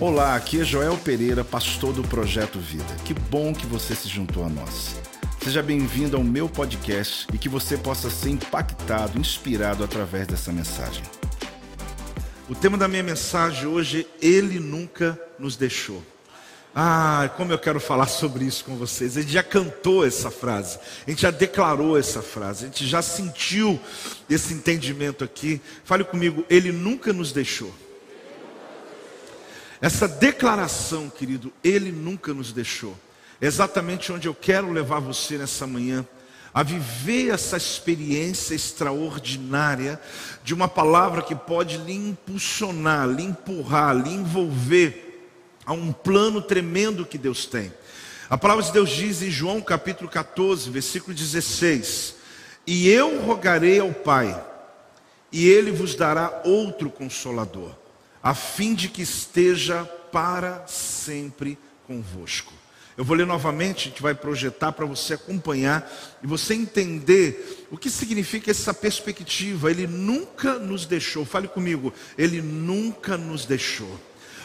Olá, 0.00 0.34
aqui 0.34 0.60
é 0.60 0.64
Joel 0.64 0.96
Pereira, 0.98 1.44
pastor 1.44 1.92
do 1.92 2.02
Projeto 2.02 2.58
Vida. 2.58 2.84
Que 3.04 3.14
bom 3.14 3.54
que 3.54 3.66
você 3.66 3.94
se 3.94 4.08
juntou 4.08 4.44
a 4.44 4.48
nós. 4.48 4.96
Seja 5.42 5.62
bem-vindo 5.62 6.16
ao 6.16 6.24
meu 6.24 6.48
podcast 6.48 7.26
e 7.32 7.38
que 7.38 7.48
você 7.48 7.76
possa 7.76 8.10
ser 8.10 8.30
impactado, 8.30 9.18
inspirado 9.18 9.84
através 9.84 10.26
dessa 10.26 10.52
mensagem. 10.52 11.02
O 12.48 12.54
tema 12.54 12.76
da 12.76 12.88
minha 12.88 13.02
mensagem 13.02 13.66
hoje 13.66 14.06
Ele 14.20 14.58
nunca 14.58 15.20
nos 15.38 15.56
deixou. 15.56 16.02
Ah, 16.74 17.30
como 17.36 17.52
eu 17.52 17.58
quero 17.58 17.78
falar 17.78 18.06
sobre 18.06 18.44
isso 18.44 18.64
com 18.64 18.76
vocês. 18.76 19.16
A 19.16 19.20
gente 19.20 19.32
já 19.32 19.42
cantou 19.42 20.06
essa 20.06 20.30
frase, 20.30 20.78
a 21.06 21.10
gente 21.10 21.22
já 21.22 21.30
declarou 21.30 21.98
essa 21.98 22.22
frase, 22.22 22.64
a 22.64 22.68
gente 22.68 22.86
já 22.86 23.02
sentiu 23.02 23.78
esse 24.28 24.54
entendimento 24.54 25.22
aqui. 25.22 25.60
Fale 25.84 26.02
comigo, 26.02 26.44
Ele 26.48 26.72
nunca 26.72 27.12
nos 27.12 27.30
deixou. 27.30 27.72
Essa 29.82 30.06
declaração, 30.06 31.10
querido, 31.10 31.52
Ele 31.64 31.90
nunca 31.90 32.32
nos 32.32 32.52
deixou. 32.52 32.96
É 33.40 33.46
exatamente 33.46 34.12
onde 34.12 34.28
eu 34.28 34.34
quero 34.34 34.70
levar 34.70 35.00
você 35.00 35.36
nessa 35.36 35.66
manhã, 35.66 36.06
a 36.54 36.62
viver 36.62 37.30
essa 37.30 37.56
experiência 37.56 38.54
extraordinária 38.54 40.00
de 40.44 40.54
uma 40.54 40.68
palavra 40.68 41.20
que 41.20 41.34
pode 41.34 41.78
lhe 41.78 41.94
impulsionar, 41.94 43.08
lhe 43.08 43.24
empurrar, 43.24 43.96
lhe 43.96 44.10
envolver 44.10 45.28
a 45.66 45.72
um 45.72 45.92
plano 45.92 46.40
tremendo 46.40 47.04
que 47.04 47.18
Deus 47.18 47.44
tem. 47.44 47.72
A 48.30 48.38
palavra 48.38 48.62
de 48.62 48.70
Deus 48.70 48.90
diz 48.90 49.20
em 49.20 49.30
João 49.32 49.60
capítulo 49.60 50.08
14, 50.08 50.70
versículo 50.70 51.12
16: 51.12 52.14
E 52.64 52.88
eu 52.88 53.20
rogarei 53.22 53.80
ao 53.80 53.92
Pai, 53.92 54.40
e 55.32 55.48
ele 55.48 55.72
vos 55.72 55.96
dará 55.96 56.42
outro 56.44 56.88
consolador 56.88 57.81
a 58.22 58.34
fim 58.34 58.74
de 58.74 58.88
que 58.88 59.02
esteja 59.02 59.84
para 60.12 60.66
sempre 60.66 61.58
convosco. 61.86 62.52
Eu 62.96 63.04
vou 63.04 63.16
ler 63.16 63.26
novamente, 63.26 63.88
a 63.88 63.90
gente 63.90 64.02
vai 64.02 64.14
projetar 64.14 64.70
para 64.72 64.84
você 64.84 65.14
acompanhar 65.14 65.90
e 66.22 66.26
você 66.26 66.54
entender 66.54 67.66
o 67.70 67.78
que 67.78 67.88
significa 67.88 68.50
essa 68.50 68.74
perspectiva. 68.74 69.70
Ele 69.70 69.86
nunca 69.86 70.58
nos 70.58 70.84
deixou, 70.84 71.24
fale 71.24 71.48
comigo, 71.48 71.92
ele 72.18 72.42
nunca 72.42 73.16
nos 73.16 73.46
deixou. 73.46 73.98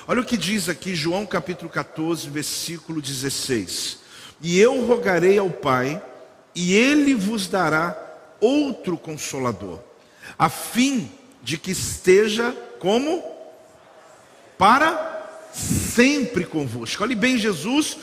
Olha 0.08 0.22
o 0.22 0.26
que 0.26 0.38
diz 0.38 0.70
aqui 0.70 0.96
João 0.96 1.26
capítulo 1.26 1.70
14, 1.70 2.30
versículo 2.30 3.02
16: 3.02 4.00
E 4.42 4.58
eu 4.58 4.86
rogarei 4.86 5.38
ao 5.38 5.50
Pai, 5.50 6.02
e 6.56 6.74
ele 6.74 7.14
vos 7.14 7.48
dará 7.48 7.96
outro 8.40 8.98
consolador, 8.98 9.80
a 10.40 10.48
fim 10.48 11.12
de 11.44 11.58
que 11.58 11.72
esteja 11.72 12.52
como 12.80 13.37
para 14.58 15.18
sempre 15.54 16.46
convosco. 16.46 17.04
Olhe 17.04 17.16
bem, 17.16 17.38
Jesus, 17.38 17.98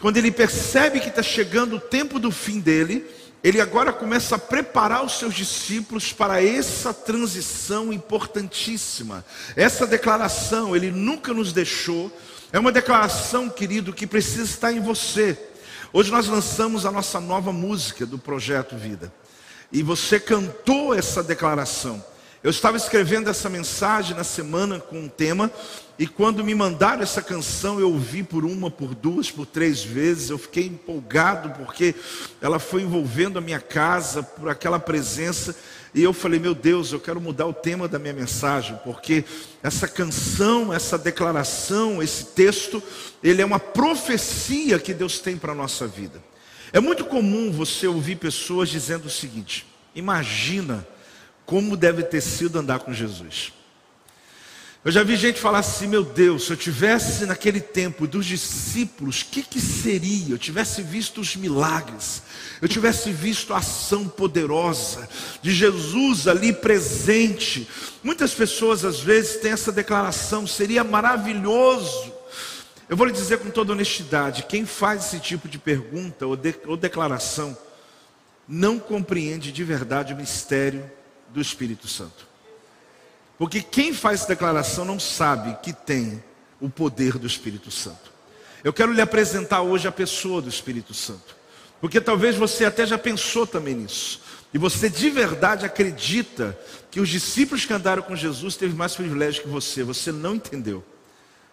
quando 0.00 0.16
ele 0.16 0.30
percebe 0.30 1.00
que 1.00 1.08
está 1.08 1.22
chegando 1.22 1.76
o 1.76 1.80
tempo 1.80 2.18
do 2.18 2.30
fim 2.30 2.60
dele, 2.60 3.06
ele 3.42 3.60
agora 3.60 3.92
começa 3.92 4.36
a 4.36 4.38
preparar 4.38 5.04
os 5.04 5.18
seus 5.18 5.34
discípulos 5.34 6.12
para 6.12 6.42
essa 6.42 6.92
transição 6.92 7.92
importantíssima. 7.92 9.24
Essa 9.54 9.86
declaração, 9.86 10.74
ele 10.74 10.90
nunca 10.90 11.32
nos 11.32 11.52
deixou, 11.52 12.10
é 12.52 12.58
uma 12.58 12.72
declaração, 12.72 13.48
querido, 13.48 13.92
que 13.92 14.06
precisa 14.06 14.44
estar 14.44 14.72
em 14.72 14.80
você. 14.80 15.38
Hoje 15.92 16.10
nós 16.10 16.26
lançamos 16.26 16.84
a 16.84 16.90
nossa 16.90 17.20
nova 17.20 17.52
música 17.52 18.04
do 18.04 18.18
Projeto 18.18 18.76
Vida. 18.76 19.12
E 19.72 19.82
você 19.82 20.18
cantou 20.18 20.94
essa 20.94 21.22
declaração. 21.22 22.04
Eu 22.46 22.50
estava 22.50 22.76
escrevendo 22.76 23.28
essa 23.28 23.50
mensagem 23.50 24.16
na 24.16 24.22
semana 24.22 24.78
com 24.78 25.00
um 25.00 25.08
tema, 25.08 25.50
e 25.98 26.06
quando 26.06 26.44
me 26.44 26.54
mandaram 26.54 27.02
essa 27.02 27.20
canção, 27.20 27.80
eu 27.80 27.90
ouvi 27.90 28.22
por 28.22 28.44
uma, 28.44 28.70
por 28.70 28.94
duas, 28.94 29.28
por 29.28 29.44
três 29.44 29.82
vezes. 29.82 30.30
Eu 30.30 30.38
fiquei 30.38 30.66
empolgado 30.66 31.50
porque 31.58 31.92
ela 32.40 32.60
foi 32.60 32.82
envolvendo 32.82 33.36
a 33.36 33.40
minha 33.40 33.58
casa 33.58 34.22
por 34.22 34.48
aquela 34.48 34.78
presença. 34.78 35.56
E 35.92 36.00
eu 36.04 36.12
falei, 36.12 36.38
meu 36.38 36.54
Deus, 36.54 36.92
eu 36.92 37.00
quero 37.00 37.20
mudar 37.20 37.46
o 37.46 37.52
tema 37.52 37.88
da 37.88 37.98
minha 37.98 38.14
mensagem, 38.14 38.78
porque 38.84 39.24
essa 39.60 39.88
canção, 39.88 40.72
essa 40.72 40.96
declaração, 40.96 42.00
esse 42.00 42.26
texto, 42.26 42.80
ele 43.24 43.42
é 43.42 43.44
uma 43.44 43.58
profecia 43.58 44.78
que 44.78 44.94
Deus 44.94 45.18
tem 45.18 45.36
para 45.36 45.50
a 45.50 45.56
nossa 45.56 45.84
vida. 45.84 46.22
É 46.72 46.78
muito 46.78 47.04
comum 47.06 47.50
você 47.50 47.88
ouvir 47.88 48.14
pessoas 48.18 48.68
dizendo 48.68 49.06
o 49.06 49.10
seguinte: 49.10 49.66
imagina 49.96 50.86
como 51.46 51.76
deve 51.76 52.02
ter 52.02 52.20
sido 52.20 52.58
andar 52.58 52.80
com 52.80 52.92
Jesus. 52.92 53.52
Eu 54.84 54.92
já 54.92 55.02
vi 55.02 55.16
gente 55.16 55.40
falar 55.40 55.58
assim, 55.58 55.88
meu 55.88 56.04
Deus, 56.04 56.46
se 56.46 56.52
eu 56.52 56.56
tivesse 56.56 57.26
naquele 57.26 57.60
tempo 57.60 58.06
dos 58.06 58.24
discípulos, 58.24 59.22
o 59.22 59.26
que, 59.26 59.42
que 59.42 59.60
seria? 59.60 60.34
Eu 60.34 60.38
tivesse 60.38 60.80
visto 60.80 61.20
os 61.20 61.34
milagres, 61.34 62.22
eu 62.62 62.68
tivesse 62.68 63.10
visto 63.10 63.52
a 63.52 63.58
ação 63.58 64.06
poderosa 64.06 65.08
de 65.42 65.52
Jesus 65.52 66.28
ali 66.28 66.52
presente. 66.52 67.68
Muitas 68.00 68.32
pessoas 68.32 68.84
às 68.84 69.00
vezes 69.00 69.40
têm 69.40 69.50
essa 69.50 69.72
declaração, 69.72 70.46
seria 70.46 70.84
maravilhoso. 70.84 72.12
Eu 72.88 72.96
vou 72.96 73.08
lhe 73.08 73.12
dizer 73.12 73.38
com 73.38 73.50
toda 73.50 73.72
honestidade: 73.72 74.44
quem 74.48 74.64
faz 74.64 75.06
esse 75.06 75.18
tipo 75.18 75.48
de 75.48 75.58
pergunta 75.58 76.28
ou, 76.28 76.36
de, 76.36 76.54
ou 76.64 76.76
declaração 76.76 77.58
não 78.46 78.78
compreende 78.78 79.50
de 79.50 79.64
verdade 79.64 80.14
o 80.14 80.16
mistério 80.16 80.88
do 81.30 81.40
Espírito 81.40 81.88
Santo. 81.88 82.26
Porque 83.38 83.60
quem 83.60 83.92
faz 83.92 84.24
declaração 84.24 84.84
não 84.84 84.98
sabe 84.98 85.56
que 85.62 85.72
tem 85.72 86.22
o 86.60 86.70
poder 86.70 87.18
do 87.18 87.26
Espírito 87.26 87.70
Santo. 87.70 88.12
Eu 88.64 88.72
quero 88.72 88.92
lhe 88.92 89.00
apresentar 89.00 89.62
hoje 89.62 89.86
a 89.86 89.92
pessoa 89.92 90.40
do 90.40 90.48
Espírito 90.48 90.94
Santo. 90.94 91.36
Porque 91.80 92.00
talvez 92.00 92.36
você 92.36 92.64
até 92.64 92.86
já 92.86 92.96
pensou 92.96 93.46
também 93.46 93.74
nisso. 93.74 94.22
E 94.52 94.58
você 94.58 94.88
de 94.88 95.10
verdade 95.10 95.66
acredita 95.66 96.58
que 96.90 96.98
os 96.98 97.08
discípulos 97.08 97.66
que 97.66 97.72
andaram 97.72 98.02
com 98.02 98.16
Jesus 98.16 98.56
teve 98.56 98.74
mais 98.74 98.94
privilégio 98.94 99.42
que 99.42 99.48
você. 99.48 99.82
Você 99.82 100.10
não 100.10 100.36
entendeu. 100.36 100.82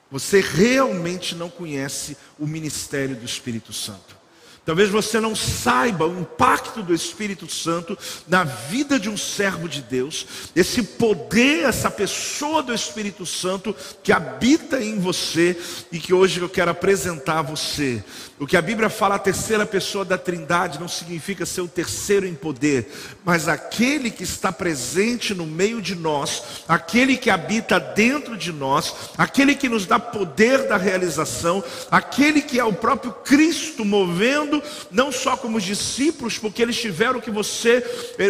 Você 0.10 0.40
realmente 0.40 1.36
não 1.36 1.50
conhece 1.50 2.16
o 2.40 2.48
ministério 2.48 3.16
do 3.16 3.26
Espírito 3.26 3.74
Santo. 3.74 4.23
Talvez 4.66 4.90
você 4.90 5.20
não 5.20 5.36
saiba 5.36 6.08
o 6.08 6.22
impacto 6.22 6.82
do 6.82 6.94
Espírito 6.94 7.52
Santo 7.52 7.98
na 8.26 8.46
vida 8.46 8.98
de 8.98 9.10
um 9.10 9.18
servo 9.18 9.68
de 9.68 9.82
Deus, 9.82 10.26
esse 10.56 10.82
poder, 10.82 11.66
essa 11.66 11.92
pessoa 11.92 12.64
do 12.64 12.74
Espírito 12.74 13.26
Santo 13.26 13.76
que 14.02 14.14
habita 14.14 14.82
em 14.82 14.98
você 15.00 15.60
e 15.92 16.00
que 16.00 16.14
hoje 16.14 16.40
eu 16.40 16.48
quero 16.48 16.72
apresentar 16.72 17.40
a 17.40 17.42
você. 17.42 18.02
O 18.40 18.48
que 18.48 18.56
a 18.56 18.62
Bíblia 18.62 18.90
fala, 18.90 19.16
a 19.16 19.20
terceira 19.20 19.66
pessoa 19.66 20.06
da 20.06 20.18
Trindade, 20.18 20.80
não 20.80 20.88
significa 20.88 21.46
ser 21.46 21.62
o 21.62 21.68
terceiro 21.68 22.26
em 22.26 22.34
poder, 22.34 22.90
mas 23.24 23.50
aquele 23.50 24.10
que 24.10 24.24
está 24.24 24.52
presente 24.52 25.34
no 25.34 25.46
meio 25.46 25.82
de 25.82 25.94
nós, 25.94 26.42
aquele 26.68 27.18
que 27.18 27.30
habita 27.30 27.80
dentro 27.80 28.38
de 28.38 28.54
nós, 28.54 28.96
aquele 29.18 29.56
que 29.56 29.68
nos 29.68 29.86
dá 29.86 30.00
poder 30.00 30.68
da 30.68 30.78
realização, 30.78 31.64
aquele 31.92 32.42
que 32.42 32.60
é 32.60 32.64
o 32.64 32.74
próprio 32.74 33.12
Cristo 33.12 33.84
movendo 33.84 34.53
não 34.92 35.12
só 35.12 35.38
como 35.38 35.60
discípulos, 35.60 36.38
porque 36.38 36.62
eles 36.62 36.80
tiveram 36.80 37.20
o 37.20 37.22
que 37.22 37.32
você, 37.32 37.84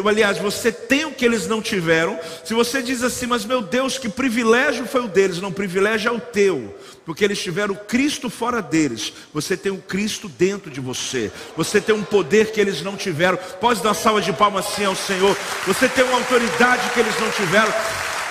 aliás, 0.07 0.38
você 0.38 0.72
tem 0.72 1.06
o 1.06 1.11
que 1.11 1.25
eles 1.25 1.47
não 1.47 1.61
tiveram. 1.61 2.19
Se 2.44 2.53
você 2.53 2.81
diz 2.81 3.03
assim, 3.03 3.25
mas 3.25 3.45
meu 3.45 3.61
Deus, 3.61 3.97
que 3.97 4.09
privilégio 4.09 4.85
foi 4.85 5.01
o 5.01 5.07
deles, 5.07 5.41
não, 5.41 5.51
privilégio 5.51 6.09
é 6.09 6.11
o 6.11 6.19
teu, 6.19 6.78
porque 7.06 7.23
eles 7.23 7.41
tiveram 7.41 7.75
Cristo 7.75 8.29
fora 8.29 8.61
deles, 8.61 9.13
você 9.34 9.57
tem 9.57 9.72
o 9.72 9.78
Cristo 9.78 10.29
dentro 10.29 10.69
de 10.69 10.79
você, 10.79 11.31
você 11.56 11.81
tem 11.81 11.95
um 11.95 12.03
poder 12.03 12.51
que 12.51 12.61
eles 12.61 12.81
não 12.81 12.95
tiveram. 12.95 13.38
Pode 13.59 13.81
dar 13.81 13.94
salva 13.94 14.22
de 14.22 14.31
palmas 14.34 14.66
assim 14.67 14.85
ao 14.85 14.95
Senhor, 14.95 15.35
você 15.66 15.88
tem 15.88 16.03
uma 16.03 16.17
autoridade 16.17 16.90
que 16.94 17.00
eles 17.00 17.19
não 17.19 17.29
tiveram. 17.31 17.73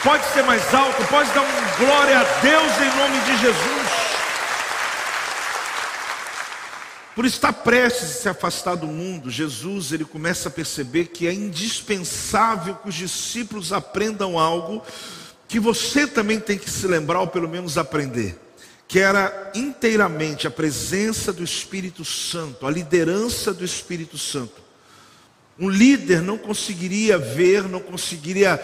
Pode 0.02 0.24
ser 0.32 0.42
mais 0.42 0.74
alto, 0.74 1.04
pode 1.04 1.30
dar 1.30 1.42
um 1.42 1.84
glória 1.84 2.18
a 2.18 2.24
Deus 2.40 2.72
em 2.78 2.96
nome 2.98 3.20
de 3.20 3.38
Jesus. 3.40 4.01
Por 7.14 7.26
estar 7.26 7.52
prestes 7.52 8.04
a 8.04 8.20
se 8.22 8.28
afastar 8.28 8.74
do 8.74 8.86
mundo, 8.86 9.30
Jesus 9.30 9.92
ele 9.92 10.04
começa 10.04 10.48
a 10.48 10.52
perceber 10.52 11.06
que 11.06 11.26
é 11.26 11.32
indispensável 11.32 12.74
que 12.76 12.88
os 12.88 12.94
discípulos 12.94 13.70
aprendam 13.70 14.38
algo 14.38 14.82
que 15.46 15.60
você 15.60 16.06
também 16.06 16.40
tem 16.40 16.56
que 16.56 16.70
se 16.70 16.86
lembrar 16.86 17.20
ou 17.20 17.26
pelo 17.26 17.46
menos 17.46 17.76
aprender, 17.76 18.38
que 18.88 18.98
era 18.98 19.52
inteiramente 19.54 20.46
a 20.46 20.50
presença 20.50 21.30
do 21.34 21.44
Espírito 21.44 22.02
Santo, 22.02 22.66
a 22.66 22.70
liderança 22.70 23.52
do 23.52 23.62
Espírito 23.62 24.16
Santo. 24.16 24.62
Um 25.58 25.68
líder 25.68 26.22
não 26.22 26.38
conseguiria 26.38 27.18
ver, 27.18 27.64
não 27.64 27.80
conseguiria 27.80 28.56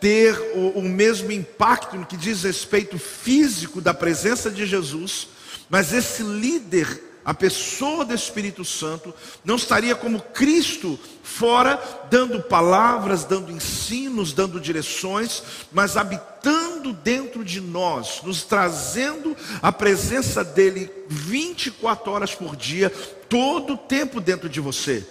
ter 0.00 0.36
o, 0.56 0.80
o 0.80 0.82
mesmo 0.82 1.30
impacto 1.30 1.96
no 1.96 2.04
que 2.04 2.16
diz 2.16 2.42
respeito 2.42 2.98
físico 2.98 3.80
da 3.80 3.94
presença 3.94 4.50
de 4.50 4.66
Jesus, 4.66 5.28
mas 5.70 5.92
esse 5.92 6.24
líder 6.24 7.11
a 7.24 7.32
pessoa 7.32 8.04
do 8.04 8.14
Espírito 8.14 8.64
Santo, 8.64 9.14
não 9.44 9.56
estaria 9.56 9.94
como 9.94 10.20
Cristo 10.20 10.98
fora, 11.22 11.80
dando 12.10 12.42
palavras, 12.42 13.24
dando 13.24 13.52
ensinos, 13.52 14.32
dando 14.32 14.60
direções, 14.60 15.42
mas 15.70 15.96
habitando 15.96 16.92
dentro 16.92 17.44
de 17.44 17.60
nós, 17.60 18.20
nos 18.22 18.42
trazendo 18.42 19.36
a 19.60 19.70
presença 19.70 20.42
dEle 20.42 20.90
24 21.08 22.10
horas 22.10 22.34
por 22.34 22.56
dia, 22.56 22.90
todo 23.28 23.74
o 23.74 23.78
tempo 23.78 24.20
dentro 24.20 24.48
de 24.48 24.60
você. 24.60 25.06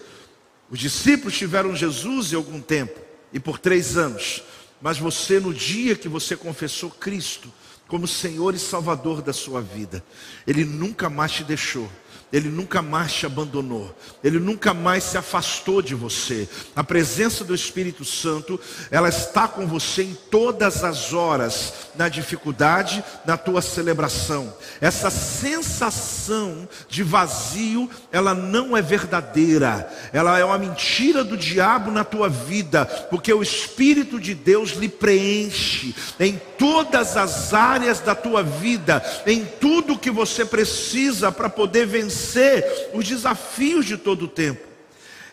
Os 0.69 0.79
discípulos 0.79 1.37
tiveram 1.37 1.75
Jesus 1.75 2.31
em 2.31 2.35
algum 2.35 2.61
tempo, 2.61 2.99
e 3.33 3.39
por 3.39 3.57
três 3.57 3.97
anos, 3.97 4.43
mas 4.81 4.97
você, 4.97 5.39
no 5.39 5.53
dia 5.53 5.95
que 5.95 6.09
você 6.09 6.35
confessou 6.35 6.89
Cristo 6.89 7.51
como 7.87 8.07
Senhor 8.07 8.55
e 8.55 8.59
Salvador 8.59 9.21
da 9.21 9.33
sua 9.33 9.61
vida, 9.61 10.03
Ele 10.47 10.63
nunca 10.65 11.09
mais 11.09 11.31
te 11.33 11.43
deixou. 11.43 11.89
Ele 12.31 12.49
nunca 12.49 12.81
mais 12.81 13.11
te 13.11 13.25
abandonou, 13.25 13.93
Ele 14.23 14.39
nunca 14.39 14.73
mais 14.73 15.03
se 15.03 15.17
afastou 15.17 15.81
de 15.81 15.93
você. 15.93 16.47
A 16.75 16.83
presença 16.83 17.43
do 17.43 17.53
Espírito 17.53 18.05
Santo, 18.05 18.59
ela 18.89 19.09
está 19.09 19.47
com 19.47 19.67
você 19.67 20.03
em 20.03 20.17
todas 20.29 20.83
as 20.83 21.11
horas, 21.11 21.73
na 21.95 22.07
dificuldade, 22.07 23.03
na 23.25 23.35
tua 23.35 23.61
celebração. 23.61 24.53
Essa 24.79 25.09
sensação 25.09 26.69
de 26.87 27.03
vazio, 27.03 27.89
ela 28.11 28.33
não 28.33 28.77
é 28.77 28.81
verdadeira, 28.81 29.91
ela 30.13 30.39
é 30.39 30.45
uma 30.45 30.57
mentira 30.57 31.23
do 31.23 31.35
diabo 31.35 31.91
na 31.91 32.05
tua 32.05 32.29
vida, 32.29 32.85
porque 33.09 33.33
o 33.33 33.43
Espírito 33.43 34.19
de 34.19 34.33
Deus 34.33 34.71
lhe 34.71 34.87
preenche 34.87 35.93
em 36.17 36.39
todas 36.57 37.17
as 37.17 37.53
áreas 37.53 37.99
da 37.99 38.15
tua 38.15 38.41
vida, 38.41 39.03
em 39.25 39.43
tudo 39.43 39.97
que 39.97 40.11
você 40.11 40.45
precisa 40.45 41.31
para 41.31 41.49
poder 41.49 41.85
vencer 41.85 42.00
vencer 42.01 42.89
os 42.94 43.07
desafios 43.07 43.86
de 43.86 43.98
todo 43.98 44.25
o 44.25 44.27
tempo. 44.27 44.68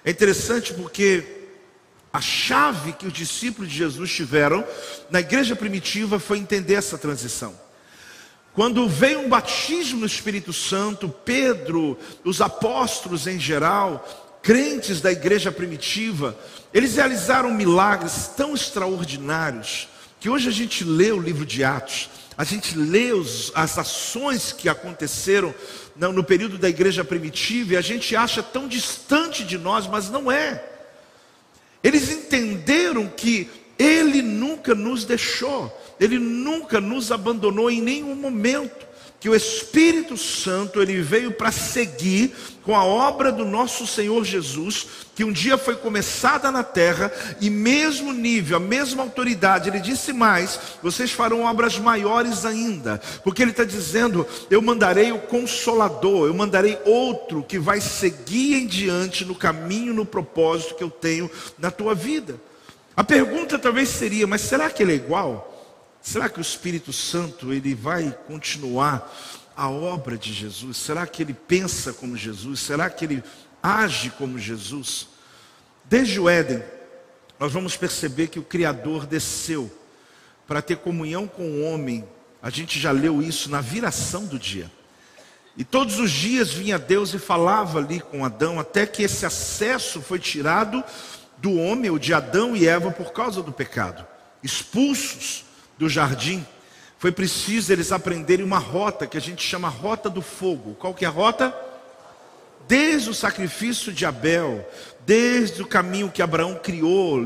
É 0.04 0.10
interessante 0.10 0.72
porque 0.74 1.24
a 2.12 2.20
chave 2.20 2.92
que 2.92 3.06
os 3.06 3.12
discípulos 3.12 3.70
de 3.70 3.76
Jesus 3.76 4.10
tiveram 4.10 4.64
na 5.10 5.20
igreja 5.20 5.56
primitiva 5.56 6.18
foi 6.18 6.38
entender 6.38 6.74
essa 6.74 6.98
transição. 6.98 7.54
Quando 8.54 8.88
veio 8.88 9.20
um 9.20 9.28
batismo 9.28 10.00
no 10.00 10.06
Espírito 10.06 10.52
Santo, 10.52 11.08
Pedro, 11.08 11.96
os 12.24 12.40
apóstolos 12.40 13.26
em 13.26 13.38
geral, 13.38 14.38
crentes 14.42 15.00
da 15.00 15.12
igreja 15.12 15.52
primitiva, 15.52 16.36
eles 16.72 16.96
realizaram 16.96 17.52
milagres 17.52 18.30
tão 18.36 18.54
extraordinários 18.54 19.88
que 20.18 20.28
hoje 20.28 20.48
a 20.48 20.52
gente 20.52 20.82
lê 20.82 21.12
o 21.12 21.20
livro 21.20 21.46
de 21.46 21.62
Atos, 21.62 22.10
a 22.36 22.44
gente 22.44 22.76
lê 22.76 23.12
os, 23.12 23.52
as 23.54 23.78
ações 23.78 24.52
que 24.52 24.68
aconteceram 24.68 25.54
no, 25.98 26.12
no 26.12 26.24
período 26.24 26.56
da 26.56 26.68
igreja 26.68 27.04
primitiva 27.04 27.74
e 27.74 27.76
a 27.76 27.80
gente 27.80 28.14
acha 28.14 28.42
tão 28.42 28.68
distante 28.68 29.44
de 29.44 29.58
nós, 29.58 29.86
mas 29.86 30.08
não 30.08 30.30
é. 30.30 30.64
Eles 31.82 32.10
entenderam 32.10 33.06
que 33.08 33.50
Ele 33.78 34.22
nunca 34.22 34.74
nos 34.74 35.04
deixou, 35.04 35.76
Ele 36.00 36.18
nunca 36.18 36.80
nos 36.80 37.10
abandonou 37.10 37.70
em 37.70 37.80
nenhum 37.80 38.14
momento 38.14 38.87
que 39.20 39.28
o 39.28 39.34
Espírito 39.34 40.16
Santo 40.16 40.80
ele 40.80 41.00
veio 41.02 41.32
para 41.32 41.50
seguir 41.50 42.34
com 42.62 42.76
a 42.76 42.84
obra 42.84 43.32
do 43.32 43.44
nosso 43.44 43.86
Senhor 43.86 44.24
Jesus, 44.24 44.86
que 45.14 45.24
um 45.24 45.32
dia 45.32 45.58
foi 45.58 45.74
começada 45.74 46.52
na 46.52 46.62
terra 46.62 47.10
e 47.40 47.50
mesmo 47.50 48.12
nível, 48.12 48.58
a 48.58 48.60
mesma 48.60 49.02
autoridade, 49.02 49.68
ele 49.68 49.80
disse 49.80 50.12
mais: 50.12 50.60
vocês 50.82 51.10
farão 51.10 51.42
obras 51.42 51.78
maiores 51.78 52.44
ainda, 52.44 53.00
porque 53.24 53.42
ele 53.42 53.50
está 53.50 53.64
dizendo: 53.64 54.26
eu 54.50 54.62
mandarei 54.62 55.10
o 55.10 55.18
Consolador, 55.18 56.28
eu 56.28 56.34
mandarei 56.34 56.78
outro 56.84 57.42
que 57.42 57.58
vai 57.58 57.80
seguir 57.80 58.54
em 58.54 58.66
diante 58.66 59.24
no 59.24 59.34
caminho, 59.34 59.94
no 59.94 60.06
propósito 60.06 60.74
que 60.76 60.84
eu 60.84 60.90
tenho 60.90 61.30
na 61.58 61.70
tua 61.70 61.94
vida. 61.94 62.40
A 62.94 63.02
pergunta 63.02 63.58
talvez 63.58 63.88
seria: 63.88 64.26
mas 64.26 64.42
será 64.42 64.70
que 64.70 64.82
ele 64.82 64.92
é 64.92 64.96
igual? 64.96 65.57
Será 66.00 66.28
que 66.28 66.38
o 66.38 66.42
Espírito 66.42 66.92
Santo 66.92 67.52
ele 67.52 67.74
vai 67.74 68.16
continuar 68.26 69.12
a 69.56 69.68
obra 69.68 70.16
de 70.16 70.32
Jesus? 70.32 70.76
Será 70.76 71.06
que 71.06 71.22
ele 71.22 71.34
pensa 71.34 71.92
como 71.92 72.16
Jesus? 72.16 72.60
Será 72.60 72.88
que 72.88 73.04
ele 73.04 73.24
age 73.62 74.10
como 74.10 74.38
Jesus? 74.38 75.08
Desde 75.84 76.20
o 76.20 76.28
Éden, 76.28 76.62
nós 77.38 77.52
vamos 77.52 77.76
perceber 77.76 78.28
que 78.28 78.38
o 78.38 78.44
Criador 78.44 79.06
desceu 79.06 79.70
para 80.46 80.62
ter 80.62 80.76
comunhão 80.78 81.26
com 81.26 81.42
o 81.42 81.62
homem. 81.64 82.04
A 82.42 82.50
gente 82.50 82.78
já 82.78 82.90
leu 82.90 83.20
isso 83.20 83.50
na 83.50 83.60
viração 83.60 84.24
do 84.24 84.38
dia. 84.38 84.70
E 85.56 85.64
todos 85.64 85.98
os 85.98 86.10
dias 86.10 86.52
vinha 86.52 86.78
Deus 86.78 87.12
e 87.12 87.18
falava 87.18 87.78
ali 87.78 88.00
com 88.00 88.24
Adão, 88.24 88.60
até 88.60 88.86
que 88.86 89.02
esse 89.02 89.26
acesso 89.26 90.00
foi 90.00 90.20
tirado 90.20 90.84
do 91.38 91.52
homem, 91.54 91.90
ou 91.90 91.98
de 91.98 92.14
Adão 92.14 92.56
e 92.56 92.66
Eva, 92.66 92.92
por 92.92 93.12
causa 93.12 93.42
do 93.42 93.52
pecado. 93.52 94.06
Expulsos 94.40 95.44
do 95.78 95.88
jardim, 95.88 96.44
foi 96.98 97.12
preciso 97.12 97.72
eles 97.72 97.92
aprenderem 97.92 98.44
uma 98.44 98.58
rota 98.58 99.06
que 99.06 99.16
a 99.16 99.20
gente 99.20 99.42
chama 99.42 99.68
rota 99.68 100.10
do 100.10 100.20
fogo. 100.20 100.74
Qual 100.74 100.92
que 100.92 101.04
é 101.04 101.08
a 101.08 101.10
rota? 101.12 101.54
Desde 102.66 103.08
o 103.08 103.14
sacrifício 103.14 103.92
de 103.92 104.04
Abel, 104.04 104.68
desde 105.06 105.62
o 105.62 105.66
caminho 105.66 106.10
que 106.10 106.20
Abraão 106.20 106.60
criou, 106.62 107.18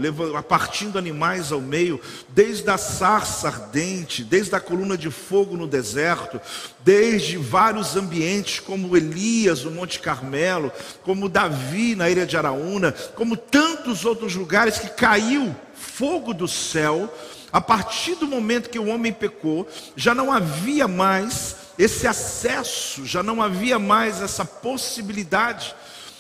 partindo 0.46 0.98
animais 0.98 1.50
ao 1.50 1.60
meio, 1.60 2.00
desde 2.28 2.70
a 2.70 2.78
sarça 2.78 3.48
ardente, 3.48 4.22
desde 4.22 4.54
a 4.54 4.60
coluna 4.60 4.96
de 4.96 5.10
fogo 5.10 5.56
no 5.56 5.66
deserto, 5.66 6.40
desde 6.84 7.38
vários 7.38 7.96
ambientes, 7.96 8.60
como 8.60 8.96
Elias 8.96 9.64
no 9.64 9.72
Monte 9.72 9.98
Carmelo, 9.98 10.70
como 11.02 11.28
Davi 11.28 11.96
na 11.96 12.08
ilha 12.08 12.26
de 12.26 12.36
Araúna, 12.36 12.92
como 13.16 13.36
tantos 13.36 14.04
outros 14.04 14.36
lugares 14.36 14.78
que 14.78 14.90
caiu 14.90 15.52
fogo 15.74 16.32
do 16.32 16.46
céu 16.46 17.12
a 17.52 17.60
partir 17.60 18.14
do 18.14 18.26
momento 18.26 18.70
que 18.70 18.78
o 18.78 18.86
homem 18.86 19.12
pecou, 19.12 19.68
já 19.94 20.14
não 20.14 20.32
havia 20.32 20.88
mais 20.88 21.56
esse 21.78 22.06
acesso, 22.06 23.04
já 23.04 23.22
não 23.22 23.42
havia 23.42 23.78
mais 23.78 24.22
essa 24.22 24.44
possibilidade. 24.44 25.74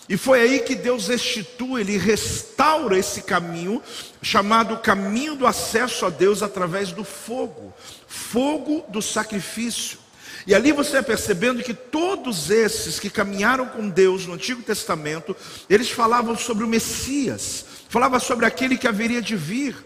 E 0.08 0.16
foi 0.16 0.40
aí 0.40 0.60
que 0.60 0.74
Deus 0.74 1.08
restitui, 1.08 1.80
Ele 1.80 1.96
restaura 1.96 2.98
esse 2.98 3.22
caminho, 3.22 3.80
chamado 4.20 4.76
caminho 4.78 5.36
do 5.36 5.46
acesso 5.46 6.04
a 6.04 6.10
Deus 6.10 6.42
através 6.42 6.92
do 6.92 7.04
fogo 7.04 7.72
fogo 8.12 8.84
do 8.88 9.00
sacrifício. 9.00 9.98
E 10.46 10.54
ali 10.54 10.72
você 10.72 10.92
vai 10.92 11.02
percebendo 11.02 11.62
que 11.62 11.72
todos 11.72 12.50
esses 12.50 12.98
que 13.00 13.08
caminharam 13.08 13.66
com 13.66 13.88
Deus 13.88 14.26
no 14.26 14.34
Antigo 14.34 14.62
Testamento, 14.62 15.34
eles 15.68 15.90
falavam 15.90 16.36
sobre 16.36 16.64
o 16.64 16.68
Messias, 16.68 17.64
falavam 17.88 18.20
sobre 18.20 18.44
aquele 18.44 18.76
que 18.76 18.88
haveria 18.88 19.22
de 19.22 19.36
vir. 19.36 19.76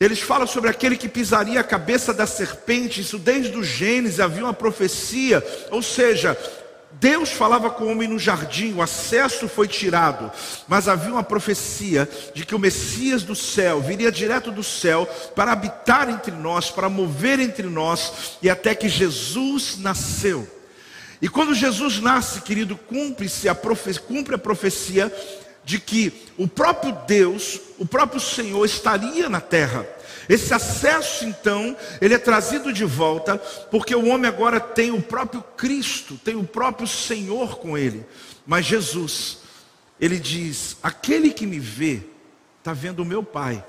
Eles 0.00 0.20
falam 0.20 0.46
sobre 0.46 0.70
aquele 0.70 0.96
que 0.96 1.10
pisaria 1.10 1.60
a 1.60 1.64
cabeça 1.64 2.14
da 2.14 2.26
serpente, 2.26 3.02
isso 3.02 3.18
desde 3.18 3.54
o 3.54 3.62
Gênesis 3.62 4.18
havia 4.18 4.44
uma 4.44 4.54
profecia, 4.54 5.46
ou 5.70 5.82
seja, 5.82 6.34
Deus 6.92 7.30
falava 7.30 7.68
com 7.68 7.84
o 7.84 7.90
homem 7.90 8.08
no 8.08 8.18
jardim, 8.18 8.72
o 8.72 8.80
acesso 8.80 9.46
foi 9.46 9.68
tirado, 9.68 10.32
mas 10.66 10.88
havia 10.88 11.12
uma 11.12 11.22
profecia 11.22 12.08
de 12.34 12.46
que 12.46 12.54
o 12.54 12.58
Messias 12.58 13.22
do 13.22 13.36
céu 13.36 13.82
viria 13.82 14.10
direto 14.10 14.50
do 14.50 14.64
céu 14.64 15.06
para 15.36 15.52
habitar 15.52 16.08
entre 16.08 16.32
nós, 16.32 16.70
para 16.70 16.88
mover 16.88 17.38
entre 17.38 17.66
nós, 17.66 18.38
e 18.40 18.48
até 18.48 18.74
que 18.74 18.88
Jesus 18.88 19.76
nasceu. 19.78 20.48
E 21.20 21.28
quando 21.28 21.54
Jesus 21.54 22.00
nasce, 22.00 22.40
querido, 22.40 22.74
cumpre-se 22.74 23.50
a, 23.50 23.54
profe 23.54 23.98
cumpre 23.98 24.34
a 24.34 24.38
profecia 24.38 25.12
de 25.64 25.78
que 25.78 26.12
o 26.36 26.48
próprio 26.48 26.96
Deus, 27.06 27.60
o 27.78 27.86
próprio 27.86 28.20
Senhor 28.20 28.64
estaria 28.64 29.28
na 29.28 29.40
terra. 29.40 29.86
Esse 30.28 30.54
acesso, 30.54 31.24
então, 31.24 31.76
ele 32.00 32.14
é 32.14 32.18
trazido 32.18 32.72
de 32.72 32.84
volta, 32.84 33.36
porque 33.70 33.94
o 33.94 34.06
homem 34.06 34.28
agora 34.28 34.60
tem 34.60 34.90
o 34.90 35.02
próprio 35.02 35.42
Cristo, 35.56 36.18
tem 36.24 36.36
o 36.36 36.44
próprio 36.44 36.86
Senhor 36.86 37.58
com 37.58 37.76
ele. 37.76 38.06
Mas 38.46 38.66
Jesus, 38.66 39.38
ele 40.00 40.18
diz: 40.18 40.76
aquele 40.82 41.30
que 41.30 41.46
me 41.46 41.58
vê, 41.58 42.02
está 42.58 42.72
vendo 42.72 43.00
o 43.00 43.04
meu 43.04 43.22
Pai. 43.22 43.64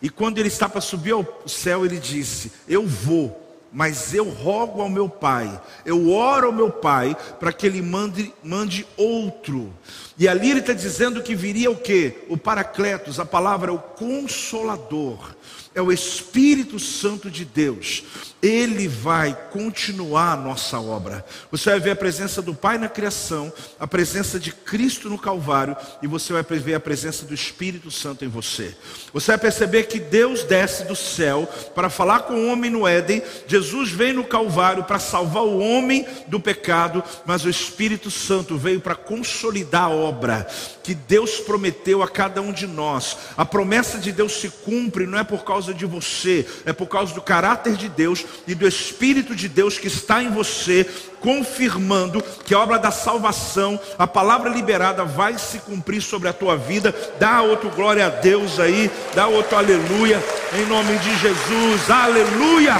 E 0.00 0.08
quando 0.08 0.38
ele 0.38 0.48
está 0.48 0.68
para 0.68 0.80
subir 0.80 1.12
ao 1.12 1.42
céu, 1.46 1.84
ele 1.84 1.98
disse: 1.98 2.52
Eu 2.68 2.86
vou 2.86 3.49
mas 3.72 4.12
eu 4.14 4.28
rogo 4.28 4.82
ao 4.82 4.88
meu 4.88 5.08
Pai, 5.08 5.60
eu 5.84 6.10
oro 6.10 6.48
ao 6.48 6.52
meu 6.52 6.70
Pai 6.70 7.16
para 7.38 7.52
que 7.52 7.66
Ele 7.66 7.80
mande, 7.80 8.32
mande 8.42 8.86
outro. 8.96 9.72
E 10.18 10.28
ali 10.28 10.50
ele 10.50 10.60
está 10.60 10.72
dizendo 10.72 11.22
que 11.22 11.34
viria 11.34 11.70
o 11.70 11.76
que? 11.76 12.24
O 12.28 12.36
Paracletos, 12.36 13.18
a 13.18 13.24
palavra 13.24 13.70
é 13.70 13.74
o 13.74 13.78
Consolador. 13.78 15.34
É 15.74 15.80
o 15.80 15.92
Espírito 15.92 16.78
Santo 16.78 17.30
de 17.30 17.44
Deus. 17.44 18.02
Ele 18.42 18.88
vai 18.88 19.36
continuar 19.52 20.32
a 20.32 20.36
nossa 20.36 20.80
obra. 20.80 21.24
Você 21.50 21.70
vai 21.70 21.78
ver 21.78 21.90
a 21.90 21.96
presença 21.96 22.40
do 22.40 22.54
Pai 22.54 22.78
na 22.78 22.88
criação, 22.88 23.52
a 23.78 23.86
presença 23.86 24.40
de 24.40 24.50
Cristo 24.50 25.10
no 25.10 25.18
Calvário, 25.18 25.76
e 26.02 26.06
você 26.06 26.32
vai 26.32 26.42
ver 26.42 26.74
a 26.74 26.80
presença 26.80 27.26
do 27.26 27.34
Espírito 27.34 27.90
Santo 27.90 28.24
em 28.24 28.28
você. 28.28 28.74
Você 29.12 29.32
vai 29.32 29.38
perceber 29.38 29.84
que 29.84 30.00
Deus 30.00 30.42
desce 30.42 30.84
do 30.84 30.96
céu 30.96 31.46
para 31.74 31.90
falar 31.90 32.20
com 32.20 32.34
o 32.34 32.46
homem 32.48 32.70
no 32.70 32.88
Éden, 32.88 33.22
Jesus 33.46 33.90
vem 33.90 34.14
no 34.14 34.24
Calvário 34.24 34.84
para 34.84 34.98
salvar 34.98 35.44
o 35.44 35.58
homem 35.58 36.06
do 36.26 36.40
pecado, 36.40 37.04
mas 37.26 37.44
o 37.44 37.50
Espírito 37.50 38.10
Santo 38.10 38.56
veio 38.56 38.80
para 38.80 38.94
consolidar 38.94 39.84
a 39.84 39.90
obra 39.90 40.48
que 40.82 40.94
Deus 40.94 41.38
prometeu 41.40 42.02
a 42.02 42.08
cada 42.08 42.40
um 42.40 42.52
de 42.52 42.66
nós. 42.66 43.16
A 43.36 43.44
promessa 43.44 43.98
de 43.98 44.10
Deus 44.10 44.32
se 44.32 44.48
cumpre 44.48 45.06
não 45.06 45.18
é 45.18 45.24
por 45.24 45.44
causa 45.44 45.59
de 45.66 45.86
você, 45.86 46.46
é 46.64 46.72
por 46.72 46.86
causa 46.86 47.14
do 47.14 47.20
caráter 47.20 47.74
de 47.74 47.88
Deus 47.88 48.24
e 48.46 48.54
do 48.54 48.66
Espírito 48.66 49.34
de 49.34 49.48
Deus 49.48 49.78
que 49.78 49.86
está 49.86 50.22
em 50.22 50.30
você, 50.30 50.88
confirmando 51.20 52.22
que 52.44 52.54
a 52.54 52.60
obra 52.60 52.78
da 52.78 52.90
salvação, 52.90 53.78
a 53.98 54.06
palavra 54.06 54.48
liberada 54.48 55.04
vai 55.04 55.38
se 55.38 55.58
cumprir 55.58 56.00
sobre 56.00 56.28
a 56.28 56.32
tua 56.32 56.56
vida. 56.56 56.94
Dá 57.18 57.42
outro 57.42 57.70
glória 57.70 58.06
a 58.06 58.08
Deus 58.08 58.58
aí, 58.58 58.90
dá 59.14 59.26
outro 59.26 59.56
aleluia, 59.56 60.22
em 60.54 60.66
nome 60.66 60.96
de 60.98 61.16
Jesus, 61.18 61.90
aleluia. 61.90 62.74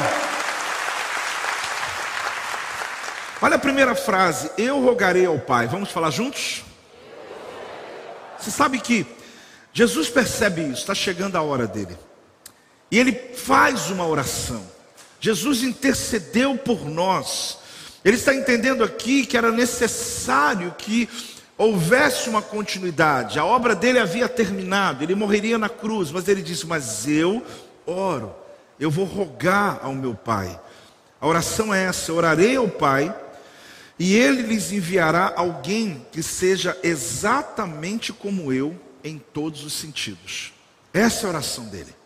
Olha 3.42 3.56
a 3.56 3.58
primeira 3.58 3.94
frase, 3.94 4.50
eu 4.58 4.80
rogarei 4.80 5.24
ao 5.24 5.38
Pai. 5.38 5.66
Vamos 5.66 5.90
falar 5.90 6.10
juntos? 6.10 6.62
Você 8.38 8.50
sabe 8.50 8.78
que 8.78 9.06
Jesus 9.72 10.08
percebe 10.08 10.62
isso, 10.62 10.80
está 10.80 10.94
chegando 10.94 11.36
a 11.36 11.42
hora 11.42 11.66
dele. 11.66 11.96
E 12.90 12.98
ele 12.98 13.12
faz 13.12 13.90
uma 13.90 14.06
oração. 14.06 14.62
Jesus 15.20 15.62
intercedeu 15.62 16.56
por 16.56 16.84
nós. 16.88 17.58
Ele 18.04 18.16
está 18.16 18.34
entendendo 18.34 18.82
aqui 18.82 19.26
que 19.26 19.36
era 19.36 19.52
necessário 19.52 20.74
que 20.76 21.08
houvesse 21.56 22.28
uma 22.30 22.40
continuidade. 22.40 23.38
A 23.38 23.44
obra 23.44 23.74
dele 23.74 23.98
havia 23.98 24.28
terminado, 24.28 25.04
ele 25.04 25.14
morreria 25.14 25.58
na 25.58 25.68
cruz, 25.68 26.10
mas 26.10 26.26
ele 26.26 26.40
disse: 26.40 26.66
Mas 26.66 27.06
eu 27.06 27.44
oro, 27.86 28.34
eu 28.78 28.90
vou 28.90 29.04
rogar 29.04 29.80
ao 29.82 29.94
meu 29.94 30.14
Pai. 30.14 30.58
A 31.20 31.26
oração 31.26 31.72
é 31.72 31.84
essa: 31.84 32.12
orarei 32.12 32.56
ao 32.56 32.68
Pai 32.68 33.14
e 33.98 34.16
ele 34.16 34.40
lhes 34.40 34.72
enviará 34.72 35.34
alguém 35.36 36.06
que 36.10 36.22
seja 36.22 36.74
exatamente 36.82 38.14
como 38.14 38.50
eu 38.50 38.74
em 39.04 39.18
todos 39.18 39.62
os 39.62 39.74
sentidos. 39.74 40.54
Essa 40.94 41.24
é 41.24 41.26
a 41.26 41.30
oração 41.30 41.66
dele. 41.66 41.99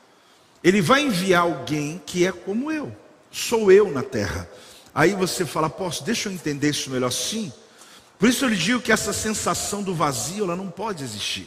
Ele 0.64 0.80
vai 0.80 1.02
enviar 1.02 1.42
alguém 1.42 2.00
que 2.06 2.26
é 2.26 2.32
como 2.32 2.72
eu. 2.72 2.90
Sou 3.30 3.70
eu 3.70 3.92
na 3.92 4.02
terra. 4.02 4.48
Aí 4.94 5.12
você 5.12 5.44
fala, 5.44 5.68
posso, 5.68 6.02
deixa 6.02 6.30
eu 6.30 6.32
entender 6.32 6.70
isso 6.70 6.88
melhor. 6.88 7.12
Sim. 7.12 7.52
Por 8.18 8.30
isso 8.30 8.46
eu 8.46 8.48
lhe 8.48 8.56
digo 8.56 8.80
que 8.80 8.90
essa 8.90 9.12
sensação 9.12 9.82
do 9.82 9.94
vazio, 9.94 10.44
ela 10.44 10.56
não 10.56 10.70
pode 10.70 11.04
existir. 11.04 11.46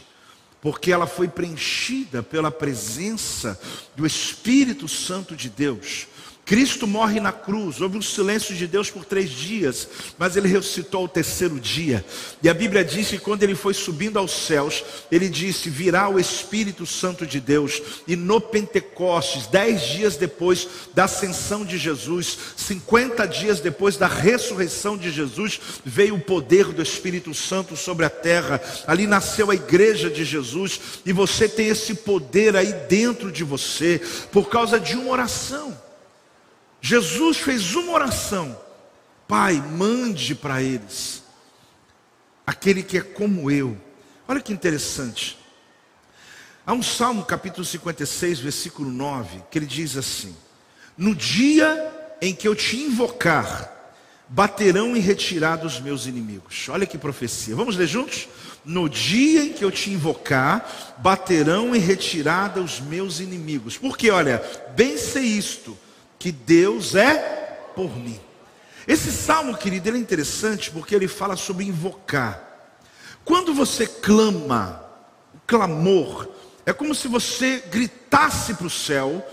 Porque 0.62 0.91
ela 0.91 1.07
foi 1.07 1.27
preenchida 1.27 2.21
pela 2.21 2.51
presença 2.51 3.59
do 3.95 4.05
Espírito 4.05 4.88
Santo 4.88 5.36
de 5.36 5.50
Deus. 5.50 6.07
Cristo 6.48 6.88
morre 6.88 7.20
na 7.20 7.34
cruz, 7.34 7.82
houve 7.82 7.98
um 7.98 8.01
silêncio 8.01 8.56
de 8.56 8.66
Deus 8.66 8.89
por 8.89 9.04
três 9.04 9.30
dias, 9.30 9.86
mas 10.18 10.38
ele 10.38 10.48
ressuscitou 10.48 11.01
ao 11.01 11.08
terceiro 11.10 11.60
dia. 11.60 12.06
E 12.42 12.48
a 12.48 12.54
Bíblia 12.54 12.86
diz 12.86 13.10
que 13.10 13.18
quando 13.18 13.44
ele 13.44 13.54
foi 13.54 13.74
subindo 13.74 14.18
aos 14.18 14.32
céus, 14.32 14.82
ele 15.12 15.27
disse: 15.27 15.70
Virá 15.70 16.08
o 16.08 16.18
Espírito 16.18 16.86
Santo 16.86 17.27
de 17.27 17.42
Deus. 17.42 17.82
E 18.08 18.16
no 18.16 18.39
Pentecostes, 18.39 19.48
dez 19.48 19.82
dias 19.82 20.16
depois 20.16 20.70
da 20.94 21.04
ascensão 21.04 21.66
de 21.66 21.77
Jesus, 21.77 22.38
cinquenta 22.56 23.27
dias 23.27 23.60
depois 23.60 23.98
da 23.98 24.08
ressurreição 24.08 24.98
de 24.98 25.12
Jesus, 25.12 25.60
veio 25.84 26.16
o 26.16 26.22
poder 26.22 26.68
do 26.68 26.82
Espírito 26.82 27.34
Santo 27.34 27.75
sobre 27.75 28.06
a 28.06 28.10
terra. 28.10 28.62
Ali 28.88 29.06
nasceu 29.06 29.51
a 29.51 29.56
igreja 29.56 30.10
de 30.10 30.24
Jesus, 30.24 30.80
e 31.06 31.12
você 31.12 31.50
tem 31.50 31.68
esse 31.68 31.94
poder 31.94 32.56
aí 32.56 32.72
dentro 32.88 33.34
de 33.34 33.44
você, 33.44 34.00
por 34.32 34.48
causa 34.48 34.80
de 34.80 34.96
uma 34.96 35.12
oração. 35.12 35.87
Jesus 36.88 37.39
fez 37.39 37.75
uma 37.75 37.91
oração: 37.91 38.58
Pai, 39.27 39.56
mande 39.56 40.34
para 40.34 40.63
eles 40.63 41.22
aquele 42.46 42.82
que 42.82 42.98
é 42.98 43.01
como 43.01 43.51
eu. 43.51 43.77
Olha 44.25 44.39
que 44.39 44.53
interessante. 44.53 45.38
Há 46.65 46.72
um 46.72 46.82
salmo, 46.82 47.25
capítulo 47.25 47.65
56, 47.65 48.39
versículo 48.39 48.89
9, 48.89 49.44
que 49.51 49.60
ele 49.60 49.65
diz 49.65 49.98
assim: 49.98 50.34
No 50.98 51.13
dia 51.13 52.15
em 52.22 52.34
que 52.34 52.48
eu 52.48 52.56
te 52.56 52.77
invocar, 52.77 53.94
baterão 54.29 54.96
em 54.96 55.01
retirada 55.01 55.67
os 55.67 55.82
meus 55.82 56.06
inimigos. 56.06 56.70
Olha 56.70 56.86
que 56.86 56.98
profecia. 56.98 57.53
Vamos 57.53 57.75
ler 57.75 57.88
juntos? 57.88 58.29
No 58.63 58.88
dia 58.88 59.44
em 59.44 59.51
que 59.51 59.65
eu 59.65 59.72
te 59.72 59.89
invocar, 59.89 60.96
baterão 61.00 61.75
em 61.75 61.79
retirada 61.79 62.62
os 62.62 62.79
meus 62.79 63.20
inimigos. 63.20 63.77
Porque, 63.77 64.10
olha, 64.10 64.41
bem 64.74 64.98
sei 64.98 65.24
isto 65.25 65.77
que 66.19 66.31
Deus 66.31 66.95
é 66.95 67.15
por 67.75 67.95
mim. 67.95 68.19
Esse 68.88 69.12
salmo, 69.12 69.57
querido, 69.57 69.89
ele 69.89 69.97
é 69.97 70.01
interessante 70.01 70.71
porque 70.71 70.95
ele 70.95 71.07
fala 71.07 71.36
sobre 71.36 71.65
invocar. 71.65 72.41
Quando 73.25 73.53
você 73.53 73.86
clama, 73.86 74.83
clamor, 75.45 76.29
é 76.65 76.71
como 76.71 76.95
se 76.95 77.07
você 77.07 77.63
gritasse 77.69 78.53
para 78.53 78.67
o 78.67 78.69
céu, 78.69 79.25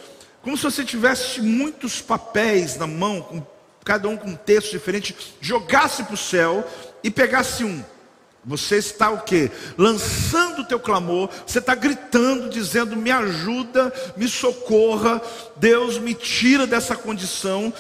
como 0.42 0.56
se 0.56 0.64
você 0.64 0.84
tivesse 0.84 1.40
muitos 1.40 2.00
papéis 2.00 2.76
na 2.76 2.86
mão, 2.86 3.22
com, 3.22 3.46
cada 3.84 4.08
um 4.08 4.16
com 4.16 4.30
um 4.30 4.36
texto 4.36 4.72
diferente, 4.72 5.16
jogasse 5.40 6.02
para 6.02 6.14
o 6.14 6.18
céu 6.18 6.68
e 7.02 7.10
pegasse 7.10 7.64
um. 7.64 7.84
Você 8.46 8.76
está 8.76 9.10
o 9.10 9.22
que? 9.22 9.50
Lançando 9.78 10.60
o 10.60 10.64
teu 10.64 10.78
clamor, 10.78 11.30
você 11.46 11.58
está 11.58 11.74
gritando, 11.74 12.50
dizendo: 12.50 12.94
me 12.94 13.10
ajuda, 13.10 13.92
me 14.16 14.28
socorra, 14.28 15.20
Deus 15.56 15.98
me 15.98 16.14
tira 16.14 16.66
dessa 16.66 16.94
condição. 16.94 17.72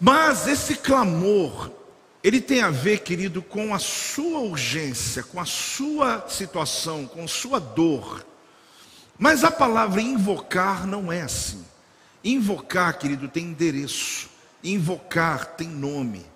Mas 0.00 0.46
esse 0.46 0.76
clamor, 0.76 1.70
ele 2.22 2.40
tem 2.40 2.62
a 2.62 2.70
ver, 2.70 3.00
querido, 3.00 3.42
com 3.42 3.74
a 3.74 3.78
sua 3.78 4.40
urgência, 4.40 5.24
com 5.24 5.40
a 5.40 5.44
sua 5.44 6.24
situação, 6.28 7.06
com 7.06 7.24
a 7.24 7.28
sua 7.28 7.58
dor. 7.58 8.24
Mas 9.18 9.42
a 9.42 9.50
palavra 9.50 10.00
invocar 10.00 10.86
não 10.86 11.12
é 11.12 11.22
assim. 11.22 11.64
Invocar, 12.24 12.96
querido, 12.96 13.28
tem 13.28 13.44
endereço. 13.44 14.28
Invocar 14.62 15.46
tem 15.56 15.68
nome. 15.68 16.31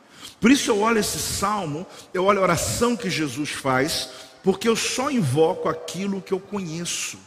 Por 0.47 0.53
isso 0.53 0.71
eu 0.71 0.79
olho 0.79 1.01
esse 1.01 1.19
salmo, 1.19 1.85
eu 2.15 2.25
olho 2.25 2.39
a 2.39 2.43
oração 2.45 2.97
que 2.97 3.11
Jesus 3.11 3.51
faz, 3.51 4.11
porque 4.45 4.69
eu 4.69 4.77
só 4.77 5.11
invoco 5.11 5.69
aquilo 5.69 6.23
que 6.23 6.33
eu 6.33 6.39
conheço. 6.39 7.19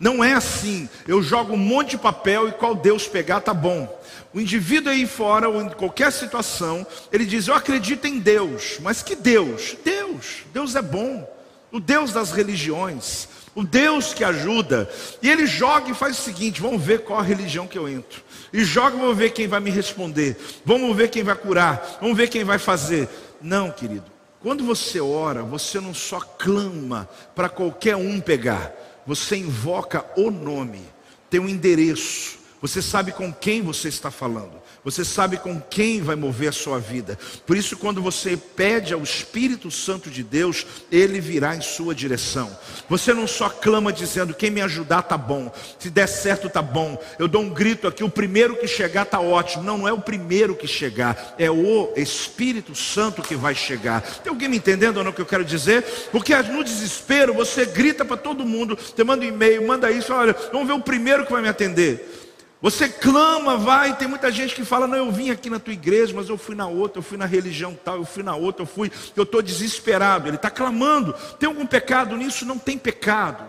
Não 0.00 0.24
é 0.24 0.32
assim, 0.32 0.88
eu 1.06 1.22
jogo 1.22 1.52
um 1.52 1.56
monte 1.56 1.90
de 1.90 1.98
papel 1.98 2.48
e 2.48 2.52
qual 2.52 2.74
Deus 2.74 3.06
pegar 3.06 3.42
tá 3.42 3.54
bom. 3.54 3.88
O 4.34 4.40
indivíduo 4.40 4.90
aí 4.90 5.06
fora, 5.06 5.48
ou 5.48 5.62
em 5.62 5.68
qualquer 5.68 6.10
situação, 6.10 6.84
ele 7.12 7.24
diz: 7.26 7.46
Eu 7.46 7.54
acredito 7.54 8.08
em 8.08 8.18
Deus, 8.18 8.78
mas 8.80 9.04
que 9.04 9.14
Deus? 9.14 9.76
Deus, 9.84 10.38
Deus 10.52 10.74
é 10.74 10.82
bom, 10.82 11.32
o 11.70 11.78
Deus 11.78 12.12
das 12.12 12.32
religiões, 12.32 13.28
o 13.54 13.62
Deus 13.62 14.12
que 14.12 14.24
ajuda. 14.24 14.90
E 15.22 15.30
ele 15.30 15.46
joga 15.46 15.92
e 15.92 15.94
faz 15.94 16.18
o 16.18 16.22
seguinte: 16.22 16.60
vamos 16.60 16.82
ver 16.82 17.04
qual 17.04 17.22
religião 17.22 17.68
que 17.68 17.78
eu 17.78 17.88
entro. 17.88 18.20
E 18.52 18.64
joga, 18.64 18.96
vamos 18.96 19.16
ver 19.16 19.30
quem 19.30 19.46
vai 19.46 19.60
me 19.60 19.70
responder. 19.70 20.36
Vamos 20.64 20.96
ver 20.96 21.08
quem 21.08 21.22
vai 21.22 21.34
curar. 21.34 21.98
Vamos 22.00 22.16
ver 22.16 22.28
quem 22.28 22.44
vai 22.44 22.58
fazer. 22.58 23.08
Não, 23.40 23.70
querido. 23.70 24.04
Quando 24.40 24.64
você 24.64 25.00
ora, 25.00 25.42
você 25.42 25.80
não 25.80 25.92
só 25.92 26.20
clama 26.20 27.08
para 27.34 27.48
qualquer 27.48 27.96
um 27.96 28.20
pegar. 28.20 28.72
Você 29.06 29.36
invoca 29.36 30.04
o 30.16 30.30
nome, 30.30 30.82
tem 31.30 31.40
um 31.40 31.48
endereço. 31.48 32.38
Você 32.60 32.82
sabe 32.82 33.12
com 33.12 33.32
quem 33.32 33.62
você 33.62 33.88
está 33.88 34.10
falando. 34.10 34.57
Você 34.90 35.04
sabe 35.04 35.36
com 35.36 35.60
quem 35.60 36.00
vai 36.00 36.16
mover 36.16 36.48
a 36.48 36.52
sua 36.52 36.78
vida. 36.78 37.18
Por 37.46 37.58
isso, 37.58 37.76
quando 37.76 38.00
você 38.00 38.38
pede 38.38 38.94
ao 38.94 39.02
Espírito 39.02 39.70
Santo 39.70 40.08
de 40.08 40.22
Deus, 40.22 40.66
ele 40.90 41.20
virá 41.20 41.54
em 41.54 41.60
sua 41.60 41.94
direção. 41.94 42.50
Você 42.88 43.12
não 43.12 43.26
só 43.26 43.50
clama 43.50 43.92
dizendo: 43.92 44.32
quem 44.32 44.50
me 44.50 44.62
ajudar 44.62 45.02
tá 45.02 45.18
bom, 45.18 45.52
se 45.78 45.90
der 45.90 46.06
certo 46.06 46.48
tá 46.48 46.62
bom. 46.62 46.98
Eu 47.18 47.28
dou 47.28 47.42
um 47.42 47.50
grito 47.50 47.86
aqui: 47.86 48.02
o 48.02 48.08
primeiro 48.08 48.56
que 48.56 48.66
chegar 48.66 49.04
tá 49.04 49.20
ótimo. 49.20 49.62
Não, 49.62 49.76
não 49.76 49.86
é 49.86 49.92
o 49.92 50.00
primeiro 50.00 50.56
que 50.56 50.66
chegar, 50.66 51.34
é 51.38 51.50
o 51.50 51.92
Espírito 51.94 52.74
Santo 52.74 53.20
que 53.20 53.36
vai 53.36 53.54
chegar. 53.54 54.00
Tem 54.00 54.30
alguém 54.30 54.48
me 54.48 54.56
entendendo 54.56 54.96
ou 54.96 55.04
não 55.04 55.10
o 55.10 55.14
que 55.14 55.20
eu 55.20 55.26
quero 55.26 55.44
dizer? 55.44 55.82
Porque 56.10 56.34
no 56.34 56.64
desespero 56.64 57.34
você 57.34 57.66
grita 57.66 58.06
para 58.06 58.16
todo 58.16 58.42
mundo, 58.46 58.74
você 58.78 59.04
manda 59.04 59.22
um 59.22 59.28
e-mail, 59.28 59.66
manda 59.66 59.90
isso, 59.90 60.14
olha, 60.14 60.34
vamos 60.50 60.66
ver 60.66 60.72
o 60.72 60.80
primeiro 60.80 61.26
que 61.26 61.32
vai 61.32 61.42
me 61.42 61.48
atender. 61.48 62.17
Você 62.60 62.88
clama, 62.88 63.56
vai, 63.56 63.96
tem 63.96 64.08
muita 64.08 64.32
gente 64.32 64.54
que 64.54 64.64
fala, 64.64 64.86
não, 64.88 64.96
eu 64.96 65.12
vim 65.12 65.30
aqui 65.30 65.48
na 65.48 65.60
tua 65.60 65.72
igreja, 65.72 66.12
mas 66.14 66.28
eu 66.28 66.36
fui 66.36 66.56
na 66.56 66.66
outra, 66.66 66.98
eu 66.98 67.02
fui 67.04 67.16
na 67.16 67.24
religião 67.24 67.78
tal, 67.84 67.98
eu 67.98 68.04
fui 68.04 68.22
na 68.22 68.34
outra, 68.34 68.62
eu 68.62 68.66
fui, 68.66 68.90
eu 69.14 69.22
estou 69.22 69.40
desesperado. 69.40 70.28
Ele 70.28 70.36
está 70.36 70.50
clamando, 70.50 71.12
tem 71.38 71.48
algum 71.48 71.64
pecado 71.64 72.16
nisso? 72.16 72.44
Não 72.44 72.58
tem 72.58 72.76
pecado, 72.76 73.48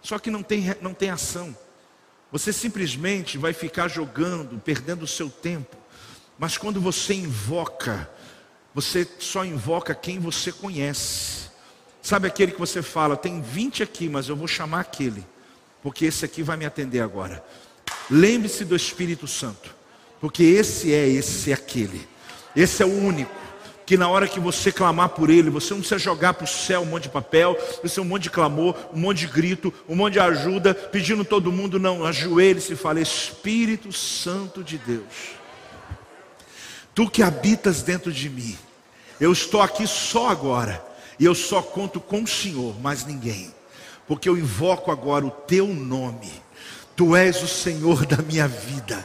só 0.00 0.18
que 0.18 0.30
não 0.30 0.42
tem, 0.42 0.74
não 0.80 0.94
tem 0.94 1.10
ação. 1.10 1.54
Você 2.32 2.50
simplesmente 2.50 3.36
vai 3.36 3.52
ficar 3.52 3.88
jogando, 3.88 4.58
perdendo 4.58 5.02
o 5.02 5.06
seu 5.06 5.28
tempo. 5.28 5.76
Mas 6.38 6.56
quando 6.56 6.80
você 6.80 7.14
invoca, 7.14 8.08
você 8.74 9.06
só 9.18 9.44
invoca 9.44 9.94
quem 9.94 10.18
você 10.18 10.50
conhece. 10.50 11.50
Sabe 12.00 12.26
aquele 12.26 12.52
que 12.52 12.58
você 12.58 12.82
fala, 12.82 13.16
tem 13.16 13.42
20 13.42 13.82
aqui, 13.82 14.08
mas 14.08 14.28
eu 14.28 14.36
vou 14.36 14.48
chamar 14.48 14.80
aquele, 14.80 15.26
porque 15.82 16.06
esse 16.06 16.24
aqui 16.24 16.42
vai 16.42 16.56
me 16.56 16.64
atender 16.64 17.00
agora. 17.00 17.44
Lembre-se 18.10 18.64
do 18.64 18.76
Espírito 18.76 19.26
Santo, 19.26 19.74
porque 20.20 20.42
esse 20.42 20.92
é 20.92 21.08
esse 21.08 21.50
é 21.50 21.54
aquele. 21.54 22.06
Esse 22.54 22.82
é 22.82 22.86
o 22.86 22.92
único 22.92 23.46
que 23.86 23.96
na 23.96 24.08
hora 24.08 24.26
que 24.26 24.40
você 24.40 24.72
clamar 24.72 25.10
por 25.10 25.30
ele, 25.30 25.48
você 25.48 25.72
não 25.72 25.78
precisa 25.78 25.98
jogar 25.98 26.34
para 26.34 26.44
o 26.44 26.48
céu 26.48 26.82
um 26.82 26.86
monte 26.86 27.04
de 27.04 27.08
papel, 27.08 27.54
precisa 27.80 28.02
um 28.02 28.04
monte 28.04 28.24
de 28.24 28.30
clamor, 28.30 28.74
um 28.92 28.98
monte 28.98 29.18
de 29.18 29.28
grito, 29.28 29.72
um 29.88 29.94
monte 29.94 30.14
de 30.14 30.20
ajuda, 30.20 30.74
pedindo 30.74 31.24
todo 31.24 31.52
mundo, 31.52 31.78
não, 31.78 32.04
ajoelhe-se 32.04 32.72
e 32.72 32.76
fale, 32.76 33.00
Espírito 33.00 33.92
Santo 33.92 34.64
de 34.64 34.76
Deus, 34.76 35.36
tu 36.92 37.08
que 37.08 37.22
habitas 37.22 37.82
dentro 37.82 38.12
de 38.12 38.28
mim, 38.28 38.58
eu 39.20 39.30
estou 39.30 39.62
aqui 39.62 39.86
só 39.86 40.30
agora, 40.30 40.84
e 41.18 41.24
eu 41.24 41.34
só 41.34 41.62
conto 41.62 42.00
com 42.00 42.24
o 42.24 42.26
Senhor, 42.26 42.78
mais 42.80 43.06
ninguém, 43.06 43.54
porque 44.08 44.28
eu 44.28 44.36
invoco 44.36 44.90
agora 44.90 45.24
o 45.24 45.30
teu 45.30 45.68
nome, 45.68 46.32
tu 46.96 47.14
és 47.14 47.42
o 47.42 47.46
Senhor 47.46 48.06
da 48.06 48.16
minha 48.22 48.48
vida. 48.48 48.98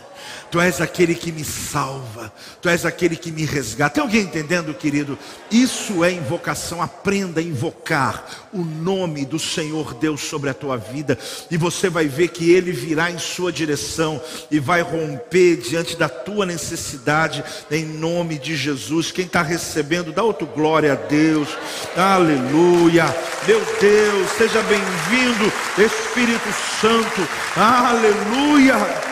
Tu 0.52 0.60
és 0.60 0.82
aquele 0.82 1.16
que 1.16 1.32
me 1.32 1.46
salva, 1.46 2.32
Tu 2.62 2.68
és 2.68 2.86
aquele 2.86 3.16
que 3.16 3.32
me 3.32 3.46
resgata. 3.46 3.96
Tem 3.96 4.04
alguém 4.04 4.24
entendendo, 4.24 4.74
querido? 4.74 5.18
Isso 5.50 6.04
é 6.04 6.12
invocação. 6.12 6.82
Aprenda 6.82 7.40
a 7.40 7.44
invocar 7.44 8.26
o 8.52 8.62
nome 8.62 9.26
do 9.26 9.40
Senhor 9.40 9.94
Deus 9.94 10.20
sobre 10.20 10.50
a 10.50 10.54
tua 10.54 10.76
vida, 10.76 11.18
e 11.50 11.56
você 11.56 11.90
vai 11.90 12.08
ver 12.08 12.28
que 12.28 12.52
Ele 12.52 12.74
virá 12.74 13.10
em 13.10 13.18
sua 13.18 13.50
direção 13.50 14.22
e 14.52 14.60
vai 14.60 14.82
romper 14.82 15.56
diante 15.58 15.96
da 15.96 16.10
tua 16.10 16.46
necessidade, 16.46 17.44
em 17.72 17.86
nome 17.86 18.38
de 18.38 18.58
Jesus. 18.58 19.10
Quem 19.10 19.26
está 19.26 19.42
recebendo, 19.42 20.12
dá 20.12 20.22
outro 20.22 20.46
glória 20.48 20.92
a 20.92 20.96
Deus, 20.96 21.48
aleluia. 21.96 23.06
Meu 23.48 23.62
Deus, 23.80 24.30
seja 24.38 24.62
bem-vindo, 24.64 25.52
Espírito 25.78 26.52
Santo, 26.82 27.28
aleluia. 27.56 29.11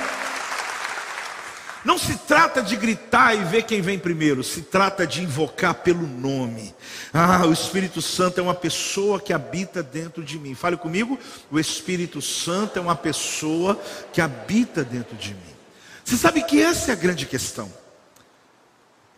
Não 1.83 1.98
se 1.98 2.17
trata 2.17 2.62
de 2.62 2.75
gritar 2.75 3.33
e 3.36 3.43
ver 3.45 3.63
quem 3.63 3.81
vem 3.81 3.98
primeiro, 3.98 4.43
se 4.43 4.63
trata 4.63 5.07
de 5.07 5.24
invocar 5.24 5.75
pelo 5.75 6.05
nome. 6.05 6.75
Ah, 7.13 7.45
o 7.45 7.53
Espírito 7.53 8.01
Santo 8.01 8.39
é 8.39 8.43
uma 8.43 8.53
pessoa 8.53 9.19
que 9.19 9.31
habita 9.31 9.81
dentro 9.81 10.24
de 10.24 10.38
mim. 10.38 10.53
Fale 10.55 10.75
comigo, 10.75 11.17
o 11.50 11.57
Espírito 11.57 12.21
Santo 12.21 12.77
é 12.77 12.81
uma 12.81 12.95
pessoa 12.95 13.79
que 14.12 14.19
habita 14.19 14.83
dentro 14.83 15.15
de 15.15 15.29
mim. 15.29 15.55
Você 16.03 16.17
sabe 16.17 16.43
que 16.43 16.62
essa 16.62 16.91
é 16.91 16.93
a 16.93 16.98
grande 16.98 17.25
questão, 17.25 17.71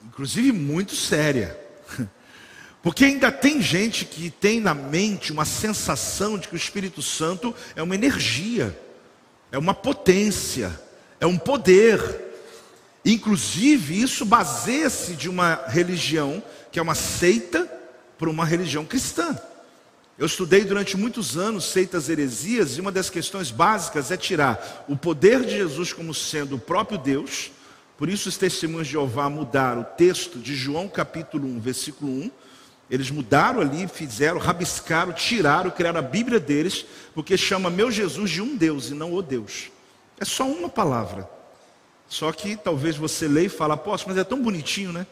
inclusive 0.06 0.52
muito 0.52 0.96
séria. 0.96 1.60
Porque 2.84 3.06
ainda 3.06 3.32
tem 3.32 3.62
gente 3.62 4.06
que 4.06 4.30
tem 4.30 4.60
na 4.60 4.74
mente 4.74 5.32
uma 5.32 5.46
sensação 5.46 6.38
de 6.38 6.48
que 6.48 6.54
o 6.54 6.58
Espírito 6.58 7.02
Santo 7.02 7.56
é 7.76 7.82
uma 7.82 7.96
energia, 7.96 8.78
é 9.52 9.58
uma 9.58 9.74
potência, 9.74 10.80
é 11.20 11.26
um 11.26 11.38
poder. 11.38 12.31
Inclusive, 13.04 14.00
isso 14.00 14.26
baseia-se 14.26 15.14
de 15.14 15.30
uma 15.30 15.56
religião 15.68 16.44
que 16.72 16.80
é 16.80 16.82
uma 16.82 16.96
seita 16.96 17.70
para 18.18 18.30
uma 18.30 18.46
religião 18.46 18.86
cristã. 18.86 19.38
Eu 20.18 20.28
estudei 20.28 20.64
durante 20.64 20.96
muitos 20.96 21.36
anos 21.36 21.66
seitas 21.66 22.08
heresias 22.08 22.78
e 22.78 22.82
uma 22.82 22.92
das 22.92 23.10
questões 23.10 23.50
básicas 23.50 24.12
é 24.12 24.18
tirar 24.18 24.86
o 24.88 24.96
poder 24.96 25.42
de 25.44 25.58
Jesus 25.58 25.92
como 25.94 26.14
sendo 26.14 26.58
o 26.58 26.60
próprio 26.60 27.00
Deus. 27.00 27.52
Por 27.98 28.08
isso 28.08 28.30
os 28.30 28.38
testemunhos 28.38 28.86
de 28.86 28.94
Jeová 28.94 29.30
mudaram 29.30 29.82
o 29.82 29.86
texto 29.86 30.38
de 30.38 30.56
João 30.56 30.88
capítulo 30.88 31.48
1, 31.48 31.60
versículo 31.60 32.12
1. 32.12 32.32
Eles 32.92 33.10
mudaram 33.10 33.62
ali, 33.62 33.88
fizeram, 33.88 34.38
rabiscaram, 34.38 35.14
tiraram, 35.14 35.72
criaram 35.72 36.00
a 36.00 36.04
Bíblia 36.04 36.40
deles, 36.40 36.86
porque 37.16 37.36
chama 37.36 37.72
meu 37.72 37.90
Jesus 37.90 38.30
de 38.30 38.42
um 38.42 38.56
Deus 38.56 38.90
e 38.90 38.94
não 38.94 39.14
o 39.14 39.22
Deus. 39.24 39.72
É 40.20 40.26
só 40.26 40.46
uma 40.46 40.70
palavra. 40.70 41.28
Só 42.12 42.30
que 42.34 42.58
talvez 42.58 42.98
você 42.98 43.26
leia 43.26 43.46
e 43.46 43.50
fale, 43.50 43.72
apóstolo, 43.72 44.14
mas 44.14 44.22
é 44.22 44.26
tão 44.26 44.38
bonitinho, 44.38 44.92
né? 44.92 45.08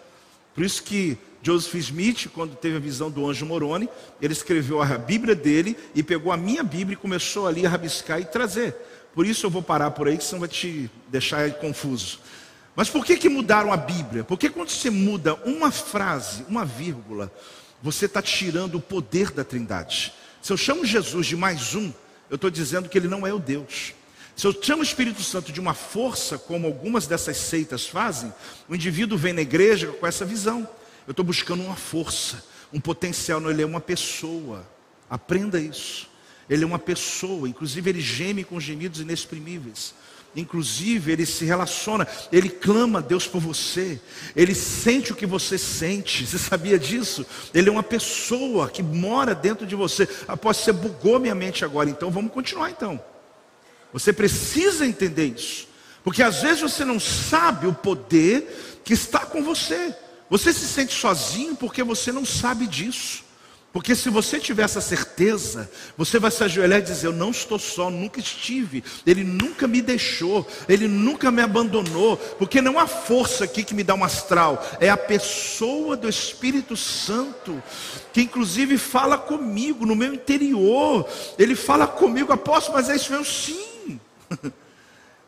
Por 0.53 0.65
isso 0.65 0.83
que 0.83 1.17
Joseph 1.41 1.75
Smith, 1.75 2.27
quando 2.33 2.57
teve 2.57 2.75
a 2.75 2.79
visão 2.79 3.09
do 3.09 3.25
anjo 3.25 3.45
Moroni, 3.45 3.87
ele 4.21 4.33
escreveu 4.33 4.81
a 4.81 4.97
Bíblia 4.97 5.33
dele 5.33 5.77
e 5.95 6.03
pegou 6.03 6.29
a 6.29 6.35
minha 6.35 6.61
Bíblia 6.61 6.95
e 6.95 6.97
começou 6.97 7.47
ali 7.47 7.65
a 7.65 7.69
rabiscar 7.69 8.19
e 8.19 8.25
trazer. 8.25 8.75
Por 9.15 9.25
isso 9.25 9.45
eu 9.45 9.49
vou 9.49 9.63
parar 9.63 9.91
por 9.91 10.09
aí, 10.09 10.17
que 10.17 10.25
senão 10.25 10.41
vai 10.41 10.49
te 10.49 10.91
deixar 11.07 11.49
confuso. 11.53 12.19
Mas 12.75 12.89
por 12.89 13.05
que, 13.05 13.15
que 13.15 13.29
mudaram 13.29 13.71
a 13.71 13.77
Bíblia? 13.77 14.25
Porque 14.25 14.49
quando 14.49 14.67
você 14.67 14.89
muda 14.89 15.35
uma 15.45 15.71
frase, 15.71 16.43
uma 16.49 16.65
vírgula, 16.65 17.31
você 17.81 18.07
está 18.07 18.21
tirando 18.21 18.75
o 18.75 18.81
poder 18.81 19.31
da 19.31 19.45
trindade. 19.45 20.11
Se 20.41 20.51
eu 20.51 20.57
chamo 20.57 20.85
Jesus 20.85 21.27
de 21.27 21.37
mais 21.37 21.75
um, 21.75 21.93
eu 22.29 22.35
estou 22.35 22.49
dizendo 22.49 22.89
que 22.89 22.97
ele 22.97 23.07
não 23.07 23.25
é 23.25 23.33
o 23.33 23.39
Deus. 23.39 23.93
Se 24.39 24.47
eu 24.47 24.57
chamo 24.61 24.79
o 24.79 24.85
Espírito 24.85 25.21
Santo 25.21 25.51
de 25.51 25.59
uma 25.59 25.73
força, 25.73 26.37
como 26.37 26.65
algumas 26.65 27.05
dessas 27.05 27.35
seitas 27.35 27.85
fazem, 27.85 28.33
o 28.69 28.73
indivíduo 28.73 29.17
vem 29.17 29.33
na 29.33 29.41
igreja 29.41 29.87
com 29.87 30.07
essa 30.07 30.23
visão. 30.23 30.65
Eu 31.05 31.11
estou 31.11 31.25
buscando 31.25 31.61
uma 31.61 31.75
força, 31.75 32.41
um 32.71 32.79
potencial. 32.79 33.41
Não, 33.41 33.51
ele 33.51 33.63
é 33.63 33.65
uma 33.65 33.81
pessoa. 33.81 34.65
Aprenda 35.09 35.59
isso. 35.59 36.07
Ele 36.49 36.63
é 36.63 36.65
uma 36.65 36.79
pessoa. 36.79 37.49
Inclusive, 37.49 37.89
ele 37.89 37.99
geme 37.99 38.45
com 38.45 38.61
gemidos 38.61 39.01
inexprimíveis. 39.01 39.93
Inclusive, 40.33 41.11
ele 41.11 41.25
se 41.25 41.43
relaciona, 41.43 42.07
ele 42.31 42.49
clama 42.49 42.99
a 42.99 43.01
Deus 43.01 43.27
por 43.27 43.41
você, 43.41 43.99
ele 44.33 44.55
sente 44.55 45.11
o 45.11 45.15
que 45.17 45.25
você 45.25 45.57
sente, 45.57 46.25
você 46.25 46.37
sabia 46.37 46.79
disso? 46.79 47.25
Ele 47.53 47.67
é 47.67 47.71
uma 47.71 47.83
pessoa 47.83 48.69
que 48.69 48.81
mora 48.81 49.35
dentro 49.35 49.67
de 49.67 49.75
você. 49.75 50.07
Após 50.29 50.55
você 50.55 50.71
bugou 50.71 51.19
minha 51.19 51.35
mente 51.35 51.65
agora, 51.65 51.89
então 51.89 52.09
vamos 52.09 52.31
continuar 52.31 52.69
então. 52.69 53.03
Você 53.93 54.13
precisa 54.13 54.85
entender 54.85 55.33
isso. 55.35 55.67
Porque 56.03 56.23
às 56.23 56.41
vezes 56.41 56.61
você 56.61 56.85
não 56.85 56.99
sabe 56.99 57.67
o 57.67 57.73
poder 57.73 58.81
que 58.83 58.93
está 58.93 59.19
com 59.19 59.43
você. 59.43 59.95
Você 60.29 60.53
se 60.53 60.67
sente 60.67 60.93
sozinho 60.93 61.55
porque 61.55 61.83
você 61.83 62.11
não 62.11 62.25
sabe 62.25 62.67
disso. 62.67 63.29
Porque 63.71 63.93
se 63.93 64.09
você 64.09 64.39
tiver 64.39 64.63
essa 64.63 64.81
certeza, 64.81 65.69
você 65.95 66.17
vai 66.17 66.31
se 66.31 66.43
ajoelhar 66.43 66.79
e 66.79 66.83
dizer: 66.83 67.05
Eu 67.05 67.13
não 67.13 67.29
estou 67.29 67.59
só, 67.59 67.91
nunca 67.91 68.19
estive. 68.19 68.83
Ele 69.05 69.23
nunca 69.23 69.67
me 69.67 69.79
deixou, 69.79 70.47
ele 70.67 70.87
nunca 70.87 71.29
me 71.29 71.41
abandonou. 71.43 72.17
Porque 72.17 72.61
não 72.61 72.79
há 72.79 72.87
força 72.87 73.43
aqui 73.43 73.63
que 73.63 73.75
me 73.75 73.83
dá 73.83 73.93
um 73.93 74.03
astral, 74.03 74.67
é 74.79 74.89
a 74.89 74.97
pessoa 74.97 75.95
do 75.95 76.09
Espírito 76.09 76.75
Santo, 76.75 77.61
que 78.11 78.21
inclusive 78.21 78.75
fala 78.75 79.19
comigo 79.19 79.85
no 79.85 79.95
meu 79.95 80.15
interior. 80.15 81.07
Ele 81.37 81.55
fala 81.55 81.85
comigo, 81.85 82.33
apóstolo, 82.33 82.75
mas 82.75 82.89
é 82.89 82.95
isso 82.95 83.11
mesmo? 83.11 83.25
Sim. 83.25 83.68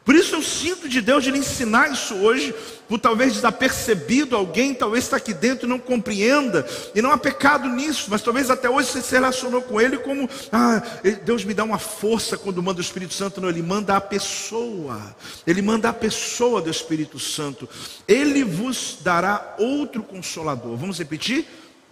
Por 0.03 0.15
isso 0.15 0.35
eu 0.35 0.41
sinto 0.41 0.89
de 0.89 0.99
Deus 0.99 1.23
de 1.23 1.29
lhe 1.29 1.37
ensinar 1.37 1.91
isso 1.91 2.15
hoje, 2.15 2.55
por 2.89 2.99
talvez 2.99 3.33
desapercebido 3.33 4.35
alguém, 4.35 4.73
talvez 4.73 5.03
está 5.03 5.17
aqui 5.17 5.31
dentro 5.31 5.67
e 5.67 5.69
não 5.69 5.77
compreenda, 5.77 6.67
e 6.95 7.01
não 7.03 7.11
há 7.11 7.17
pecado 7.17 7.69
nisso, 7.69 8.07
mas 8.09 8.23
talvez 8.23 8.49
até 8.49 8.67
hoje 8.67 8.89
você 8.89 9.01
se 9.01 9.11
relacionou 9.11 9.61
com 9.61 9.79
ele 9.79 9.99
como, 9.99 10.27
ah, 10.51 10.81
Deus 11.23 11.45
me 11.45 11.53
dá 11.53 11.63
uma 11.63 11.77
força 11.77 12.35
quando 12.35 12.63
manda 12.63 12.79
o 12.79 12.81
Espírito 12.81 13.13
Santo, 13.13 13.39
não, 13.39 13.47
ele 13.47 13.61
manda 13.61 13.95
a 13.95 14.01
pessoa, 14.01 15.15
ele 15.45 15.61
manda 15.61 15.89
a 15.89 15.93
pessoa 15.93 16.61
do 16.61 16.69
Espírito 16.71 17.19
Santo, 17.19 17.69
ele 18.07 18.43
vos 18.43 18.97
dará 19.01 19.55
outro 19.59 20.01
consolador, 20.01 20.75
vamos 20.77 20.97
repetir? 20.97 21.45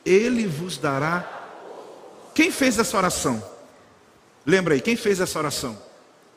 Ele 0.03 0.47
vos 0.47 0.77
dará. 0.77 1.25
Quem 2.33 2.51
fez 2.51 2.79
essa 2.79 2.97
oração? 2.97 3.43
Lembra 4.45 4.73
aí, 4.73 4.81
quem 4.81 4.95
fez 4.95 5.19
essa 5.19 5.37
oração? 5.37 5.88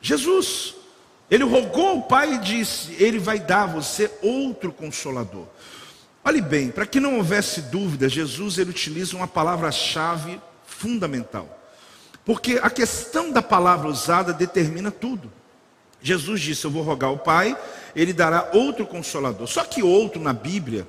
Jesus. 0.03 0.75
Ele 1.31 1.45
rogou 1.45 1.87
ao 1.87 2.01
Pai 2.03 2.35
e 2.35 2.37
disse: 2.37 2.95
Ele 2.99 3.17
vai 3.17 3.39
dar 3.39 3.63
a 3.63 3.67
você 3.67 4.11
outro 4.21 4.71
consolador. 4.71 5.47
Olhe 6.23 6.41
bem, 6.41 6.69
para 6.69 6.85
que 6.85 6.99
não 6.99 7.17
houvesse 7.17 7.61
dúvida, 7.63 8.07
Jesus 8.07 8.57
ele 8.57 8.69
utiliza 8.69 9.15
uma 9.15 9.27
palavra-chave 9.27 10.39
fundamental. 10.65 11.59
Porque 12.25 12.59
a 12.61 12.69
questão 12.69 13.31
da 13.31 13.41
palavra 13.41 13.87
usada 13.87 14.31
determina 14.31 14.91
tudo. 14.91 15.31
Jesus 16.01 16.41
disse: 16.41 16.65
Eu 16.65 16.71
vou 16.71 16.83
rogar 16.83 17.09
ao 17.09 17.17
Pai, 17.17 17.57
ele 17.95 18.13
dará 18.13 18.49
outro 18.53 18.85
consolador. 18.85 19.47
Só 19.47 19.63
que 19.63 19.81
outro 19.81 20.21
na 20.21 20.33
Bíblia, 20.33 20.85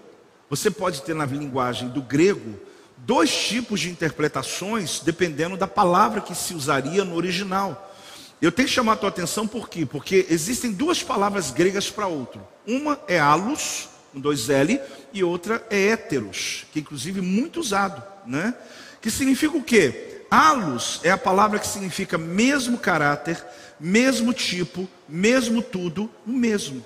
você 0.50 0.70
pode 0.70 1.02
ter 1.02 1.14
na 1.14 1.24
linguagem 1.24 1.88
do 1.88 2.02
grego 2.02 2.58
dois 2.96 3.32
tipos 3.32 3.80
de 3.80 3.90
interpretações, 3.90 5.00
dependendo 5.00 5.56
da 5.56 5.66
palavra 5.66 6.20
que 6.20 6.34
se 6.34 6.54
usaria 6.54 7.04
no 7.04 7.14
original. 7.14 7.93
Eu 8.40 8.52
tenho 8.52 8.68
que 8.68 8.74
chamar 8.74 8.92
a 8.92 8.96
tua 8.96 9.08
atenção 9.08 9.46
por 9.46 9.68
quê? 9.68 9.86
Porque 9.86 10.26
existem 10.28 10.72
duas 10.72 11.02
palavras 11.02 11.50
gregas 11.50 11.90
para 11.90 12.06
outro. 12.06 12.40
Uma 12.66 13.00
é 13.08 13.18
alus, 13.18 13.88
com 14.12 14.20
dois 14.20 14.48
L, 14.50 14.80
e 15.12 15.24
outra 15.24 15.64
é 15.70 15.88
héteros, 15.88 16.66
que 16.72 16.80
inclusive 16.80 17.20
muito 17.20 17.60
usado, 17.60 18.02
né? 18.26 18.54
Que 19.00 19.10
significa 19.10 19.56
o 19.56 19.62
quê? 19.62 20.22
Halos 20.30 21.00
é 21.04 21.10
a 21.10 21.18
palavra 21.18 21.58
que 21.58 21.66
significa 21.66 22.18
mesmo 22.18 22.78
caráter, 22.78 23.42
mesmo 23.78 24.32
tipo, 24.32 24.88
mesmo 25.08 25.62
tudo, 25.62 26.10
o 26.26 26.30
mesmo. 26.30 26.84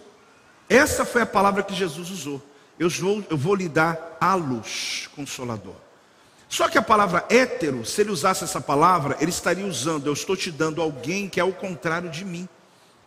Essa 0.68 1.04
foi 1.04 1.22
a 1.22 1.26
palavra 1.26 1.62
que 1.62 1.74
Jesus 1.74 2.10
usou. 2.10 2.42
Eu 2.78 2.90
vou, 2.90 3.24
eu 3.30 3.36
vou 3.36 3.54
lhe 3.54 3.68
dar 3.68 4.16
halos, 4.20 5.08
consolador. 5.16 5.87
Só 6.48 6.68
que 6.68 6.78
a 6.78 6.82
palavra 6.82 7.26
hétero, 7.28 7.84
se 7.84 8.00
ele 8.00 8.10
usasse 8.10 8.42
essa 8.42 8.60
palavra, 8.60 9.16
ele 9.20 9.30
estaria 9.30 9.66
usando, 9.66 10.06
eu 10.06 10.14
estou 10.14 10.36
te 10.36 10.50
dando 10.50 10.80
alguém 10.80 11.28
que 11.28 11.38
é 11.38 11.44
o 11.44 11.52
contrário 11.52 12.08
de 12.08 12.24
mim, 12.24 12.48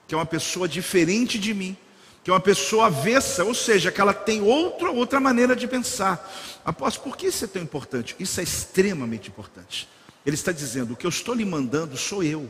que 0.07 0.13
é 0.13 0.17
uma 0.17 0.25
pessoa 0.25 0.67
diferente 0.67 1.39
de 1.39 1.53
mim, 1.53 1.75
que 2.23 2.29
é 2.29 2.33
uma 2.33 2.39
pessoa 2.39 2.85
avessa, 2.85 3.43
ou 3.43 3.55
seja, 3.55 3.91
que 3.91 3.99
ela 3.99 4.13
tem 4.13 4.41
outra, 4.41 4.91
outra 4.91 5.19
maneira 5.19 5.55
de 5.55 5.67
pensar. 5.67 6.31
Apóstolo, 6.63 7.09
por 7.09 7.17
que 7.17 7.27
isso 7.27 7.43
é 7.43 7.47
tão 7.47 7.61
importante? 7.61 8.15
Isso 8.19 8.39
é 8.39 8.43
extremamente 8.43 9.29
importante. 9.29 9.89
Ele 10.23 10.35
está 10.35 10.51
dizendo: 10.51 10.93
o 10.93 10.95
que 10.95 11.05
eu 11.05 11.09
estou 11.09 11.33
lhe 11.33 11.45
mandando 11.45 11.97
sou 11.97 12.23
eu, 12.23 12.47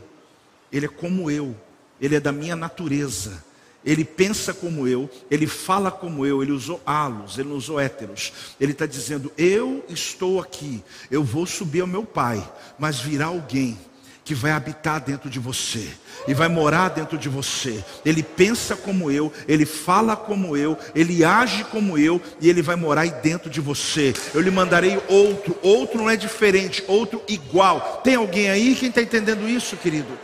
ele 0.70 0.84
é 0.84 0.88
como 0.90 1.30
eu, 1.30 1.56
ele 1.98 2.16
é 2.16 2.20
da 2.20 2.32
minha 2.32 2.54
natureza. 2.54 3.42
Ele 3.84 4.04
pensa 4.04 4.54
como 4.54 4.86
eu, 4.86 5.10
ele 5.30 5.46
fala 5.46 5.90
como 5.90 6.24
eu, 6.24 6.42
ele 6.42 6.52
usou 6.52 6.80
halos, 6.86 7.38
ele 7.38 7.48
não 7.48 7.56
usou 7.56 7.80
héteros. 7.80 8.32
Ele 8.60 8.72
está 8.72 8.86
dizendo: 8.86 9.32
Eu 9.36 9.84
estou 9.88 10.40
aqui, 10.40 10.82
eu 11.10 11.24
vou 11.24 11.46
subir 11.46 11.80
ao 11.80 11.86
meu 11.86 12.04
pai, 12.04 12.42
mas 12.78 13.00
virá 13.00 13.26
alguém 13.26 13.78
que 14.24 14.34
vai 14.34 14.52
habitar 14.52 15.00
dentro 15.00 15.28
de 15.28 15.38
você 15.38 15.88
e 16.28 16.34
vai 16.34 16.48
morar 16.48 16.90
dentro 16.90 17.18
de 17.18 17.28
você. 17.28 17.82
Ele 18.04 18.22
pensa 18.22 18.76
como 18.76 19.10
eu, 19.10 19.32
ele 19.48 19.66
fala 19.66 20.14
como 20.14 20.56
eu, 20.56 20.78
ele 20.94 21.24
age 21.24 21.64
como 21.64 21.98
eu 21.98 22.20
e 22.40 22.48
ele 22.48 22.62
vai 22.62 22.76
morar 22.76 23.02
aí 23.02 23.10
dentro 23.10 23.50
de 23.50 23.60
você. 23.60 24.14
Eu 24.32 24.40
lhe 24.40 24.50
mandarei 24.50 25.00
outro, 25.08 25.56
outro 25.62 25.98
não 25.98 26.08
é 26.08 26.16
diferente, 26.16 26.84
outro 26.86 27.20
igual. 27.28 28.00
Tem 28.04 28.14
alguém 28.14 28.48
aí 28.48 28.74
quem 28.74 28.88
está 28.88 29.02
entendendo 29.02 29.48
isso, 29.48 29.76
querido? 29.76 30.16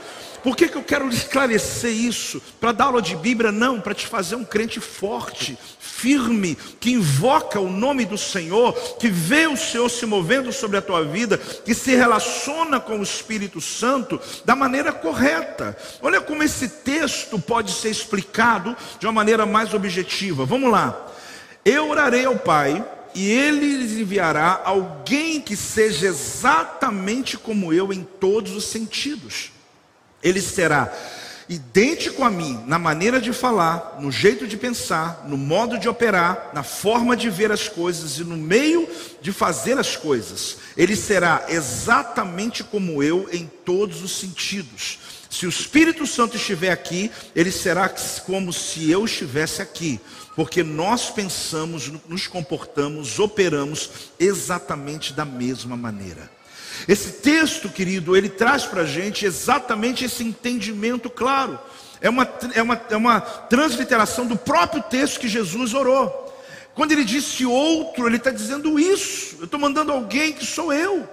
Por 0.42 0.57
que, 0.57 0.68
que 0.68 0.77
eu 0.77 0.83
quero 0.83 1.09
esclarecer 1.09 1.90
isso? 1.90 2.40
Para 2.61 2.72
dar 2.72 2.85
aula 2.87 3.03
de 3.03 3.16
Bíblia? 3.16 3.51
Não, 3.51 3.81
para 3.81 3.94
te 3.94 4.07
fazer 4.07 4.37
um 4.37 4.44
crente 4.44 4.81
forte, 4.81 5.59
firme, 5.79 6.57
que 6.79 6.92
invoca 6.92 7.59
o 7.59 7.70
nome 7.70 8.05
do 8.05 8.16
Senhor, 8.16 8.72
que 8.98 9.09
vê 9.09 9.46
o 9.46 9.57
Senhor 9.57 9.88
se 9.88 10.07
movendo 10.07 10.53
sobre 10.53 10.77
a 10.77 10.83
tua 10.83 11.05
vida, 11.05 11.38
que 11.38 11.74
se 11.74 11.94
relaciona 11.94 12.79
com 12.79 12.98
o 12.98 13.03
Espírito 13.03 13.61
Santo 13.61 14.20
da 14.44 14.55
maneira 14.55 14.92
correta. 14.92 15.77
Olha 16.01 16.20
como 16.20 16.42
esse 16.42 16.68
texto 16.68 17.38
pode 17.38 17.72
ser 17.72 17.90
explicado 17.90 18.77
de 18.98 19.07
uma 19.07 19.12
maneira 19.12 19.44
mais 19.44 19.74
objetiva. 19.74 20.44
Vamos 20.44 20.70
lá. 20.70 21.07
Eu 21.64 21.88
orarei 21.88 22.24
ao 22.24 22.37
Pai 22.37 22.85
e 23.14 23.31
ele 23.31 23.79
lhes 23.79 23.92
enviará 23.98 24.62
alguém 24.64 25.40
que 25.40 25.57
seja 25.57 26.07
exatamente 26.07 27.37
como 27.37 27.72
eu 27.72 27.92
em 27.92 28.05
todos 28.05 28.53
os 28.53 28.64
sentidos. 28.64 29.51
Ele 30.22 30.40
será 30.40 30.92
idêntico 31.48 32.22
a 32.22 32.31
mim 32.31 32.62
na 32.66 32.78
maneira 32.78 33.20
de 33.20 33.33
falar, 33.33 33.96
no 34.00 34.12
jeito 34.12 34.46
de 34.46 34.57
pensar, 34.57 35.24
no 35.26 35.37
modo 35.37 35.78
de 35.78 35.88
operar, 35.88 36.50
na 36.52 36.62
forma 36.62 37.16
de 37.16 37.31
ver 37.31 37.50
as 37.50 37.68
coisas 37.68 38.18
e 38.18 38.24
no 38.24 38.37
meio 38.37 38.87
de 39.22 39.33
fazer 39.33 39.78
as 39.78 39.96
coisas. 39.96 40.59
Ele 40.76 40.94
será 40.94 41.46
exatamente 41.48 42.62
como 42.62 43.02
eu 43.02 43.28
em 43.33 43.46
todos 43.64 44.02
os 44.02 44.18
sentidos. 44.18 44.98
Se 45.31 45.46
o 45.46 45.48
Espírito 45.48 46.07
Santo 46.07 46.37
estiver 46.37 46.70
aqui, 46.70 47.11
ele 47.35 47.50
será 47.50 47.90
como 48.24 48.52
se 48.52 48.90
eu 48.90 49.04
estivesse 49.04 49.62
aqui, 49.62 50.00
porque 50.35 50.62
nós 50.62 51.11
pensamos, 51.11 51.90
nos 52.09 52.26
comportamos, 52.26 53.18
operamos 53.18 53.90
exatamente 54.18 55.12
da 55.12 55.24
mesma 55.24 55.76
maneira. 55.76 56.38
Esse 56.87 57.12
texto, 57.12 57.69
querido, 57.69 58.17
ele 58.17 58.29
traz 58.29 58.64
para 58.64 58.83
a 58.83 58.87
gente 58.87 59.25
exatamente 59.25 60.05
esse 60.05 60.23
entendimento 60.23 61.11
claro. 61.11 61.59
É 62.01 62.09
uma, 62.09 62.29
é, 62.55 62.62
uma, 62.62 62.81
é 62.91 62.97
uma 62.97 63.21
transliteração 63.21 64.27
do 64.27 64.37
próprio 64.37 64.83
texto 64.83 65.19
que 65.19 65.29
Jesus 65.29 65.75
orou. 65.75 66.27
Quando 66.75 66.93
ele 66.93 67.05
disse 67.05 67.45
outro, 67.45 68.07
ele 68.07 68.17
está 68.17 68.31
dizendo 68.31 68.79
isso. 68.79 69.37
Eu 69.41 69.47
estou 69.47 69.59
mandando 69.59 69.91
alguém 69.91 70.33
que 70.33 70.47
sou 70.47 70.73
eu. 70.73 71.09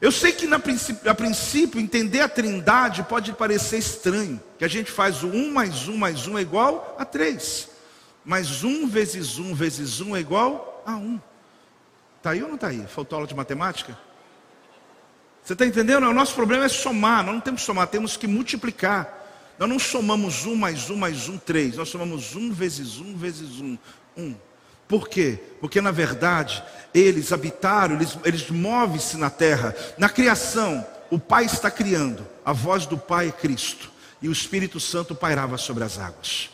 Eu 0.00 0.12
sei 0.12 0.32
que 0.32 0.46
na 0.46 0.58
princípio, 0.58 1.10
a 1.10 1.14
princípio 1.14 1.80
entender 1.80 2.20
a 2.20 2.28
trindade 2.28 3.02
pode 3.04 3.32
parecer 3.32 3.78
estranho. 3.78 4.40
Que 4.58 4.64
a 4.64 4.68
gente 4.68 4.90
faz 4.90 5.22
o 5.22 5.28
1 5.28 5.52
mais 5.52 5.88
1 5.88 5.96
mais 5.96 6.26
1 6.26 6.38
é 6.38 6.42
igual 6.42 6.96
a 6.98 7.04
3. 7.04 7.68
Mas 8.24 8.62
1 8.62 8.86
vezes 8.86 9.38
1 9.38 9.54
vezes 9.54 10.00
1 10.00 10.14
é 10.14 10.20
igual 10.20 10.82
a 10.86 10.92
1. 10.92 11.20
Está 12.18 12.30
aí 12.30 12.42
ou 12.42 12.48
não 12.48 12.54
está 12.54 12.68
aí? 12.68 12.86
Faltou 12.86 13.16
aula 13.16 13.26
de 13.26 13.34
matemática? 13.34 13.98
Você 15.44 15.52
está 15.52 15.66
entendendo? 15.66 16.04
O 16.04 16.14
nosso 16.14 16.34
problema 16.34 16.64
é 16.64 16.68
somar, 16.68 17.22
nós 17.22 17.34
não 17.34 17.40
temos 17.40 17.60
que 17.60 17.66
somar, 17.66 17.86
temos 17.86 18.16
que 18.16 18.26
multiplicar. 18.26 19.22
Nós 19.58 19.68
não 19.68 19.78
somamos 19.78 20.46
um 20.46 20.56
mais 20.56 20.88
um 20.88 20.96
mais 20.96 21.28
um, 21.28 21.36
três. 21.36 21.76
Nós 21.76 21.90
somamos 21.90 22.34
um 22.34 22.50
vezes 22.50 22.98
um 22.98 23.14
vezes 23.14 23.60
um, 23.60 23.76
um. 24.16 24.34
Por 24.88 25.06
quê? 25.06 25.38
Porque 25.60 25.82
na 25.82 25.90
verdade 25.90 26.64
eles 26.94 27.30
habitaram, 27.30 27.96
eles, 27.96 28.16
eles 28.24 28.48
movem-se 28.48 29.18
na 29.18 29.28
terra. 29.28 29.76
Na 29.98 30.08
criação, 30.08 30.84
o 31.10 31.18
Pai 31.18 31.44
está 31.44 31.70
criando, 31.70 32.26
a 32.44 32.52
voz 32.52 32.86
do 32.86 32.96
Pai 32.96 33.28
é 33.28 33.32
Cristo, 33.32 33.90
e 34.22 34.28
o 34.28 34.32
Espírito 34.32 34.80
Santo 34.80 35.14
pairava 35.14 35.58
sobre 35.58 35.84
as 35.84 35.98
águas. 35.98 36.48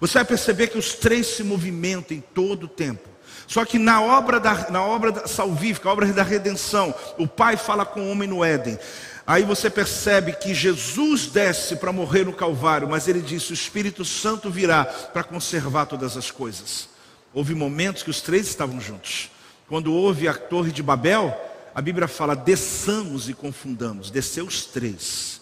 Você 0.00 0.14
vai 0.14 0.24
perceber 0.24 0.66
que 0.66 0.78
os 0.78 0.94
três 0.94 1.28
se 1.28 1.44
movimentam 1.44 2.16
em 2.16 2.20
todo 2.20 2.64
o 2.64 2.68
tempo. 2.68 3.08
Só 3.52 3.66
que 3.66 3.78
na 3.78 4.00
obra, 4.00 4.40
da, 4.40 4.70
na 4.70 4.82
obra 4.82 5.28
salvífica, 5.28 5.86
a 5.86 5.92
obra 5.92 6.10
da 6.10 6.22
redenção, 6.22 6.94
o 7.18 7.26
Pai 7.26 7.54
fala 7.58 7.84
com 7.84 8.00
o 8.00 8.10
homem 8.10 8.26
no 8.26 8.42
Éden. 8.42 8.78
Aí 9.26 9.42
você 9.42 9.68
percebe 9.68 10.32
que 10.32 10.54
Jesus 10.54 11.26
desce 11.26 11.76
para 11.76 11.92
morrer 11.92 12.24
no 12.24 12.32
Calvário, 12.32 12.88
mas 12.88 13.08
ele 13.08 13.20
disse: 13.20 13.50
o 13.50 13.52
Espírito 13.52 14.06
Santo 14.06 14.48
virá 14.50 14.86
para 14.86 15.22
conservar 15.22 15.84
todas 15.84 16.16
as 16.16 16.30
coisas. 16.30 16.88
Houve 17.34 17.54
momentos 17.54 18.02
que 18.02 18.08
os 18.08 18.22
três 18.22 18.48
estavam 18.48 18.80
juntos. 18.80 19.30
Quando 19.68 19.92
houve 19.92 20.26
a 20.26 20.32
Torre 20.32 20.72
de 20.72 20.82
Babel, 20.82 21.38
a 21.74 21.82
Bíblia 21.82 22.08
fala: 22.08 22.34
desçamos 22.34 23.28
e 23.28 23.34
confundamos. 23.34 24.10
Desceu 24.10 24.46
os 24.46 24.64
três 24.64 25.41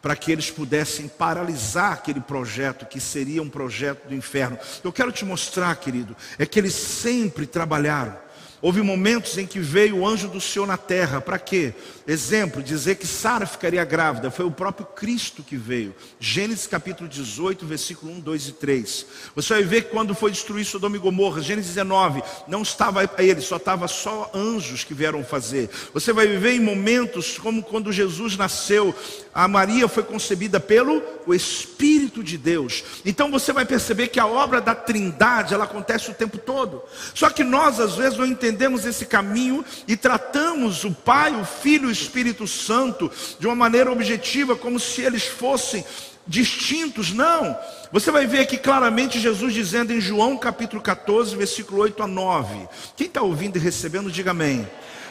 para 0.00 0.14
que 0.14 0.30
eles 0.30 0.50
pudessem 0.50 1.08
paralisar 1.08 1.92
aquele 1.92 2.20
projeto 2.20 2.86
que 2.86 3.00
seria 3.00 3.42
um 3.42 3.48
projeto 3.48 4.08
do 4.08 4.14
inferno. 4.14 4.58
Eu 4.84 4.92
quero 4.92 5.10
te 5.10 5.24
mostrar, 5.24 5.74
querido, 5.76 6.16
é 6.38 6.46
que 6.46 6.58
eles 6.58 6.74
sempre 6.74 7.46
trabalharam 7.46 8.27
Houve 8.60 8.82
momentos 8.82 9.38
em 9.38 9.46
que 9.46 9.60
veio 9.60 9.98
o 9.98 10.06
anjo 10.06 10.26
do 10.26 10.40
Senhor 10.40 10.66
na 10.66 10.76
terra, 10.76 11.20
para 11.20 11.38
quê? 11.38 11.72
Exemplo, 12.08 12.62
dizer 12.62 12.96
que 12.96 13.06
Sara 13.06 13.46
ficaria 13.46 13.84
grávida, 13.84 14.30
foi 14.30 14.44
o 14.44 14.50
próprio 14.50 14.84
Cristo 14.84 15.42
que 15.44 15.56
veio. 15.56 15.94
Gênesis 16.18 16.66
capítulo 16.66 17.08
18, 17.08 17.64
versículo 17.64 18.10
1, 18.12 18.20
2 18.20 18.48
e 18.48 18.52
3. 18.52 19.06
Você 19.36 19.54
vai 19.54 19.62
ver 19.62 19.82
que 19.82 19.90
quando 19.90 20.14
foi 20.14 20.32
destruir 20.32 20.64
Sodoma 20.64 20.96
e 20.96 20.98
Gomorra, 20.98 21.40
Gênesis 21.40 21.74
19, 21.74 22.22
não 22.48 22.62
estava 22.62 23.08
ele, 23.18 23.40
só 23.40 23.56
estava 23.56 23.86
só 23.86 24.30
anjos 24.34 24.82
que 24.82 24.94
vieram 24.94 25.22
fazer. 25.22 25.70
Você 25.94 26.12
vai 26.12 26.26
viver 26.26 26.52
em 26.52 26.60
momentos 26.60 27.38
como 27.38 27.62
quando 27.62 27.92
Jesus 27.92 28.36
nasceu, 28.36 28.92
a 29.32 29.46
Maria 29.46 29.86
foi 29.86 30.02
concebida 30.02 30.58
pelo 30.58 31.00
o 31.26 31.34
Espírito 31.34 32.24
de 32.24 32.38
Deus. 32.38 32.82
Então 33.04 33.30
você 33.30 33.52
vai 33.52 33.66
perceber 33.66 34.08
que 34.08 34.18
a 34.18 34.26
obra 34.26 34.60
da 34.60 34.74
Trindade, 34.74 35.54
ela 35.54 35.64
acontece 35.64 36.10
o 36.10 36.14
tempo 36.14 36.38
todo. 36.38 36.82
Só 37.14 37.28
que 37.28 37.44
nós 37.44 37.78
às 37.78 37.94
vezes 37.94 38.18
não 38.18 38.26
entendemos 38.26 38.47
entendemos 38.48 38.86
esse 38.86 39.04
caminho 39.04 39.64
e 39.86 39.96
tratamos 39.96 40.82
o 40.84 40.90
Pai, 40.90 41.38
o 41.38 41.44
Filho 41.44 41.84
e 41.84 41.88
o 41.88 41.92
Espírito 41.92 42.46
Santo 42.46 43.10
de 43.38 43.46
uma 43.46 43.54
maneira 43.54 43.92
objetiva, 43.92 44.56
como 44.56 44.80
se 44.80 45.02
eles 45.02 45.24
fossem 45.26 45.84
distintos, 46.26 47.12
não. 47.12 47.56
Você 47.92 48.10
vai 48.10 48.26
ver 48.26 48.40
aqui 48.40 48.56
claramente 48.56 49.20
Jesus 49.20 49.52
dizendo 49.52 49.92
em 49.92 50.00
João 50.00 50.36
capítulo 50.36 50.80
14, 50.80 51.36
versículo 51.36 51.82
8 51.82 52.02
a 52.02 52.06
9. 52.06 52.68
Quem 52.96 53.06
está 53.06 53.20
ouvindo 53.20 53.56
e 53.56 53.60
recebendo, 53.60 54.10
diga 54.10 54.30
amém. 54.30 54.66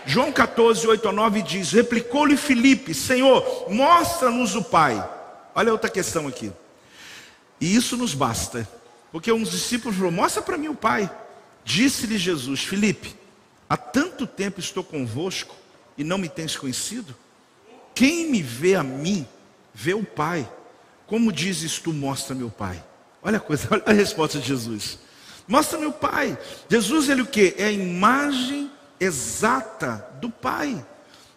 João 0.06 0.32
14, 0.32 0.88
8 0.88 1.10
a 1.10 1.12
9 1.12 1.42
diz: 1.44 1.72
Replicou-lhe 1.72 2.38
Filipe, 2.38 2.94
Senhor, 2.94 3.68
mostra-nos 3.70 4.56
o 4.56 4.64
Pai. 4.64 5.08
Olha 5.54 5.72
outra 5.72 5.90
questão 5.90 6.28
aqui. 6.28 6.52
E 7.60 7.76
isso 7.76 7.98
nos 7.98 8.14
basta, 8.14 8.68
porque 9.12 9.32
uns 9.32 9.52
discípulos 9.52 9.96
falaram: 9.96 10.16
Mostra 10.16 10.42
para 10.42 10.58
mim 10.58 10.70
o 10.70 10.76
Pai. 10.76 11.10
Disse-lhe 11.68 12.18
Jesus: 12.18 12.62
Filipe, 12.62 13.17
Há 13.70 13.76
tanto 13.76 14.26
tempo 14.26 14.60
estou 14.60 14.84
convosco 14.84 15.56
e 15.98 16.04
não 16.04 16.18
me 16.18 16.30
tens 16.30 16.56
conhecido? 16.56 17.16
Quem 17.94 18.30
me 18.30 18.42
vê 18.42 18.76
a 18.76 18.84
mim, 18.84 19.28
vê 19.74 19.94
o 19.94 20.04
Pai. 20.04 20.50
Como 21.06 21.32
dizes 21.32 21.80
tu, 21.80 21.92
mostra 21.92 22.36
meu 22.36 22.50
Pai? 22.50 22.84
Olha 23.22 23.38
a 23.38 23.42
coisa, 23.42 23.68
olha 23.72 23.84
a 23.86 23.92
resposta 23.92 24.40
de 24.40 24.48
Jesus. 24.48 25.00
Mostra 25.48 25.80
meu 25.80 25.92
Pai. 25.92 26.38
Jesus, 26.70 27.10
ele 27.10 27.22
o 27.22 27.26
que? 27.26 27.56
É 27.58 27.66
a 27.66 27.72
imagem 27.72 28.72
exata 29.00 30.06
do 30.22 30.30
Pai. 30.30 30.86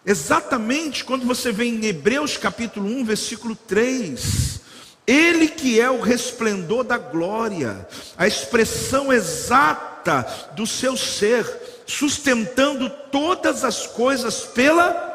Exatamente 0.05 1.03
quando 1.03 1.25
você 1.25 1.51
vê 1.51 1.65
em 1.65 1.85
Hebreus 1.85 2.37
capítulo 2.37 2.87
1, 2.87 3.05
versículo 3.05 3.55
3. 3.55 4.61
Ele 5.05 5.47
que 5.47 5.79
é 5.79 5.89
o 5.89 6.01
resplendor 6.01 6.83
da 6.83 6.97
glória, 6.97 7.87
a 8.17 8.27
expressão 8.27 9.11
exata 9.11 10.25
do 10.55 10.65
seu 10.65 10.95
ser 10.95 11.45
sustentando 11.91 12.89
todas 12.89 13.63
as 13.63 13.85
coisas 13.85 14.43
pela 14.43 15.10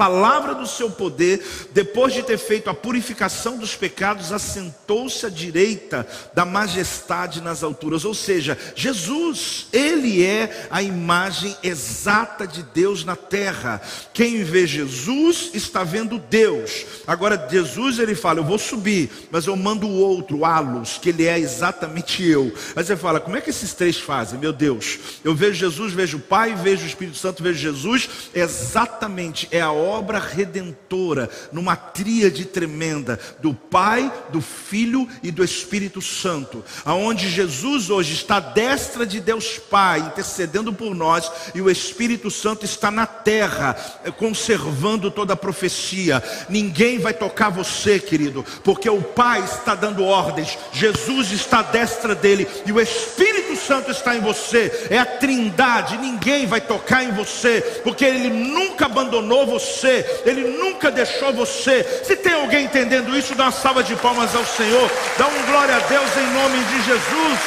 palavra 0.00 0.54
do 0.54 0.66
seu 0.66 0.90
poder, 0.90 1.44
depois 1.74 2.14
de 2.14 2.22
ter 2.22 2.38
feito 2.38 2.70
a 2.70 2.74
purificação 2.74 3.58
dos 3.58 3.76
pecados, 3.76 4.32
assentou-se 4.32 5.26
à 5.26 5.28
direita 5.28 6.08
da 6.32 6.46
majestade 6.46 7.42
nas 7.42 7.62
alturas. 7.62 8.06
Ou 8.06 8.14
seja, 8.14 8.56
Jesus, 8.74 9.66
ele 9.70 10.24
é 10.24 10.68
a 10.70 10.82
imagem 10.82 11.54
exata 11.62 12.46
de 12.46 12.62
Deus 12.62 13.04
na 13.04 13.14
terra. 13.14 13.78
Quem 14.14 14.42
vê 14.42 14.66
Jesus 14.66 15.50
está 15.52 15.84
vendo 15.84 16.18
Deus. 16.18 16.86
Agora 17.06 17.46
Jesus 17.50 17.98
ele 17.98 18.14
fala: 18.14 18.38
"Eu 18.38 18.44
vou 18.44 18.58
subir, 18.58 19.10
mas 19.30 19.46
eu 19.46 19.54
mando 19.54 19.86
o 19.86 19.98
outro, 19.98 20.46
Alos, 20.46 20.96
que 20.96 21.10
ele 21.10 21.26
é 21.26 21.38
exatamente 21.38 22.26
eu". 22.26 22.50
Aí 22.74 22.82
você 22.82 22.96
fala: 22.96 23.20
"Como 23.20 23.36
é 23.36 23.42
que 23.42 23.50
esses 23.50 23.74
três 23.74 23.98
fazem?" 23.98 24.40
Meu 24.40 24.54
Deus. 24.54 24.98
Eu 25.22 25.34
vejo 25.34 25.58
Jesus, 25.58 25.92
vejo 25.92 26.16
o 26.16 26.20
Pai, 26.20 26.54
vejo 26.54 26.84
o 26.84 26.88
Espírito 26.88 27.18
Santo, 27.18 27.42
vejo 27.42 27.58
Jesus. 27.58 28.08
Exatamente 28.34 29.46
é 29.50 29.60
a 29.60 29.70
obra 29.90 30.18
redentora 30.18 31.28
numa 31.52 31.76
tríade 31.76 32.44
tremenda 32.44 33.18
do 33.40 33.52
Pai, 33.52 34.10
do 34.30 34.40
Filho 34.40 35.08
e 35.22 35.30
do 35.30 35.44
Espírito 35.44 36.00
Santo, 36.00 36.64
aonde 36.84 37.28
Jesus 37.28 37.90
hoje 37.90 38.14
está 38.14 38.36
à 38.36 38.40
destra 38.40 39.04
de 39.04 39.20
Deus 39.20 39.58
Pai, 39.58 40.00
intercedendo 40.00 40.72
por 40.72 40.94
nós, 40.94 41.30
e 41.54 41.60
o 41.60 41.70
Espírito 41.70 42.30
Santo 42.30 42.64
está 42.64 42.90
na 42.90 43.06
terra, 43.06 43.76
eh, 44.04 44.10
conservando 44.10 45.10
toda 45.10 45.34
a 45.34 45.36
profecia. 45.36 46.22
Ninguém 46.48 46.98
vai 46.98 47.12
tocar 47.12 47.50
você, 47.50 47.98
querido, 47.98 48.44
porque 48.64 48.88
o 48.88 49.02
Pai 49.02 49.44
está 49.44 49.74
dando 49.74 50.04
ordens, 50.04 50.58
Jesus 50.72 51.30
está 51.32 51.60
à 51.60 51.62
destra 51.62 52.14
dele 52.14 52.46
e 52.66 52.72
o 52.72 52.80
Espírito 52.80 53.56
Santo 53.56 53.90
está 53.90 54.16
em 54.16 54.20
você. 54.20 54.88
É 54.90 54.98
a 54.98 55.06
Trindade, 55.06 55.98
ninguém 55.98 56.46
vai 56.46 56.60
tocar 56.60 57.04
em 57.04 57.12
você, 57.12 57.60
porque 57.82 58.04
ele 58.04 58.30
nunca 58.30 58.86
abandonou 58.86 59.46
você, 59.46 59.79
ele 60.24 60.58
nunca 60.58 60.90
deixou 60.90 61.32
você. 61.32 61.84
Se 62.04 62.16
tem 62.16 62.32
alguém 62.32 62.64
entendendo 62.64 63.16
isso, 63.16 63.34
dá 63.34 63.44
uma 63.44 63.52
salva 63.52 63.82
de 63.82 63.94
palmas 63.96 64.34
ao 64.34 64.44
Senhor, 64.44 64.90
dá 65.18 65.26
um 65.26 65.46
glória 65.46 65.76
a 65.76 65.80
Deus 65.80 66.16
em 66.16 66.26
nome 66.32 66.64
de 66.64 66.82
Jesus. 66.84 67.38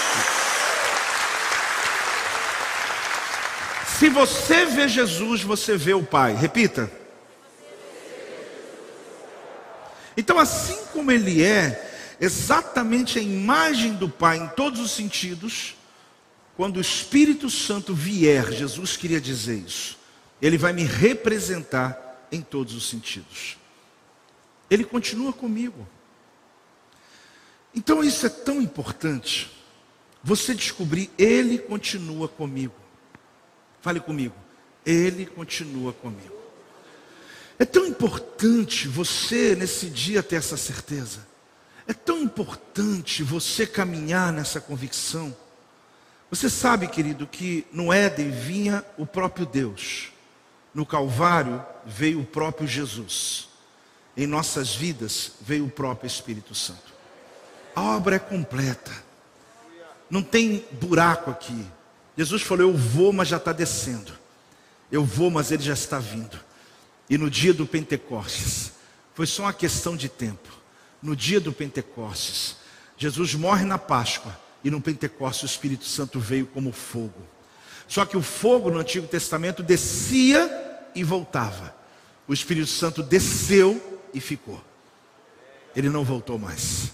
Se 4.00 4.10
você 4.10 4.66
vê 4.66 4.88
Jesus, 4.88 5.44
você 5.44 5.78
vê 5.78 5.94
o 5.94 6.04
Pai. 6.04 6.34
Repita. 6.34 6.92
Então, 10.18 10.38
assim 10.38 10.78
como 10.92 11.12
Ele 11.12 11.44
é 11.44 11.92
exatamente 12.20 13.18
a 13.18 13.22
imagem 13.22 13.94
do 13.94 14.10
Pai 14.10 14.38
em 14.38 14.48
todos 14.50 14.80
os 14.80 14.92
sentidos, 14.92 15.76
quando 16.56 16.78
o 16.78 16.82
Espírito 16.82 17.50
Santo 17.50 17.94
vier, 17.94 18.52
Jesus 18.52 18.96
queria 18.96 19.20
dizer 19.20 19.64
isso, 19.66 19.98
ele 20.42 20.58
vai 20.58 20.74
me 20.74 20.84
representar 20.84 22.03
em 22.34 22.42
todos 22.42 22.74
os 22.74 22.90
sentidos. 22.90 23.58
Ele 24.70 24.84
continua 24.84 25.32
comigo. 25.32 25.88
Então 27.76 28.04
isso 28.04 28.26
é 28.26 28.30
tão 28.30 28.62
importante. 28.62 29.52
Você 30.24 30.54
descobrir, 30.54 31.12
Ele 31.18 31.58
continua 31.58 32.28
comigo. 32.28 32.74
Fale 33.82 34.00
comigo, 34.00 34.36
Ele 34.86 35.26
continua 35.26 35.92
comigo. 35.94 36.34
É 37.60 37.66
tão 37.66 37.86
importante 37.86 38.88
você 38.88 39.56
nesse 39.56 39.90
dia 39.90 40.24
ter 40.24 40.38
essa 40.38 40.58
certeza. 40.58 41.28
É 41.86 41.94
tão 41.94 42.22
importante 42.22 43.22
você 43.22 43.68
caminhar 43.68 44.32
nessa 44.32 44.62
convicção. 44.62 45.36
Você 46.30 46.50
sabe, 46.50 46.88
querido, 46.88 47.28
que 47.28 47.68
no 47.72 47.92
Éden 47.92 48.32
vinha 48.32 48.84
o 48.98 49.06
próprio 49.06 49.46
Deus. 49.46 50.13
No 50.74 50.86
Calvário 50.86 51.64
veio 51.86 52.22
o 52.22 52.26
próprio 52.26 52.68
Jesus. 52.68 53.48
Em 54.16 54.28
nossas 54.28 54.76
vidas 54.76 55.34
veio 55.42 55.66
o 55.66 55.70
próprio 55.70 56.08
Espírito 56.08 56.56
Santo. 56.56 56.94
A 57.76 57.82
obra 57.82 58.16
é 58.16 58.20
completa. 58.20 58.92
Não 60.10 60.22
tem 60.22 60.66
buraco 60.72 61.32
aqui. 61.32 61.66
Jesus 62.18 62.42
falou: 62.42 62.70
Eu 62.70 62.78
vou, 62.78 63.12
mas 63.12 63.28
já 63.28 63.38
está 63.38 63.52
descendo. 63.52 64.14
Eu 64.92 65.04
vou, 65.04 65.32
mas 65.32 65.52
ele 65.52 65.64
já 65.64 65.74
está 65.74 65.98
vindo. 65.98 66.40
E 67.10 67.18
no 67.18 67.30
dia 67.30 67.54
do 67.54 67.66
Pentecostes, 67.66 68.72
foi 69.14 69.26
só 69.26 69.44
uma 69.44 69.54
questão 69.54 69.96
de 69.96 70.08
tempo. 70.08 70.50
No 71.02 71.16
dia 71.16 71.40
do 71.40 71.52
Pentecostes, 71.52 72.56
Jesus 72.98 73.34
morre 73.36 73.66
na 73.66 73.78
Páscoa 73.78 74.40
e 74.64 74.70
no 74.70 74.80
Pentecostes 74.80 75.44
o 75.44 75.46
Espírito 75.46 75.86
Santo 75.86 76.20
veio 76.20 76.46
como 76.46 76.72
fogo. 76.72 77.33
Só 77.88 78.06
que 78.06 78.18
o 78.18 78.22
fogo 78.22 78.70
no 78.70 78.80
Antigo 78.80 79.08
Testamento 79.08 79.62
descia 79.62 80.50
e 80.96 81.04
voltava. 81.04 81.76
O 82.28 82.34
Espírito 82.34 82.68
Santo 82.68 83.04
desceu 83.04 84.02
e 84.14 84.20
ficou. 84.20 84.62
Ele 85.76 85.90
não 85.90 86.04
voltou 86.04 86.38
mais. 86.38 86.92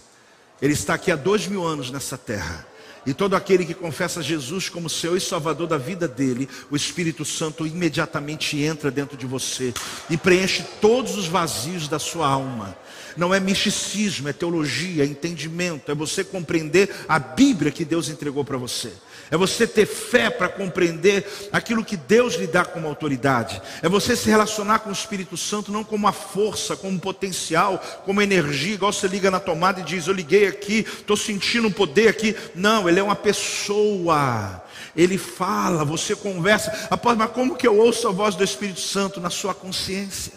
Ele 0.61 0.73
está 0.73 0.93
aqui 0.95 1.11
há 1.11 1.15
dois 1.15 1.47
mil 1.47 1.63
anos 1.63 1.91
nessa 1.91 2.17
terra. 2.17 2.65
E 3.05 3.13
todo 3.13 3.35
aquele 3.35 3.65
que 3.65 3.73
confessa 3.73 4.21
Jesus 4.21 4.67
como 4.67 4.89
Senhor 4.89 5.15
e 5.15 5.21
Salvador 5.21 5.67
da 5.67 5.77
vida 5.77 6.07
dele, 6.07 6.49
o 6.69 6.75
Espírito 6.75 7.23
Santo 7.23 7.65
imediatamente 7.65 8.61
entra 8.61 8.91
dentro 8.91 9.15
de 9.15 9.25
você 9.25 9.73
e 10.09 10.17
preenche 10.17 10.63
todos 10.81 11.17
os 11.17 11.25
vazios 11.25 11.87
da 11.87 11.97
sua 11.97 12.27
alma. 12.27 12.77
Não 13.15 13.33
é 13.33 13.39
misticismo, 13.39 14.27
é 14.27 14.33
teologia, 14.33 15.03
é 15.03 15.07
entendimento, 15.07 15.91
é 15.91 15.95
você 15.95 16.23
compreender 16.23 16.93
a 17.07 17.17
Bíblia 17.17 17.71
que 17.71 17.85
Deus 17.85 18.09
entregou 18.09 18.43
para 18.43 18.57
você. 18.57 18.91
É 19.31 19.37
você 19.37 19.67
ter 19.67 19.85
fé 19.85 20.29
para 20.29 20.49
compreender 20.49 21.49
aquilo 21.51 21.85
que 21.85 21.95
Deus 21.95 22.35
lhe 22.35 22.47
dá 22.47 22.65
como 22.65 22.87
autoridade. 22.87 23.61
É 23.81 23.87
você 23.87 24.15
se 24.15 24.29
relacionar 24.29 24.79
com 24.79 24.89
o 24.89 24.93
Espírito 24.93 25.37
Santo 25.37 25.71
não 25.71 25.83
como 25.83 26.05
uma 26.05 26.11
força, 26.11 26.75
como 26.75 26.93
um 26.93 26.99
potencial, 26.99 27.77
como 28.05 28.21
energia, 28.21 28.73
igual 28.73 28.91
você 28.91 29.07
liga 29.07 29.29
na 29.29 29.39
tomada 29.39 29.81
e 29.81 29.83
diz: 29.83 30.07
Eu 30.07 30.13
liguei 30.13 30.47
aqui, 30.47 30.79
estou 30.79 31.15
sentindo 31.15 31.67
um 31.67 31.71
poder 31.71 32.07
aqui. 32.07 32.35
Não, 32.55 32.89
ele 32.89 32.99
é 32.99 33.03
uma 33.03 33.15
pessoa. 33.15 34.63
Ele 34.95 35.17
fala, 35.17 35.85
você 35.85 36.15
conversa. 36.15 36.87
Após, 36.89 37.17
mas 37.17 37.31
como 37.31 37.55
que 37.55 37.67
eu 37.67 37.77
ouço 37.77 38.07
a 38.07 38.11
voz 38.11 38.35
do 38.35 38.43
Espírito 38.43 38.81
Santo 38.81 39.21
na 39.21 39.29
sua 39.29 39.53
consciência? 39.53 40.33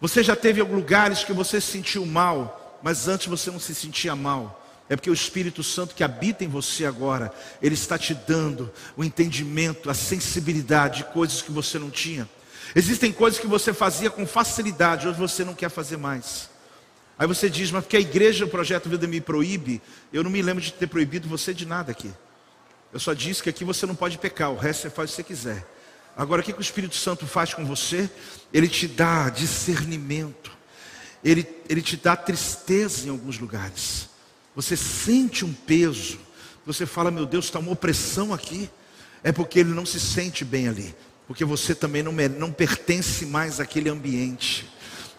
Você 0.00 0.22
já 0.22 0.34
teve 0.34 0.62
lugares 0.62 1.22
que 1.24 1.32
você 1.32 1.60
se 1.60 1.72
sentiu 1.72 2.06
mal, 2.06 2.78
mas 2.82 3.06
antes 3.06 3.26
você 3.26 3.50
não 3.50 3.60
se 3.60 3.74
sentia 3.74 4.16
mal. 4.16 4.59
É 4.90 4.96
porque 4.96 5.08
o 5.08 5.14
Espírito 5.14 5.62
Santo 5.62 5.94
que 5.94 6.02
habita 6.02 6.44
em 6.44 6.48
você 6.48 6.84
agora, 6.84 7.32
ele 7.62 7.76
está 7.76 7.96
te 7.96 8.12
dando 8.12 8.68
o 8.96 9.04
entendimento, 9.04 9.88
a 9.88 9.94
sensibilidade 9.94 10.98
de 10.98 11.04
coisas 11.04 11.40
que 11.40 11.52
você 11.52 11.78
não 11.78 11.90
tinha. 11.90 12.28
Existem 12.74 13.12
coisas 13.12 13.38
que 13.38 13.46
você 13.46 13.72
fazia 13.72 14.10
com 14.10 14.26
facilidade, 14.26 15.06
hoje 15.06 15.16
você 15.16 15.44
não 15.44 15.54
quer 15.54 15.70
fazer 15.70 15.96
mais. 15.96 16.50
Aí 17.16 17.24
você 17.24 17.48
diz, 17.48 17.70
mas 17.70 17.84
porque 17.84 17.98
a 17.98 18.00
igreja, 18.00 18.44
o 18.44 18.48
projeto 18.48 18.88
Vida 18.88 19.06
me 19.06 19.20
proíbe, 19.20 19.80
eu 20.12 20.24
não 20.24 20.30
me 20.30 20.42
lembro 20.42 20.60
de 20.60 20.72
ter 20.72 20.88
proibido 20.88 21.28
você 21.28 21.54
de 21.54 21.64
nada 21.64 21.92
aqui. 21.92 22.10
Eu 22.92 22.98
só 22.98 23.12
disse 23.12 23.44
que 23.44 23.48
aqui 23.48 23.62
você 23.62 23.86
não 23.86 23.94
pode 23.94 24.18
pecar, 24.18 24.50
o 24.50 24.56
resto 24.56 24.82
você 24.82 24.90
faz 24.90 25.10
o 25.10 25.12
que 25.12 25.16
você 25.16 25.22
quiser. 25.22 25.66
Agora, 26.16 26.42
o 26.42 26.44
que, 26.44 26.52
o 26.52 26.60
Espírito 26.60 26.96
Santo 26.96 27.28
faz 27.28 27.54
com 27.54 27.64
você? 27.64 28.10
Ele 28.52 28.66
te 28.66 28.88
dá 28.88 29.28
discernimento, 29.28 30.50
ele, 31.22 31.46
ele 31.68 31.80
te 31.80 31.96
dá 31.96 32.16
tristeza 32.16 33.06
em 33.06 33.10
alguns 33.10 33.38
lugares. 33.38 34.09
Você 34.54 34.76
sente 34.76 35.44
um 35.44 35.52
peso, 35.52 36.18
você 36.66 36.84
fala, 36.86 37.10
meu 37.10 37.26
Deus, 37.26 37.46
está 37.46 37.58
uma 37.58 37.72
opressão 37.72 38.32
aqui. 38.34 38.68
É 39.22 39.32
porque 39.32 39.60
ele 39.60 39.70
não 39.70 39.84
se 39.84 40.00
sente 40.00 40.44
bem 40.44 40.68
ali, 40.68 40.94
porque 41.26 41.44
você 41.44 41.74
também 41.74 42.02
não, 42.02 42.12
não 42.38 42.50
pertence 42.50 43.26
mais 43.26 43.60
àquele 43.60 43.88
ambiente 43.88 44.66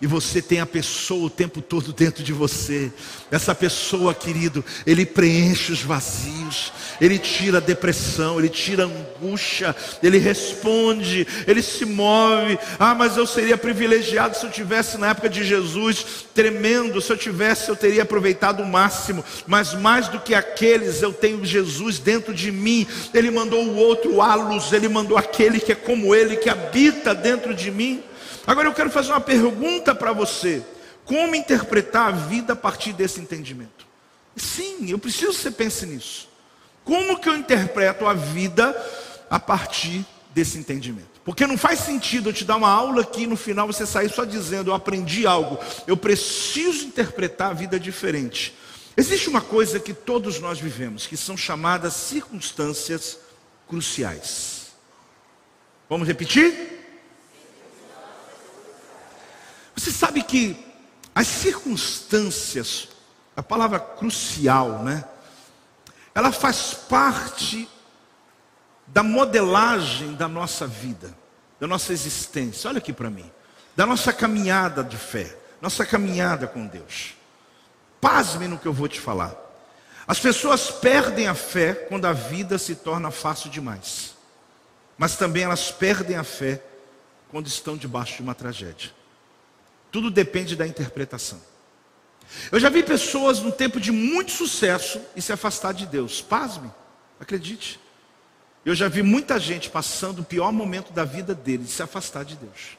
e 0.02 0.08
você 0.08 0.42
tem 0.42 0.60
a 0.60 0.66
pessoa 0.66 1.28
o 1.28 1.30
tempo 1.30 1.62
todo 1.62 1.94
dentro 1.94 2.24
de 2.24 2.34
você. 2.34 2.92
Essa 3.30 3.54
pessoa, 3.54 4.16
querido, 4.16 4.66
ele 4.86 5.06
preenche 5.06 5.72
os 5.72 5.84
vazios, 5.84 6.74
ele 7.00 7.20
tira 7.20 7.60
a 7.60 7.62
depressão, 7.62 8.40
ele 8.40 8.50
tira 8.50 8.84
a 8.84 8.88
angústia, 8.88 9.76
ele 10.02 10.18
responde, 10.18 11.28
ele 11.46 11.62
se 11.62 11.86
move. 11.86 12.58
Ah, 12.80 12.96
mas 12.96 13.16
eu 13.16 13.28
seria 13.28 13.56
privilegiado 13.56 14.36
se 14.36 14.44
eu 14.44 14.50
tivesse 14.50 14.98
na 14.98 15.10
época 15.12 15.30
de 15.30 15.44
Jesus, 15.44 16.26
tremendo, 16.34 17.00
se 17.00 17.12
eu 17.12 17.18
tivesse, 17.18 17.70
eu 17.70 17.76
teria 17.76 18.02
aproveitado 18.02 18.64
o 18.64 18.68
máximo. 18.68 19.24
Mas 19.46 19.76
mais 19.76 20.08
do 20.08 20.20
que 20.20 20.34
aqueles, 20.34 21.04
eu 21.04 21.14
tenho 21.14 21.46
Jesus 21.46 22.00
dentro 22.00 22.34
de 22.34 22.52
mim. 22.52 22.88
Ele 23.14 23.30
mandou 23.30 23.64
o 23.64 23.76
outro 23.76 24.20
Alos, 24.20 24.74
ele 24.74 24.90
mandou 24.90 25.16
aquele 25.16 25.60
que 25.60 25.72
é 25.72 25.76
como 25.76 26.16
ele, 26.16 26.38
que 26.38 26.50
habita 26.50 27.14
dentro 27.14 27.54
de 27.54 27.70
mim. 27.70 28.04
Agora 28.46 28.68
eu 28.68 28.74
quero 28.74 28.90
fazer 28.90 29.12
uma 29.12 29.22
pergunta 29.22 29.94
para 29.94 30.14
você: 30.14 30.64
como 31.06 31.36
interpretar 31.36 32.08
a 32.08 32.12
vida 32.12 32.54
a 32.54 32.56
partir 32.56 32.94
desse 32.94 33.20
entendimento? 33.20 33.86
Sim, 34.36 34.90
eu 34.90 34.98
preciso 34.98 35.34
que 35.34 35.38
você 35.40 35.52
pense 35.52 35.86
nisso. 35.86 36.30
Como 36.84 37.20
que 37.20 37.30
eu 37.30 37.36
interpreto 37.36 38.06
a 38.06 38.14
vida 38.14 38.76
a 39.30 39.40
partir 39.40 40.06
desse 40.34 40.58
entendimento? 40.58 41.22
Porque 41.24 41.46
não 41.46 41.58
faz 41.58 41.80
sentido 41.80 42.30
eu 42.30 42.34
te 42.34 42.44
dar 42.44 42.56
uma 42.56 42.70
aula 42.70 43.02
aqui 43.02 43.24
e 43.24 43.28
no 43.28 43.38
final 43.38 43.68
você 43.68 43.86
sair 43.86 44.10
só 44.10 44.26
dizendo 44.26 44.72
eu 44.72 44.74
aprendi 44.74 45.28
algo. 45.28 45.60
Eu 45.86 45.96
preciso 45.96 46.86
interpretar 46.86 47.52
a 47.52 47.54
vida 47.54 47.80
diferente. 47.80 48.56
Existe 48.98 49.30
uma 49.30 49.42
coisa 49.42 49.80
que 49.80 49.94
todos 49.94 50.40
nós 50.40 50.60
vivemos, 50.60 51.08
que 51.08 51.16
são 51.16 51.38
chamadas 51.38 51.94
circunstâncias 51.94 53.20
cruciais. 53.68 54.68
Vamos 55.90 56.08
repetir? 56.08 56.81
Você 59.82 59.90
sabe 59.92 60.22
que 60.22 60.56
as 61.16 61.26
circunstâncias, 61.26 62.90
a 63.36 63.42
palavra 63.42 63.80
crucial, 63.80 64.84
né? 64.84 65.04
Ela 66.14 66.32
faz 66.32 66.76
parte 66.76 67.68
da 68.86 69.02
modelagem 69.02 70.14
da 70.14 70.28
nossa 70.28 70.68
vida, 70.68 71.18
da 71.60 71.66
nossa 71.66 71.92
existência. 71.92 72.70
Olha 72.70 72.78
aqui 72.78 72.94
para 72.94 73.10
mim, 73.10 73.26
da 73.76 73.88
nossa 73.88 74.14
caminhada 74.14 74.84
de 74.84 74.98
fé, 74.98 75.36
nossa 75.60 75.84
caminhada 75.84 76.46
com 76.46 76.68
Deus. 76.68 77.16
Pasme 78.00 78.48
no 78.48 78.60
que 78.60 78.68
eu 78.68 78.74
vou 78.74 78.88
te 78.88 79.02
falar. 79.02 79.36
As 80.06 80.20
pessoas 80.20 80.70
perdem 80.70 81.28
a 81.28 81.34
fé 81.34 81.74
quando 81.74 82.06
a 82.06 82.14
vida 82.14 82.60
se 82.60 82.76
torna 82.76 83.10
fácil 83.10 83.50
demais. 83.50 84.14
Mas 84.96 85.16
também 85.16 85.42
elas 85.42 85.72
perdem 85.72 86.18
a 86.18 86.24
fé 86.24 86.62
quando 87.32 87.48
estão 87.48 87.76
debaixo 87.76 88.18
de 88.18 88.22
uma 88.22 88.36
tragédia. 88.36 89.01
Tudo 89.92 90.10
depende 90.10 90.56
da 90.56 90.66
interpretação. 90.66 91.42
Eu 92.52 92.60
já 92.60 92.70
vi 92.70 92.82
pessoas 92.82 93.40
no 93.40 93.52
tempo 93.52 93.80
de 93.80 93.92
muito 93.92 94.32
sucesso 94.32 95.02
e 95.16 95.22
se 95.22 95.34
afastar 95.34 95.74
de 95.74 95.86
Deus. 95.86 96.22
Pasme, 96.22 96.72
acredite. 97.20 97.80
Eu 98.66 98.74
já 98.74 98.88
vi 98.88 99.04
muita 99.04 99.40
gente 99.40 99.70
passando 99.70 100.20
o 100.20 100.24
pior 100.24 100.52
momento 100.52 100.94
da 100.94 101.04
vida 101.04 101.36
dele, 101.36 101.64
de 101.64 101.72
se 101.72 101.84
afastar 101.84 102.24
de 102.24 102.36
Deus. 102.36 102.78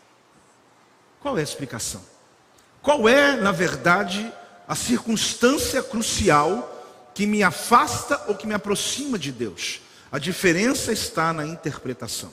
Qual 1.20 1.36
é 1.36 1.40
a 1.40 1.44
explicação? 1.44 2.02
Qual 2.80 3.08
é, 3.08 3.36
na 3.36 3.52
verdade, 3.52 4.32
a 4.66 4.74
circunstância 4.74 5.82
crucial 5.82 6.68
que 7.14 7.26
me 7.26 7.42
afasta 7.42 8.24
ou 8.28 8.34
que 8.34 8.46
me 8.46 8.54
aproxima 8.54 9.18
de 9.18 9.30
Deus? 9.30 9.80
A 10.10 10.18
diferença 10.18 10.92
está 10.92 11.32
na 11.32 11.46
interpretação. 11.46 12.32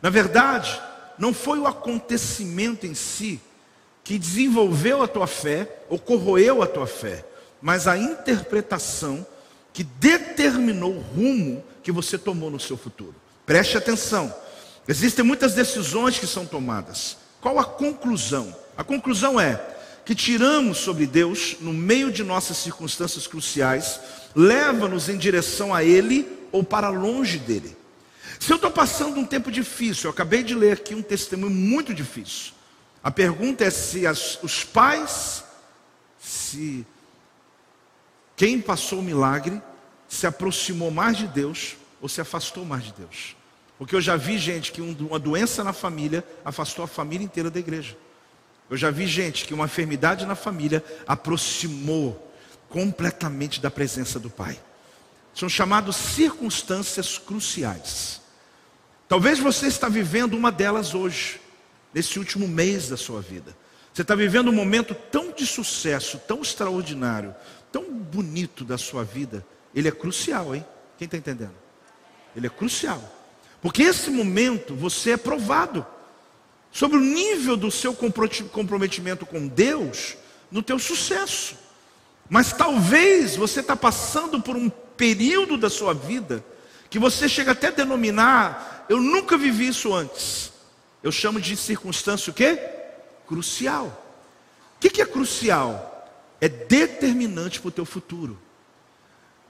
Na 0.00 0.10
verdade, 0.10 0.80
não 1.18 1.34
foi 1.34 1.58
o 1.58 1.66
acontecimento 1.66 2.86
em 2.86 2.94
si 2.94 3.40
que 4.04 4.18
desenvolveu 4.18 5.02
a 5.02 5.08
tua 5.08 5.26
fé 5.26 5.84
ou 5.88 5.98
corroeu 5.98 6.62
a 6.62 6.66
tua 6.66 6.86
fé, 6.86 7.24
mas 7.60 7.86
a 7.86 7.96
interpretação 7.96 9.26
que 9.72 9.84
determinou 9.84 10.92
o 10.92 11.00
rumo 11.00 11.64
que 11.82 11.92
você 11.92 12.18
tomou 12.18 12.50
no 12.50 12.60
seu 12.60 12.76
futuro. 12.76 13.14
Preste 13.46 13.76
atenção. 13.76 14.34
Existem 14.86 15.24
muitas 15.24 15.54
decisões 15.54 16.18
que 16.18 16.26
são 16.26 16.44
tomadas. 16.44 17.16
Qual 17.40 17.58
a 17.58 17.64
conclusão? 17.64 18.54
A 18.76 18.84
conclusão 18.84 19.40
é 19.40 19.60
que 20.04 20.14
tiramos 20.14 20.78
sobre 20.78 21.06
Deus 21.06 21.56
no 21.60 21.72
meio 21.72 22.10
de 22.10 22.24
nossas 22.24 22.56
circunstâncias 22.56 23.26
cruciais, 23.26 24.00
leva-nos 24.34 25.08
em 25.08 25.16
direção 25.16 25.72
a 25.72 25.84
Ele 25.84 26.26
ou 26.50 26.64
para 26.64 26.88
longe 26.88 27.38
dele. 27.38 27.76
Se 28.40 28.52
eu 28.52 28.56
estou 28.56 28.70
passando 28.70 29.20
um 29.20 29.24
tempo 29.24 29.52
difícil, 29.52 30.06
eu 30.06 30.10
acabei 30.10 30.42
de 30.42 30.54
ler 30.54 30.72
aqui 30.72 30.94
um 30.94 31.02
testemunho 31.02 31.54
muito 31.54 31.94
difícil. 31.94 32.51
A 33.02 33.10
pergunta 33.10 33.64
é 33.64 33.70
se 33.70 34.06
as, 34.06 34.38
os 34.42 34.62
pais, 34.64 35.42
se 36.20 36.86
quem 38.36 38.60
passou 38.60 39.00
o 39.00 39.02
milagre, 39.02 39.60
se 40.08 40.26
aproximou 40.26 40.90
mais 40.90 41.16
de 41.16 41.26
Deus 41.26 41.76
ou 42.00 42.08
se 42.08 42.20
afastou 42.20 42.64
mais 42.64 42.84
de 42.84 42.92
Deus. 42.92 43.36
Porque 43.76 43.96
eu 43.96 44.00
já 44.00 44.14
vi 44.14 44.38
gente 44.38 44.70
que 44.70 44.80
uma 44.80 45.18
doença 45.18 45.64
na 45.64 45.72
família 45.72 46.24
afastou 46.44 46.84
a 46.84 46.88
família 46.88 47.24
inteira 47.24 47.50
da 47.50 47.58
igreja. 47.58 47.96
Eu 48.70 48.76
já 48.76 48.90
vi 48.90 49.06
gente 49.06 49.44
que 49.46 49.52
uma 49.52 49.64
enfermidade 49.64 50.24
na 50.24 50.36
família 50.36 50.84
aproximou 51.06 52.32
completamente 52.68 53.60
da 53.60 53.70
presença 53.70 54.20
do 54.20 54.30
Pai. 54.30 54.58
São 55.34 55.48
chamados 55.48 55.96
circunstâncias 55.96 57.18
cruciais. 57.18 58.20
Talvez 59.08 59.40
você 59.40 59.66
está 59.66 59.88
vivendo 59.88 60.34
uma 60.34 60.52
delas 60.52 60.94
hoje 60.94 61.41
nesse 61.92 62.18
último 62.18 62.48
mês 62.48 62.88
da 62.88 62.96
sua 62.96 63.20
vida. 63.20 63.56
Você 63.92 64.02
está 64.02 64.14
vivendo 64.14 64.48
um 64.48 64.54
momento 64.54 64.94
tão 64.94 65.32
de 65.32 65.46
sucesso, 65.46 66.18
tão 66.26 66.40
extraordinário, 66.40 67.34
tão 67.70 67.92
bonito 67.92 68.64
da 68.64 68.78
sua 68.78 69.04
vida. 69.04 69.44
Ele 69.74 69.88
é 69.88 69.92
crucial, 69.92 70.54
hein? 70.54 70.64
Quem 70.98 71.04
está 71.06 71.16
entendendo? 71.16 71.54
Ele 72.34 72.46
é 72.46 72.50
crucial. 72.50 73.02
Porque 73.60 73.82
esse 73.82 74.10
momento 74.10 74.74
você 74.74 75.12
é 75.12 75.16
provado 75.16 75.86
sobre 76.70 76.96
o 76.96 77.00
nível 77.00 77.56
do 77.56 77.70
seu 77.70 77.94
comprometimento 77.94 79.26
com 79.26 79.46
Deus 79.46 80.16
no 80.50 80.62
teu 80.62 80.78
sucesso. 80.78 81.56
Mas 82.28 82.52
talvez 82.52 83.36
você 83.36 83.60
está 83.60 83.76
passando 83.76 84.40
por 84.40 84.56
um 84.56 84.70
período 84.70 85.58
da 85.58 85.68
sua 85.68 85.92
vida 85.92 86.44
que 86.88 86.98
você 86.98 87.26
chega 87.26 87.52
até 87.52 87.68
a 87.68 87.70
denominar, 87.70 88.84
eu 88.86 89.00
nunca 89.00 89.38
vivi 89.38 89.68
isso 89.68 89.94
antes. 89.94 90.51
Eu 91.02 91.10
chamo 91.10 91.40
de 91.40 91.56
circunstância 91.56 92.30
o 92.30 92.34
quê? 92.34 92.58
Crucial. 93.26 93.98
O 94.76 94.80
que, 94.80 95.00
é 95.00 95.06
crucial? 95.06 96.08
É 96.40 96.48
determinante 96.48 97.60
para 97.60 97.68
o 97.68 97.72
teu 97.72 97.84
futuro. 97.84 98.38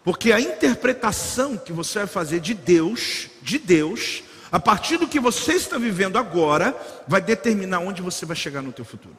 Porque 0.05 0.33
a 0.33 0.41
interpretação 0.41 1.57
que 1.57 1.73
você 1.73 2.01
vai 2.01 2.09
fazer 2.09 2.41
de 2.41 2.55
Deus, 2.55 3.29
de 3.41 3.59
Deus, 3.59 4.23
a 4.51 4.59
partir 4.59 4.97
do 4.97 5.09
que 5.09 5.21
você 5.21 5.55
está 5.55 5.79
vivendo 5.79 6.19
agora, 6.19 6.77
vai 7.07 7.21
determinar 7.21 7.79
onde 7.79 8.03
você 8.03 8.27
vai 8.27 8.37
chegar 8.37 8.63
no 8.63 8.73
teu 8.73 8.85
futuro. 8.85 9.17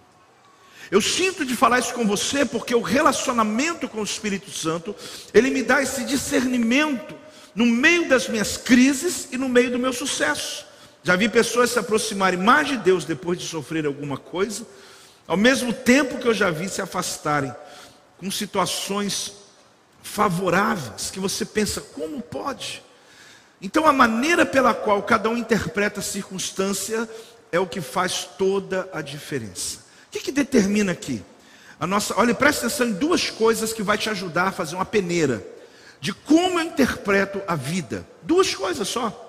Eu 0.92 1.02
sinto 1.02 1.46
de 1.46 1.56
falar 1.56 1.80
isso 1.80 1.94
com 1.94 2.06
você 2.06 2.46
porque 2.46 2.76
o 2.76 2.82
relacionamento 2.82 3.88
com 3.88 4.02
o 4.02 4.04
Espírito 4.04 4.52
Santo, 4.52 4.96
ele 5.34 5.50
me 5.50 5.64
dá 5.64 5.82
esse 5.82 6.04
discernimento 6.04 7.16
no 7.56 7.66
meio 7.66 8.08
das 8.08 8.28
minhas 8.28 8.58
crises 8.58 9.28
e 9.32 9.38
no 9.38 9.48
meio 9.48 9.72
do 9.72 9.80
meu 9.80 9.94
sucesso. 9.94 10.66
Já 11.04 11.18
vi 11.18 11.28
pessoas 11.28 11.70
se 11.70 11.78
aproximarem 11.78 12.40
mais 12.40 12.70
de 12.70 12.78
Deus 12.78 13.04
depois 13.04 13.38
de 13.38 13.46
sofrer 13.46 13.86
alguma 13.86 14.18
coisa, 14.18 14.66
ao 15.28 15.36
mesmo 15.36 15.74
tempo 15.74 16.18
que 16.18 16.28
eu 16.28 16.34
já 16.34 16.50
vi 16.50 16.70
se 16.70 16.82
afastarem 16.82 17.54
com 18.18 18.32
situações 18.32 19.34
favoráveis, 20.02 21.12
que 21.12 21.20
você 21.20 21.44
pensa, 21.44 21.82
como 21.82 22.22
pode? 22.22 22.82
Então, 23.62 23.86
a 23.86 23.92
maneira 23.92 24.46
pela 24.46 24.74
qual 24.74 25.04
cada 25.04 25.30
um 25.30 25.38
interpreta 25.38 26.00
a 26.00 26.04
circunstância 26.04 27.10
é 27.52 27.60
o 27.60 27.68
que 27.68 27.82
faz 27.82 28.24
toda 28.38 28.90
a 28.94 29.02
diferença. 29.02 29.80
O 30.08 30.12
que, 30.12 30.20
que 30.20 30.32
determina 30.32 30.94
aqui? 30.94 31.22
A 31.80 31.86
nossa, 31.86 32.18
olha, 32.18 32.34
presta 32.34 32.68
atenção 32.68 32.88
em 32.88 32.94
duas 32.94 33.30
coisas 33.30 33.74
que 33.74 33.84
vai 33.84 33.98
te 33.98 34.10
ajudar 34.10 34.48
a 34.48 34.52
fazer 34.54 34.76
uma 34.76 34.86
peneira 34.86 35.46
de 36.00 36.14
como 36.14 36.60
eu 36.60 36.64
interpreto 36.64 37.42
a 37.46 37.56
vida. 37.56 38.08
Duas 38.22 38.56
coisas 38.56 38.88
só 38.88 39.23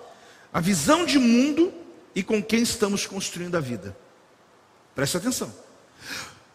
a 0.55 0.61
visão 0.61 1.05
de 1.05 1.19
mundo 1.19 1.75
e 2.15 2.23
com 2.23 2.41
quem 2.41 2.63
estamos 2.63 3.05
construindo 3.09 3.57
a 3.57 3.61
vida. 3.61 3.97
Preste 4.95 5.17
atenção. 5.17 5.53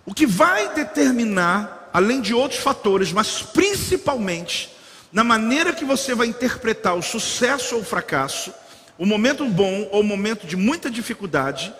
O 0.05 0.13
que 0.13 0.25
vai 0.25 0.73
determinar, 0.73 1.89
além 1.91 2.21
de 2.21 2.33
outros 2.33 2.61
fatores, 2.61 3.11
mas 3.11 3.41
principalmente 3.41 4.73
na 5.11 5.21
maneira 5.21 5.73
que 5.73 5.83
você 5.83 6.15
vai 6.15 6.27
interpretar 6.27 6.95
o 6.95 7.01
sucesso 7.01 7.75
ou 7.75 7.81
o 7.81 7.85
fracasso, 7.85 8.53
o 8.97 9.05
momento 9.05 9.45
bom 9.45 9.89
ou 9.91 9.99
o 9.99 10.03
momento 10.03 10.47
de 10.47 10.55
muita 10.55 10.89
dificuldade, 10.89 11.73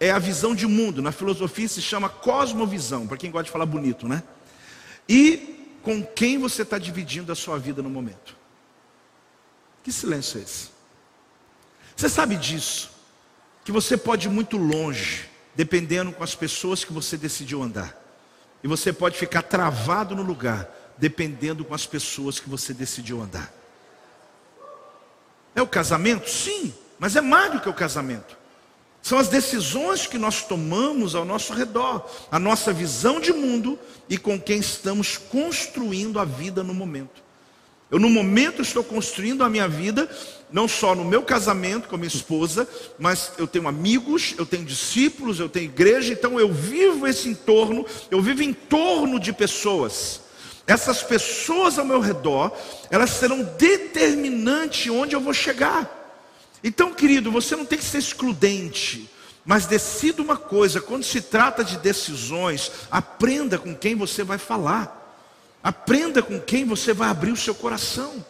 é 0.00 0.10
a 0.10 0.18
visão 0.18 0.56
de 0.56 0.66
mundo. 0.66 1.00
Na 1.00 1.12
filosofia 1.12 1.68
se 1.68 1.80
chama 1.80 2.08
cosmovisão, 2.08 3.06
para 3.06 3.16
quem 3.16 3.30
gosta 3.30 3.44
de 3.44 3.50
falar 3.50 3.66
bonito, 3.66 4.08
né? 4.08 4.24
E 5.08 5.76
com 5.82 6.02
quem 6.02 6.36
você 6.36 6.62
está 6.62 6.78
dividindo 6.78 7.30
a 7.30 7.36
sua 7.36 7.58
vida 7.58 7.80
no 7.80 7.90
momento. 7.90 8.36
Que 9.84 9.92
silêncio 9.92 10.40
é 10.40 10.42
esse? 10.42 10.79
Você 12.00 12.08
sabe 12.08 12.36
disso? 12.36 12.88
Que 13.62 13.70
você 13.70 13.94
pode 13.94 14.26
ir 14.26 14.30
muito 14.30 14.56
longe, 14.56 15.28
dependendo 15.54 16.10
com 16.12 16.24
as 16.24 16.34
pessoas 16.34 16.82
que 16.82 16.94
você 16.94 17.14
decidiu 17.14 17.62
andar. 17.62 17.94
E 18.64 18.68
você 18.68 18.90
pode 18.90 19.18
ficar 19.18 19.42
travado 19.42 20.16
no 20.16 20.22
lugar, 20.22 20.66
dependendo 20.96 21.62
com 21.62 21.74
as 21.74 21.84
pessoas 21.84 22.40
que 22.40 22.48
você 22.48 22.72
decidiu 22.72 23.20
andar. 23.20 23.52
É 25.54 25.60
o 25.60 25.66
casamento? 25.66 26.30
Sim, 26.30 26.72
mas 26.98 27.16
é 27.16 27.20
mais 27.20 27.52
do 27.52 27.60
que 27.60 27.68
o 27.68 27.74
casamento. 27.74 28.34
São 29.02 29.18
as 29.18 29.28
decisões 29.28 30.06
que 30.06 30.16
nós 30.16 30.42
tomamos 30.42 31.14
ao 31.14 31.26
nosso 31.26 31.52
redor, 31.52 32.08
a 32.32 32.38
nossa 32.38 32.72
visão 32.72 33.20
de 33.20 33.34
mundo 33.34 33.78
e 34.08 34.16
com 34.16 34.40
quem 34.40 34.60
estamos 34.60 35.18
construindo 35.18 36.18
a 36.18 36.24
vida 36.24 36.62
no 36.62 36.72
momento. 36.72 37.22
Eu, 37.90 37.98
no 37.98 38.08
momento, 38.08 38.62
estou 38.62 38.84
construindo 38.84 39.42
a 39.42 39.50
minha 39.50 39.68
vida, 39.68 40.08
não 40.52 40.66
só 40.66 40.94
no 40.94 41.04
meu 41.04 41.22
casamento 41.22 41.88
com 41.88 41.94
a 41.94 41.98
minha 41.98 42.08
esposa, 42.08 42.68
mas 42.98 43.32
eu 43.38 43.46
tenho 43.46 43.68
amigos, 43.68 44.34
eu 44.36 44.46
tenho 44.46 44.64
discípulos, 44.64 45.38
eu 45.38 45.48
tenho 45.48 45.66
igreja, 45.66 46.12
então 46.12 46.38
eu 46.38 46.52
vivo 46.52 47.06
esse 47.06 47.28
entorno, 47.28 47.86
eu 48.10 48.20
vivo 48.20 48.42
em 48.42 48.52
torno 48.52 49.18
de 49.18 49.32
pessoas. 49.32 50.20
Essas 50.66 51.02
pessoas 51.02 51.78
ao 51.78 51.84
meu 51.84 52.00
redor, 52.00 52.52
elas 52.90 53.10
serão 53.10 53.42
determinantes 53.58 54.90
onde 54.92 55.16
eu 55.16 55.20
vou 55.20 55.34
chegar. 55.34 55.98
Então, 56.62 56.92
querido, 56.92 57.30
você 57.30 57.56
não 57.56 57.64
tem 57.64 57.78
que 57.78 57.84
ser 57.84 57.98
excludente, 57.98 59.10
mas 59.44 59.66
decida 59.66 60.22
uma 60.22 60.36
coisa: 60.36 60.80
quando 60.80 61.04
se 61.04 61.20
trata 61.20 61.64
de 61.64 61.78
decisões, 61.78 62.70
aprenda 62.90 63.58
com 63.58 63.74
quem 63.74 63.96
você 63.96 64.22
vai 64.22 64.38
falar. 64.38 64.98
Aprenda 65.62 66.22
com 66.22 66.40
quem 66.40 66.64
você 66.64 66.92
vai 66.92 67.08
abrir 67.08 67.32
o 67.32 67.36
seu 67.36 67.54
coração. 67.54 68.24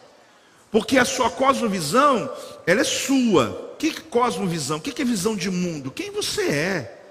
Porque 0.71 0.97
a 0.97 1.05
sua 1.05 1.29
cosmovisão, 1.29 2.31
ela 2.65 2.81
é 2.81 2.85
sua. 2.85 3.73
O 3.73 3.75
que 3.75 3.89
é 3.89 3.93
cosmovisão? 4.09 4.77
O 4.77 4.81
que 4.81 5.01
é 5.01 5.05
visão 5.05 5.35
de 5.35 5.49
mundo? 5.49 5.91
Quem 5.91 6.11
você 6.11 6.43
é? 6.43 7.01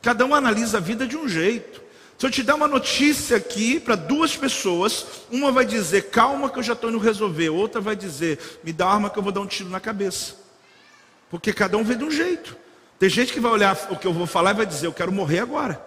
Cada 0.00 0.24
um 0.24 0.34
analisa 0.34 0.78
a 0.78 0.80
vida 0.80 1.06
de 1.06 1.16
um 1.16 1.28
jeito. 1.28 1.82
Se 2.16 2.26
eu 2.26 2.30
te 2.30 2.42
dar 2.42 2.54
uma 2.54 2.68
notícia 2.68 3.36
aqui 3.36 3.78
para 3.78 3.94
duas 3.94 4.36
pessoas, 4.36 5.06
uma 5.30 5.52
vai 5.52 5.64
dizer, 5.64 6.10
calma 6.10 6.50
que 6.50 6.58
eu 6.58 6.62
já 6.62 6.72
estou 6.72 6.90
indo 6.90 6.98
resolver, 6.98 7.48
outra 7.48 7.80
vai 7.80 7.94
dizer, 7.94 8.60
me 8.64 8.72
dá 8.72 8.88
arma 8.88 9.10
que 9.10 9.18
eu 9.18 9.22
vou 9.22 9.30
dar 9.30 9.40
um 9.40 9.46
tiro 9.46 9.68
na 9.68 9.78
cabeça. 9.78 10.34
Porque 11.30 11.52
cada 11.52 11.76
um 11.76 11.84
vê 11.84 11.94
de 11.94 12.04
um 12.04 12.10
jeito. 12.10 12.56
Tem 12.98 13.08
gente 13.08 13.32
que 13.32 13.38
vai 13.38 13.52
olhar 13.52 13.76
o 13.90 13.96
que 13.96 14.06
eu 14.06 14.12
vou 14.12 14.26
falar 14.26 14.50
e 14.50 14.54
vai 14.54 14.66
dizer, 14.66 14.86
eu 14.86 14.92
quero 14.92 15.12
morrer 15.12 15.40
agora. 15.40 15.80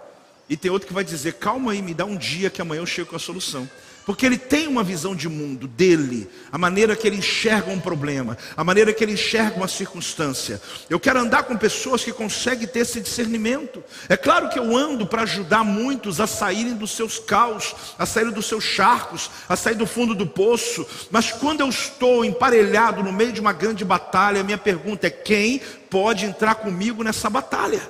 E 0.49 0.55
tem 0.55 0.71
outro 0.71 0.87
que 0.87 0.93
vai 0.93 1.03
dizer, 1.03 1.33
calma 1.33 1.71
aí, 1.73 1.81
me 1.81 1.93
dá 1.93 2.05
um 2.05 2.15
dia 2.15 2.49
que 2.49 2.61
amanhã 2.61 2.81
eu 2.81 2.85
chego 2.85 3.09
com 3.09 3.15
a 3.15 3.19
solução. 3.19 3.69
Porque 4.05 4.25
ele 4.25 4.37
tem 4.37 4.67
uma 4.67 4.83
visão 4.83 5.15
de 5.15 5.29
mundo 5.29 5.67
dele, 5.67 6.27
a 6.51 6.57
maneira 6.57 6.95
que 6.95 7.05
ele 7.05 7.17
enxerga 7.17 7.71
um 7.71 7.79
problema, 7.79 8.37
a 8.57 8.63
maneira 8.63 8.91
que 8.93 9.03
ele 9.03 9.13
enxerga 9.13 9.57
uma 9.57 9.67
circunstância. 9.67 10.59
Eu 10.89 10.99
quero 10.99 11.19
andar 11.19 11.43
com 11.43 11.55
pessoas 11.55 12.03
que 12.03 12.11
conseguem 12.11 12.67
ter 12.67 12.79
esse 12.79 12.99
discernimento. 12.99 13.83
É 14.09 14.17
claro 14.17 14.49
que 14.49 14.57
eu 14.57 14.75
ando 14.75 15.05
para 15.05 15.21
ajudar 15.21 15.63
muitos 15.63 16.19
a 16.19 16.25
saírem 16.25 16.73
dos 16.73 16.91
seus 16.91 17.19
caos, 17.19 17.75
a 17.97 18.05
saírem 18.05 18.33
dos 18.33 18.47
seus 18.47 18.63
charcos, 18.63 19.29
a 19.47 19.55
sair 19.55 19.75
do 19.75 19.85
fundo 19.85 20.15
do 20.15 20.25
poço. 20.25 20.85
Mas 21.11 21.31
quando 21.31 21.61
eu 21.61 21.69
estou 21.69 22.25
emparelhado 22.25 23.03
no 23.03 23.13
meio 23.13 23.31
de 23.31 23.39
uma 23.39 23.53
grande 23.53 23.85
batalha, 23.85 24.41
a 24.41 24.43
minha 24.43 24.57
pergunta 24.57 25.07
é: 25.07 25.11
quem 25.11 25.61
pode 25.89 26.25
entrar 26.25 26.55
comigo 26.55 27.03
nessa 27.03 27.29
batalha? 27.29 27.81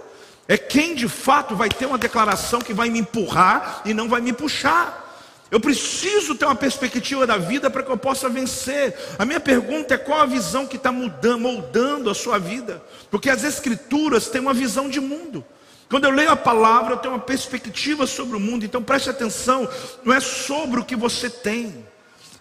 É 0.47 0.57
quem 0.57 0.93
de 0.93 1.07
fato 1.07 1.55
vai 1.55 1.69
ter 1.69 1.85
uma 1.85 1.97
declaração 1.97 2.59
que 2.59 2.73
vai 2.73 2.89
me 2.89 2.99
empurrar 2.99 3.81
e 3.85 3.93
não 3.93 4.09
vai 4.09 4.19
me 4.19 4.33
puxar. 4.33 5.10
Eu 5.51 5.59
preciso 5.59 6.33
ter 6.33 6.45
uma 6.45 6.55
perspectiva 6.55 7.27
da 7.27 7.37
vida 7.37 7.69
para 7.69 7.83
que 7.83 7.91
eu 7.91 7.97
possa 7.97 8.29
vencer. 8.29 8.95
A 9.19 9.25
minha 9.25 9.39
pergunta 9.39 9.93
é 9.93 9.97
qual 9.97 10.21
a 10.21 10.25
visão 10.25 10.65
que 10.65 10.77
está 10.77 10.93
moldando 10.93 12.09
a 12.09 12.15
sua 12.15 12.39
vida? 12.39 12.81
Porque 13.11 13.29
as 13.29 13.43
escrituras 13.43 14.29
têm 14.29 14.39
uma 14.39 14.53
visão 14.53 14.89
de 14.89 15.01
mundo. 15.01 15.43
Quando 15.89 16.05
eu 16.05 16.11
leio 16.11 16.31
a 16.31 16.37
palavra, 16.37 16.93
eu 16.93 16.97
tenho 16.99 17.13
uma 17.13 17.19
perspectiva 17.19 18.07
sobre 18.07 18.37
o 18.37 18.39
mundo. 18.39 18.63
Então 18.63 18.81
preste 18.81 19.09
atenção, 19.09 19.67
não 20.05 20.13
é 20.13 20.21
sobre 20.21 20.79
o 20.79 20.85
que 20.85 20.95
você 20.95 21.29
tem, 21.29 21.85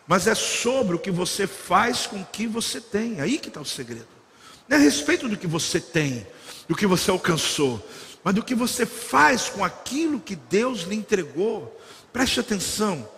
mas 0.06 0.28
é 0.28 0.34
sobre 0.36 0.94
o 0.94 0.98
que 0.98 1.10
você 1.10 1.48
faz 1.48 2.06
com 2.06 2.20
o 2.20 2.24
que 2.24 2.46
você 2.46 2.80
tem. 2.80 3.20
Aí 3.20 3.38
que 3.38 3.48
está 3.48 3.60
o 3.60 3.64
segredo. 3.64 4.06
Não 4.68 4.76
é 4.76 4.80
a 4.80 4.82
respeito 4.84 5.28
do 5.28 5.36
que 5.36 5.48
você 5.48 5.80
tem, 5.80 6.24
do 6.68 6.76
que 6.76 6.86
você 6.86 7.10
alcançou, 7.10 7.84
mas 8.22 8.36
do 8.36 8.42
que 8.44 8.54
você 8.54 8.86
faz 8.86 9.48
com 9.48 9.64
aquilo 9.64 10.20
que 10.20 10.36
Deus 10.36 10.82
lhe 10.82 10.94
entregou. 10.94 11.76
Preste 12.12 12.40
atenção. 12.40 13.08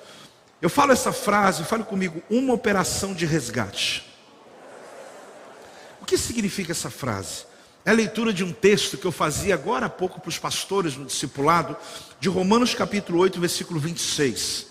Eu 0.61 0.70
falo 0.70 0.93
essa 0.93 1.12
frase, 1.12 1.64
fale 1.64 1.82
comigo, 1.82 2.22
uma 2.30 2.55
operação 2.55 3.14
de 3.14 3.26
resgate. 3.26 4.07
O 6.01 6.05
que 6.05 6.16
significa 6.16 6.72
essa 6.72 6.90
frase? 6.90 7.45
É 7.84 7.90
a 7.90 7.95
leitura 7.95 8.32
de 8.32 8.45
um 8.45 8.53
texto 8.53 8.97
que 8.97 9.05
eu 9.05 9.11
fazia 9.11 9.55
agora 9.55 9.86
há 9.86 9.90
pouco 9.90 10.20
para 10.20 10.28
os 10.28 10.38
pastores 10.38 10.97
no 10.97 11.05
discipulado, 11.05 11.76
de 12.20 12.28
Romanos 12.28 12.74
capítulo 12.74 13.18
8, 13.18 13.40
versículo 13.40 13.80
26. 13.80 14.66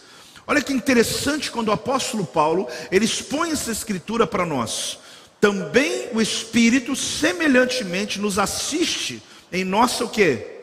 Olha 0.48 0.62
que 0.62 0.72
interessante 0.72 1.52
quando 1.52 1.68
o 1.68 1.74
apóstolo 1.74 2.26
Paulo, 2.26 2.68
ele 2.90 3.06
expõe 3.06 3.52
essa 3.52 3.72
escritura 3.72 4.26
para 4.26 4.46
nós. 4.46 5.00
Também 5.42 6.10
o 6.14 6.22
Espírito 6.22 6.96
semelhantemente 6.96 8.20
nos 8.20 8.40
assiste 8.40 9.22
em 9.52 9.66
nossa 9.66 10.06
o 10.06 10.10
quê? 10.10 10.62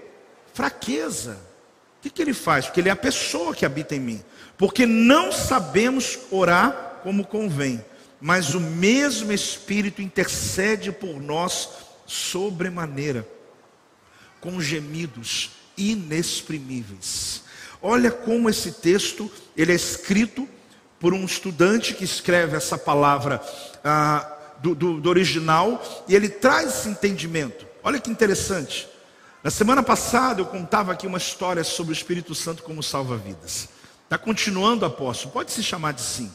Fraqueza. 0.54 1.47
O 1.98 2.02
que, 2.02 2.10
que 2.10 2.22
ele 2.22 2.34
faz? 2.34 2.66
Porque 2.66 2.80
ele 2.80 2.88
é 2.88 2.92
a 2.92 2.96
pessoa 2.96 3.54
que 3.54 3.66
habita 3.66 3.94
em 3.94 4.00
mim. 4.00 4.22
Porque 4.56 4.86
não 4.86 5.32
sabemos 5.32 6.18
orar 6.30 7.00
como 7.02 7.26
convém, 7.26 7.84
mas 8.20 8.54
o 8.54 8.60
mesmo 8.60 9.32
Espírito 9.32 10.02
intercede 10.02 10.90
por 10.90 11.20
nós 11.20 11.68
sobremaneira, 12.06 13.26
com 14.40 14.60
gemidos 14.60 15.50
inexprimíveis. 15.76 17.42
Olha 17.80 18.10
como 18.10 18.50
esse 18.50 18.72
texto 18.72 19.30
ele 19.56 19.72
é 19.72 19.76
escrito 19.76 20.48
por 20.98 21.14
um 21.14 21.24
estudante 21.24 21.94
que 21.94 22.04
escreve 22.04 22.56
essa 22.56 22.76
palavra 22.76 23.40
ah, 23.84 24.28
do, 24.60 24.74
do, 24.74 25.00
do 25.00 25.08
original 25.08 26.04
e 26.08 26.14
ele 26.14 26.28
traz 26.28 26.78
esse 26.78 26.88
entendimento. 26.88 27.66
Olha 27.82 28.00
que 28.00 28.10
interessante. 28.10 28.88
Na 29.42 29.50
semana 29.50 29.84
passada 29.84 30.40
eu 30.40 30.46
contava 30.46 30.92
aqui 30.92 31.06
uma 31.06 31.18
história 31.18 31.62
sobre 31.62 31.92
o 31.92 31.94
Espírito 31.94 32.34
Santo 32.34 32.62
como 32.64 32.82
salva-vidas. 32.82 33.68
Está 34.04 34.18
continuando, 34.18 34.84
apóstolo? 34.84 35.32
Pode 35.32 35.52
se 35.52 35.62
chamar 35.62 35.92
de 35.92 36.00
sim. 36.00 36.30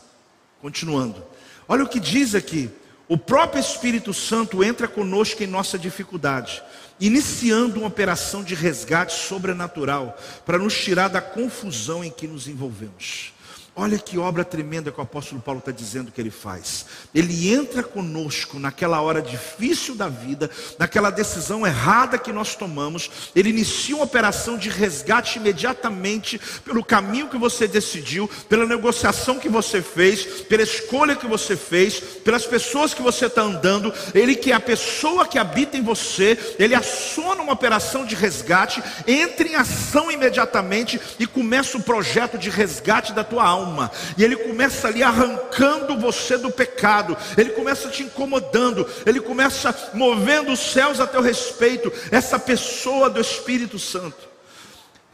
Continuando. 0.62 1.22
Olha 1.68 1.84
o 1.84 1.89
que 1.89 1.99
diz 1.99 2.34
aqui. 2.34 2.70
O 3.10 3.18
próprio 3.18 3.60
Espírito 3.60 4.14
Santo 4.14 4.64
entra 4.64 4.88
conosco 4.88 5.43
em 5.43 5.47
nossa 5.47 5.78
dificuldade, 5.78 6.64
iniciando 6.97 7.80
uma 7.80 7.89
operação 7.89 8.41
de 8.41 8.56
resgate 8.56 9.14
sobrenatural 9.14 10.18
para 10.45 10.58
nos 10.58 10.74
tirar 10.74 11.10
da 11.10 11.22
confusão 11.22 12.04
em 12.04 12.10
que 12.10 12.26
nos 12.26 12.47
envolvemos. 12.47 13.34
Olha 13.76 13.98
que 13.98 14.20
obra 14.20 14.46
tremenda 14.46 14.92
que 14.92 15.00
o 15.00 15.02
apóstolo 15.02 15.42
Paulo 15.42 15.58
está 15.58 15.72
dizendo 15.72 16.12
que 16.12 16.22
ele 16.22 16.30
faz. 16.30 16.86
Ele 17.14 17.52
entra 17.52 17.82
conosco 17.82 18.60
naquela 18.60 19.02
hora 19.02 19.20
difícil 19.20 19.96
da 19.96 20.08
vida, 20.08 20.48
naquela 20.78 21.10
decisão 21.10 21.66
errada 21.66 22.20
que 22.20 22.32
nós 22.32 22.56
tomamos. 22.56 23.10
Ele 23.36 23.50
inicia 23.50 23.96
uma 23.96 24.06
operação 24.06 24.60
de 24.60 24.70
resgate 24.70 25.40
imediatamente 25.40 26.40
pelo 26.64 26.86
caminho 26.86 27.30
que 27.30 27.38
você 27.38 27.68
decidiu, 27.68 28.30
pela 28.48 28.68
negociação 28.68 29.40
que 29.40 29.50
você 29.50 29.82
fez, 29.82 30.24
pela 30.44 30.62
escolha 30.62 31.16
que 31.16 31.26
você 31.26 31.58
fez, 31.58 32.00
pelas 32.00 32.46
pessoas 32.46 32.94
que 32.94 33.02
você 33.02 33.26
está 33.26 33.42
andando. 33.42 33.92
Ele 34.14 34.36
que 34.36 34.52
é 34.52 34.56
a 34.56 34.60
pessoa 34.60 35.26
que 35.26 35.40
habita 35.40 35.76
em 35.76 35.82
você, 35.82 36.38
ele 36.60 36.76
aciona 36.76 37.42
uma 37.42 37.54
operação 37.54 38.06
de 38.06 38.14
resgate, 38.14 38.84
entra 39.08 39.48
em 39.48 39.56
ação 39.56 40.12
imediatamente 40.12 41.02
e 41.18 41.26
começa 41.26 41.76
o 41.76 41.82
projeto 41.82 42.38
de 42.38 42.52
resgate 42.52 43.14
da 43.14 43.24
tua 43.24 43.44
alma 43.44 43.62
alma, 43.64 43.91
e 44.18 44.24
ele 44.24 44.36
começa 44.36 44.88
ali 44.88 45.01
arrancando 45.01 45.97
você 45.97 46.38
do 46.38 46.51
pecado, 46.51 47.18
ele 47.38 47.51
começa 47.51 47.89
te 47.89 48.03
incomodando, 48.03 48.88
ele 49.05 49.20
começa 49.20 49.74
movendo 49.93 50.51
os 50.51 50.59
céus 50.59 50.99
a 50.99 51.07
teu 51.07 51.22
respeito, 51.22 51.91
essa 52.11 52.38
pessoa 52.38 53.09
do 53.09 53.20
Espírito 53.20 53.80
Santo. 53.80 54.33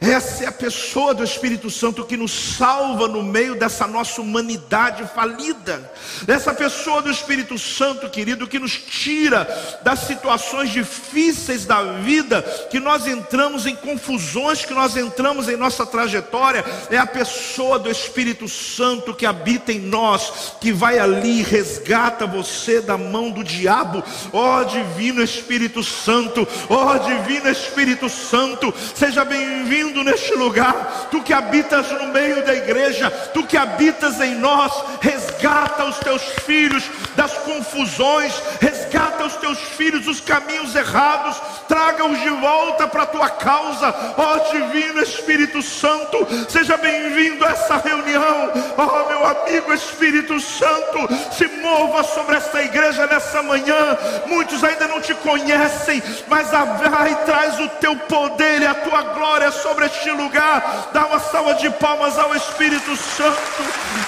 Essa 0.00 0.44
é 0.44 0.46
a 0.46 0.52
pessoa 0.52 1.12
do 1.12 1.22
Espírito 1.22 1.68
Santo 1.68 2.06
que 2.06 2.16
nos 2.16 2.32
salva 2.32 3.06
no 3.06 3.22
meio 3.22 3.54
dessa 3.54 3.86
nossa 3.86 4.22
humanidade 4.22 5.06
falida. 5.14 5.92
Essa 6.26 6.54
pessoa 6.54 7.02
do 7.02 7.10
Espírito 7.10 7.58
Santo, 7.58 8.08
querido, 8.08 8.46
que 8.46 8.58
nos 8.58 8.72
tira 8.72 9.46
das 9.82 10.00
situações 10.00 10.70
difíceis 10.70 11.66
da 11.66 11.82
vida, 12.00 12.40
que 12.70 12.80
nós 12.80 13.06
entramos 13.06 13.66
em 13.66 13.76
confusões, 13.76 14.64
que 14.64 14.72
nós 14.72 14.96
entramos 14.96 15.50
em 15.50 15.56
nossa 15.56 15.84
trajetória. 15.84 16.64
É 16.90 16.96
a 16.96 17.06
pessoa 17.06 17.78
do 17.78 17.90
Espírito 17.90 18.48
Santo 18.48 19.12
que 19.12 19.26
habita 19.26 19.70
em 19.70 19.80
nós, 19.80 20.54
que 20.62 20.72
vai 20.72 20.98
ali 20.98 21.40
e 21.40 21.42
resgata 21.42 22.26
você 22.26 22.80
da 22.80 22.96
mão 22.96 23.30
do 23.30 23.44
diabo. 23.44 24.02
Ó 24.32 24.60
oh, 24.60 24.64
Divino 24.64 25.22
Espírito 25.22 25.84
Santo, 25.84 26.48
ó 26.70 26.94
oh, 26.94 26.98
Divino 27.00 27.50
Espírito 27.50 28.08
Santo, 28.08 28.72
seja 28.94 29.26
bem-vindo 29.26 29.89
bem-vindo 29.90 30.04
neste 30.04 30.34
lugar. 30.34 31.08
Tu 31.10 31.22
que 31.22 31.32
habitas 31.32 31.90
no 31.90 32.08
meio 32.08 32.44
da 32.44 32.54
igreja, 32.54 33.10
tu 33.34 33.44
que 33.44 33.56
habitas 33.56 34.20
em 34.20 34.36
nós, 34.36 34.72
resgata 35.00 35.84
os 35.84 35.98
teus 35.98 36.22
filhos 36.44 36.84
das 37.16 37.32
confusões, 37.38 38.32
resgata 38.60 39.24
os 39.24 39.36
teus 39.36 39.58
filhos 39.58 40.04
dos 40.04 40.20
caminhos 40.20 40.74
errados, 40.74 41.40
traga-os 41.68 42.20
de 42.20 42.28
volta 42.30 42.86
para 42.86 43.02
a 43.02 43.06
tua 43.06 43.28
causa, 43.30 43.94
ó 44.16 44.38
Divino 44.50 45.02
Espírito 45.02 45.60
Santo, 45.60 46.26
seja 46.48 46.76
bem-vindo 46.76 47.44
a 47.44 47.50
essa 47.50 47.76
reunião, 47.76 48.52
ó 48.76 49.08
meu 49.08 49.26
amigo 49.26 49.72
Espírito 49.72 50.38
Santo, 50.40 51.08
se 51.32 51.46
mova 51.60 52.02
sobre 52.04 52.36
esta 52.36 52.62
igreja 52.62 53.06
nessa 53.06 53.42
manhã. 53.42 53.98
Muitos 54.26 54.62
ainda 54.62 54.86
não 54.86 55.00
te 55.00 55.14
conhecem, 55.14 56.02
mas 56.28 56.50
vai 56.50 57.12
e 57.12 57.16
traz 57.26 57.58
o 57.58 57.68
teu 57.80 57.96
poder 57.96 58.62
e 58.62 58.66
a 58.66 58.74
tua 58.74 59.02
glória 59.02 59.50
sobre 59.50 59.79
sobre 59.80 59.86
este 59.86 60.10
lugar. 60.10 60.90
Dá 60.92 61.06
uma 61.06 61.18
salva 61.18 61.54
de 61.54 61.70
palmas 61.70 62.18
ao 62.18 62.34
Espírito 62.34 62.94
Santo. 62.96 63.38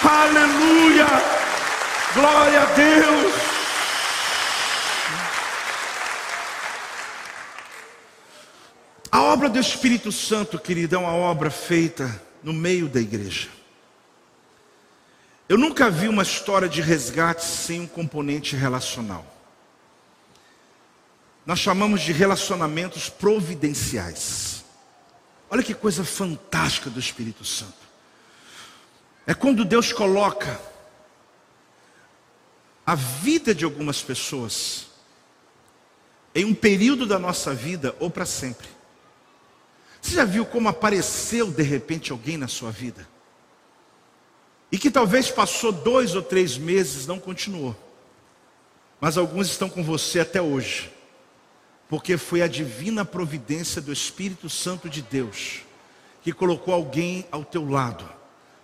Aleluia. 0.02 1.06
Glória 2.14 2.62
a 2.62 2.64
Deus. 2.66 3.34
A 9.10 9.22
obra 9.22 9.48
do 9.48 9.58
Espírito 9.58 10.10
Santo, 10.10 10.58
querida, 10.58 10.96
é 10.96 10.98
uma 10.98 11.14
obra 11.14 11.50
feita 11.50 12.20
no 12.42 12.52
meio 12.52 12.88
da 12.88 13.00
igreja. 13.00 13.48
Eu 15.48 15.58
nunca 15.58 15.90
vi 15.90 16.08
uma 16.08 16.22
história 16.22 16.68
de 16.68 16.80
resgate 16.80 17.44
sem 17.44 17.80
um 17.80 17.86
componente 17.86 18.56
relacional. 18.56 19.24
Nós 21.44 21.58
chamamos 21.58 22.00
de 22.00 22.12
relacionamentos 22.12 23.08
providenciais. 23.08 24.61
Olha 25.52 25.62
que 25.62 25.74
coisa 25.74 26.02
fantástica 26.02 26.88
do 26.88 26.98
Espírito 26.98 27.44
Santo. 27.44 27.76
É 29.26 29.34
quando 29.34 29.66
Deus 29.66 29.92
coloca 29.92 30.58
a 32.86 32.94
vida 32.94 33.54
de 33.54 33.62
algumas 33.62 34.00
pessoas 34.00 34.86
em 36.34 36.46
um 36.46 36.54
período 36.54 37.04
da 37.04 37.18
nossa 37.18 37.52
vida 37.52 37.94
ou 38.00 38.08
para 38.08 38.24
sempre. 38.24 38.66
Você 40.00 40.14
já 40.14 40.24
viu 40.24 40.46
como 40.46 40.70
apareceu 40.70 41.50
de 41.50 41.62
repente 41.62 42.12
alguém 42.12 42.38
na 42.38 42.48
sua 42.48 42.70
vida? 42.70 43.06
E 44.72 44.78
que 44.78 44.90
talvez 44.90 45.30
passou 45.30 45.70
dois 45.70 46.14
ou 46.14 46.22
três 46.22 46.56
meses, 46.56 47.06
não 47.06 47.20
continuou. 47.20 47.76
Mas 48.98 49.18
alguns 49.18 49.48
estão 49.48 49.68
com 49.68 49.84
você 49.84 50.20
até 50.20 50.40
hoje. 50.40 50.90
Porque 51.92 52.16
foi 52.16 52.40
a 52.40 52.48
divina 52.48 53.04
providência 53.04 53.78
do 53.78 53.92
Espírito 53.92 54.48
Santo 54.48 54.88
de 54.88 55.02
Deus 55.02 55.60
que 56.22 56.32
colocou 56.32 56.72
alguém 56.72 57.26
ao 57.30 57.44
teu 57.44 57.68
lado 57.68 58.08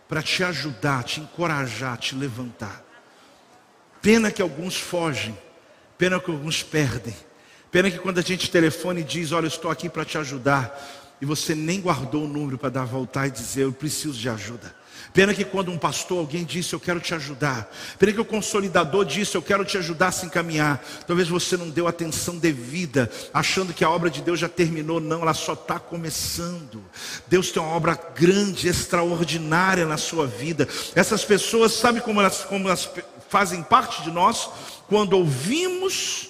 para 0.09 0.23
te 0.23 0.43
ajudar, 0.43 1.05
te 1.05 1.21
encorajar, 1.21 1.99
te 1.99 2.15
levantar. 2.15 2.83
Pena 4.01 4.31
que 4.31 4.41
alguns 4.41 4.79
fogem, 4.79 5.37
pena 5.99 6.19
que 6.19 6.31
alguns 6.31 6.63
perdem. 6.63 7.15
Pena 7.71 7.91
que 7.91 7.99
quando 7.99 8.17
a 8.17 8.23
gente 8.23 8.51
telefone 8.51 9.03
e 9.03 9.05
diz, 9.05 9.31
olha, 9.31 9.45
eu 9.45 9.49
estou 9.49 9.71
aqui 9.71 9.91
para 9.91 10.07
te 10.07 10.17
ajudar, 10.17 11.08
e 11.21 11.27
você 11.27 11.55
nem 11.55 11.81
guardou 11.81 12.25
o 12.25 12.29
número 12.29 12.59
para 12.59 12.71
dar 12.71 12.85
voltar 12.85 13.27
e 13.27 13.31
dizer, 13.31 13.63
eu 13.63 13.73
preciso 13.73 14.19
de 14.19 14.29
ajuda. 14.29 14.79
Pena 15.13 15.35
que 15.35 15.45
quando 15.45 15.71
um 15.71 15.79
pastor, 15.79 16.19
alguém 16.19 16.45
disse, 16.45 16.75
eu 16.75 16.81
quero 16.81 17.01
te 17.01 17.15
ajudar. 17.15 17.73
Pena 17.99 18.13
que 18.13 18.21
o 18.21 18.25
consolidador 18.25 19.05
disse, 19.05 19.37
eu 19.37 19.43
quero 19.43 19.65
te 19.65 19.79
ajudar 19.79 20.09
a 20.09 20.13
se 20.13 20.27
encaminhar. 20.27 20.85
Talvez 21.07 21.29
você 21.29 21.57
não 21.57 21.71
deu 21.71 21.89
atenção 21.89 22.37
devida, 22.37 23.11
achando 23.33 23.73
que 23.73 23.85
a 23.85 23.91
obra 23.91 24.11
de 24.11 24.21
Deus 24.21 24.39
já 24.39 24.49
terminou. 24.49 25.01
Não, 25.01 25.23
ela 25.23 25.35
só 25.35 25.55
está 25.55 25.79
começando. 25.79 26.85
Deus 27.27 27.51
tem 27.51 27.63
uma 27.63 27.75
obra 27.75 27.99
grande, 28.15 28.69
extraordinária 28.69 29.87
na 29.87 29.97
sua 29.97 30.27
vida. 30.27 30.69
Essas 30.95 31.25
pessoas, 31.25 31.73
sabe 31.73 32.01
como 32.01 32.21
elas, 32.21 32.45
como 32.45 32.69
elas 32.69 32.89
fazem 33.29 33.63
parte 33.63 34.03
de 34.03 34.11
nós? 34.11 34.49
Quando 34.89 35.15
ouvimos 35.15 36.29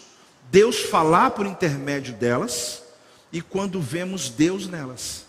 Deus 0.50 0.78
falar 0.80 1.30
por 1.32 1.46
intermédio 1.46 2.14
delas 2.14 2.87
e 3.32 3.40
quando 3.40 3.80
vemos 3.80 4.28
Deus 4.28 4.66
nelas. 4.66 5.26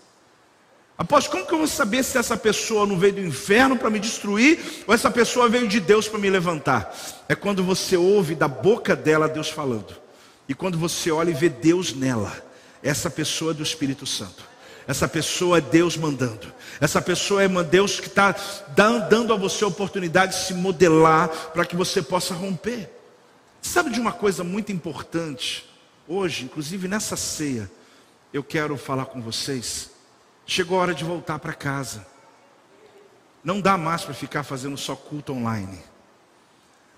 Após 0.97 1.27
como 1.27 1.45
que 1.45 1.53
eu 1.53 1.59
vou 1.59 1.67
saber 1.67 2.03
se 2.03 2.17
essa 2.17 2.35
pessoa 2.35 2.85
não 2.85 2.99
veio 2.99 3.13
do 3.13 3.21
inferno 3.21 3.77
para 3.77 3.89
me 3.89 3.99
destruir 3.99 4.83
ou 4.85 4.93
essa 4.93 5.09
pessoa 5.09 5.47
veio 5.47 5.65
de 5.65 5.79
Deus 5.79 6.09
para 6.09 6.19
me 6.19 6.29
levantar? 6.29 6.93
É 7.29 7.35
quando 7.35 7.63
você 7.63 7.95
ouve 7.95 8.35
da 8.35 8.49
boca 8.49 8.97
dela 8.97 9.29
Deus 9.29 9.49
falando. 9.49 9.95
E 10.47 10.53
quando 10.53 10.77
você 10.77 11.09
olha 11.09 11.29
e 11.29 11.33
vê 11.33 11.47
Deus 11.47 11.93
nela. 11.93 12.35
Essa 12.83 13.09
pessoa 13.09 13.51
é 13.51 13.53
do 13.53 13.63
Espírito 13.63 14.05
Santo. 14.05 14.43
Essa 14.85 15.07
pessoa 15.07 15.59
é 15.59 15.61
Deus 15.61 15.95
mandando. 15.95 16.51
Essa 16.81 17.01
pessoa 17.01 17.43
é 17.43 17.47
Deus 17.63 17.99
que 17.99 18.07
está 18.07 18.35
dando 18.75 19.33
a 19.33 19.37
você 19.37 19.63
a 19.63 19.67
oportunidade 19.67 20.35
de 20.35 20.47
se 20.47 20.53
modelar 20.53 21.29
para 21.53 21.63
que 21.63 21.75
você 21.77 22.01
possa 22.01 22.33
romper. 22.33 22.89
Sabe 23.61 23.89
de 23.89 23.99
uma 24.01 24.11
coisa 24.11 24.43
muito 24.43 24.71
importante? 24.71 25.69
Hoje, 26.07 26.43
inclusive 26.43 26.87
nessa 26.87 27.15
ceia, 27.15 27.69
eu 28.33 28.43
quero 28.43 28.77
falar 28.77 29.05
com 29.05 29.21
vocês 29.21 29.91
Chegou 30.49 30.79
a 30.79 30.81
hora 30.81 30.95
de 30.95 31.03
voltar 31.03 31.37
para 31.37 31.53
casa. 31.53 32.07
Não 33.43 33.61
dá 33.61 33.77
mais 33.77 34.03
para 34.03 34.15
ficar 34.15 34.41
fazendo 34.41 34.75
só 34.77 34.95
culto 34.95 35.31
online. 35.31 35.79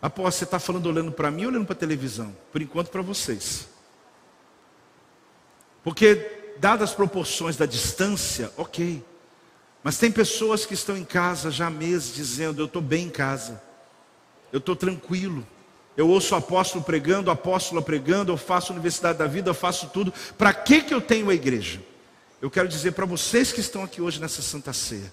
Após 0.02 0.36
você 0.36 0.46
está 0.46 0.58
falando 0.58 0.86
olhando 0.86 1.12
para 1.12 1.30
mim 1.30 1.44
ou 1.44 1.50
olhando 1.50 1.66
para 1.66 1.74
a 1.74 1.78
televisão? 1.78 2.34
Por 2.50 2.62
enquanto 2.62 2.90
para 2.90 3.02
vocês. 3.02 3.68
Porque, 5.84 6.54
dadas 6.60 6.92
as 6.92 6.96
proporções 6.96 7.58
da 7.58 7.66
distância, 7.66 8.54
ok. 8.56 9.04
Mas 9.84 9.98
tem 9.98 10.10
pessoas 10.10 10.66
que 10.66 10.74
estão 10.74 10.96
em 10.96 11.04
casa 11.04 11.52
já 11.52 11.68
há 11.68 11.70
meses 11.70 12.16
dizendo: 12.16 12.62
Eu 12.62 12.68
estou 12.68 12.82
bem 12.82 13.08
em 13.08 13.10
casa, 13.10 13.62
eu 14.54 14.60
estou 14.60 14.78
tranquilo. 14.78 15.46
Eu 15.96 16.08
ouço 16.08 16.34
o 16.34 16.38
apóstolo 16.38 16.84
pregando, 16.84 17.30
o 17.30 17.34
apóstolo 17.34 17.82
pregando, 17.82 18.32
eu 18.32 18.38
faço 18.38 18.72
universidade 18.72 19.18
da 19.18 19.28
vida, 19.28 19.50
eu 19.50 19.54
faço 19.54 19.88
tudo. 19.88 20.14
Para 20.38 20.54
que, 20.54 20.82
que 20.82 20.94
eu 20.94 21.02
tenho 21.02 21.30
a 21.30 21.34
igreja? 21.34 21.82
Eu 22.42 22.50
quero 22.50 22.68
dizer 22.68 22.94
para 22.94 23.06
vocês 23.06 23.52
que 23.52 23.60
estão 23.60 23.84
aqui 23.84 24.02
hoje 24.02 24.20
nessa 24.20 24.42
Santa 24.42 24.74
Ceia, 24.74 25.12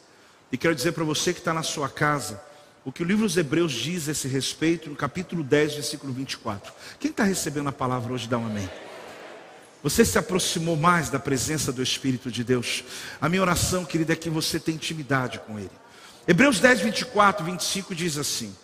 e 0.50 0.56
quero 0.56 0.74
dizer 0.74 0.92
para 0.92 1.04
você 1.04 1.32
que 1.32 1.40
está 1.40 1.52
na 1.52 1.62
sua 1.62 1.88
casa, 1.88 2.40
o 2.84 2.92
que 2.92 3.02
o 3.02 3.06
livro 3.06 3.26
dos 3.26 3.36
Hebreus 3.36 3.72
diz 3.72 4.08
a 4.08 4.12
esse 4.12 4.28
respeito, 4.28 4.88
no 4.88 4.96
capítulo 4.96 5.42
10, 5.42 5.74
versículo 5.74 6.12
24. 6.12 6.72
Quem 6.98 7.10
está 7.10 7.22
recebendo 7.22 7.68
a 7.68 7.72
palavra 7.72 8.14
hoje, 8.14 8.26
dá 8.26 8.38
um 8.38 8.46
amém. 8.46 8.68
Você 9.82 10.04
se 10.04 10.18
aproximou 10.18 10.76
mais 10.76 11.10
da 11.10 11.18
presença 11.18 11.70
do 11.70 11.82
Espírito 11.82 12.30
de 12.30 12.42
Deus. 12.42 12.82
A 13.20 13.28
minha 13.28 13.42
oração, 13.42 13.84
querida, 13.84 14.12
é 14.12 14.16
que 14.16 14.30
você 14.30 14.58
tenha 14.58 14.76
intimidade 14.76 15.38
com 15.40 15.58
Ele. 15.58 15.70
Hebreus 16.26 16.60
10, 16.60 16.80
24, 16.80 17.44
25 17.44 17.94
diz 17.94 18.16
assim: 18.16 18.56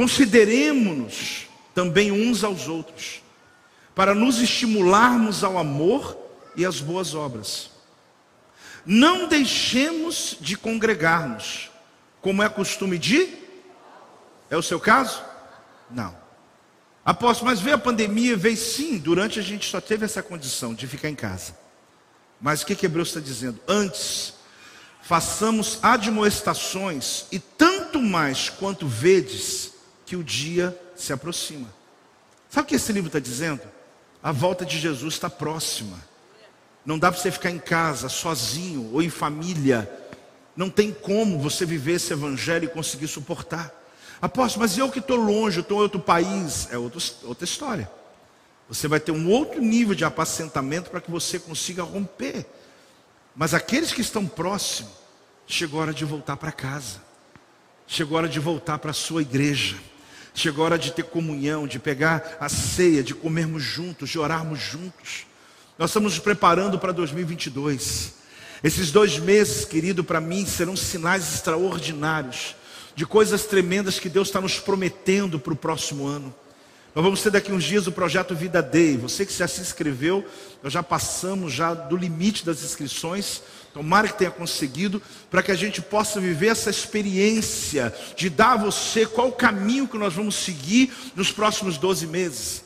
Consideremos-nos 0.00 1.46
também 1.74 2.10
uns 2.10 2.42
aos 2.42 2.68
outros, 2.68 3.22
para 3.94 4.14
nos 4.14 4.40
estimularmos 4.40 5.44
ao 5.44 5.58
amor 5.58 6.16
e 6.56 6.64
às 6.64 6.80
boas 6.80 7.14
obras 7.14 7.70
não 8.84 9.28
deixemos 9.28 10.36
de 10.40 10.56
congregar-nos, 10.56 11.70
como 12.20 12.42
é 12.42 12.48
costume 12.48 12.98
de. 12.98 13.28
É 14.48 14.56
o 14.56 14.62
seu 14.62 14.80
caso? 14.80 15.22
Não. 15.90 16.16
Apóstolo, 17.04 17.50
mas 17.50 17.60
veio 17.60 17.76
a 17.76 17.78
pandemia, 17.78 18.36
veio 18.36 18.56
sim, 18.56 18.98
durante 18.98 19.38
a 19.38 19.42
gente 19.42 19.68
só 19.68 19.80
teve 19.80 20.04
essa 20.04 20.22
condição 20.22 20.74
de 20.74 20.86
ficar 20.86 21.08
em 21.08 21.14
casa. 21.14 21.56
Mas 22.40 22.62
o 22.62 22.66
que, 22.66 22.74
que 22.74 22.86
Hebreus 22.86 23.08
está 23.08 23.20
dizendo? 23.20 23.60
Antes, 23.66 24.34
façamos 25.02 25.78
admoestações, 25.82 27.26
e 27.32 27.38
tanto 27.38 28.00
mais 28.00 28.48
quanto 28.48 28.86
vedes 28.86 29.69
que 30.10 30.16
o 30.16 30.24
dia 30.24 30.76
se 30.96 31.12
aproxima. 31.12 31.72
Sabe 32.48 32.64
o 32.64 32.68
que 32.68 32.74
esse 32.74 32.92
livro 32.92 33.06
está 33.06 33.20
dizendo? 33.20 33.62
A 34.20 34.32
volta 34.32 34.66
de 34.66 34.76
Jesus 34.76 35.14
está 35.14 35.30
próxima. 35.30 35.96
Não 36.84 36.98
dá 36.98 37.12
para 37.12 37.20
você 37.20 37.30
ficar 37.30 37.48
em 37.48 37.60
casa, 37.60 38.08
sozinho 38.08 38.90
ou 38.92 39.00
em 39.00 39.08
família. 39.08 39.88
Não 40.56 40.68
tem 40.68 40.92
como 40.92 41.38
você 41.38 41.64
viver 41.64 41.92
esse 41.92 42.12
evangelho 42.12 42.64
e 42.64 42.68
conseguir 42.68 43.06
suportar. 43.06 43.72
Apóstolo, 44.20 44.62
mas 44.62 44.76
eu 44.76 44.90
que 44.90 44.98
estou 44.98 45.16
longe, 45.16 45.60
estou 45.60 45.78
em 45.78 45.82
outro 45.82 46.00
país. 46.00 46.66
É 46.72 46.76
outro, 46.76 47.00
outra 47.22 47.44
história. 47.44 47.88
Você 48.68 48.88
vai 48.88 48.98
ter 48.98 49.12
um 49.12 49.30
outro 49.30 49.62
nível 49.62 49.94
de 49.94 50.04
apacentamento 50.04 50.90
para 50.90 51.00
que 51.00 51.08
você 51.08 51.38
consiga 51.38 51.84
romper. 51.84 52.44
Mas 53.36 53.54
aqueles 53.54 53.92
que 53.92 54.00
estão 54.00 54.26
próximos, 54.26 54.90
chegou 55.46 55.78
a 55.78 55.82
hora 55.82 55.94
de 55.94 56.04
voltar 56.04 56.36
para 56.36 56.50
casa. 56.50 57.00
Chegou 57.86 58.18
a 58.18 58.22
hora 58.22 58.28
de 58.28 58.40
voltar 58.40 58.76
para 58.78 58.90
a 58.90 58.94
sua 58.94 59.22
igreja. 59.22 59.76
Chegou 60.34 60.62
a 60.62 60.66
hora 60.66 60.78
de 60.78 60.92
ter 60.92 61.04
comunhão, 61.04 61.66
de 61.66 61.78
pegar 61.78 62.36
a 62.40 62.48
ceia, 62.48 63.02
de 63.02 63.14
comermos 63.14 63.62
juntos, 63.62 64.10
de 64.10 64.18
orarmos 64.18 64.60
juntos. 64.60 65.26
Nós 65.78 65.90
estamos 65.90 66.14
nos 66.14 66.22
preparando 66.22 66.78
para 66.78 66.92
2022. 66.92 68.14
Esses 68.62 68.90
dois 68.90 69.18
meses, 69.18 69.64
querido, 69.64 70.04
para 70.04 70.20
mim 70.20 70.44
serão 70.46 70.76
sinais 70.76 71.34
extraordinários 71.34 72.54
de 72.94 73.06
coisas 73.06 73.44
tremendas 73.44 73.98
que 73.98 74.08
Deus 74.08 74.28
está 74.28 74.40
nos 74.40 74.58
prometendo 74.58 75.38
para 75.40 75.52
o 75.52 75.56
próximo 75.56 76.06
ano. 76.06 76.34
Nós 76.94 77.04
vamos 77.04 77.22
ter 77.22 77.30
daqui 77.30 77.52
uns 77.52 77.64
dias 77.64 77.86
o 77.86 77.92
projeto 77.92 78.34
Vida 78.34 78.60
Day. 78.60 78.96
Você 78.96 79.24
que 79.24 79.32
já 79.32 79.46
se 79.46 79.60
inscreveu, 79.60 80.24
nós 80.62 80.72
já 80.72 80.82
passamos 80.82 81.52
já 81.52 81.72
do 81.72 81.96
limite 81.96 82.44
das 82.44 82.62
inscrições. 82.64 83.42
Tomara 83.72 84.08
que 84.08 84.18
tenha 84.18 84.30
conseguido, 84.30 85.00
para 85.30 85.42
que 85.42 85.52
a 85.52 85.54
gente 85.54 85.80
possa 85.80 86.20
viver 86.20 86.48
essa 86.48 86.70
experiência 86.70 87.94
de 88.16 88.28
dar 88.28 88.52
a 88.52 88.56
você 88.56 89.06
qual 89.06 89.28
o 89.28 89.32
caminho 89.32 89.86
que 89.86 89.96
nós 89.96 90.12
vamos 90.12 90.34
seguir 90.34 90.92
nos 91.14 91.30
próximos 91.30 91.78
12 91.78 92.06
meses. 92.08 92.64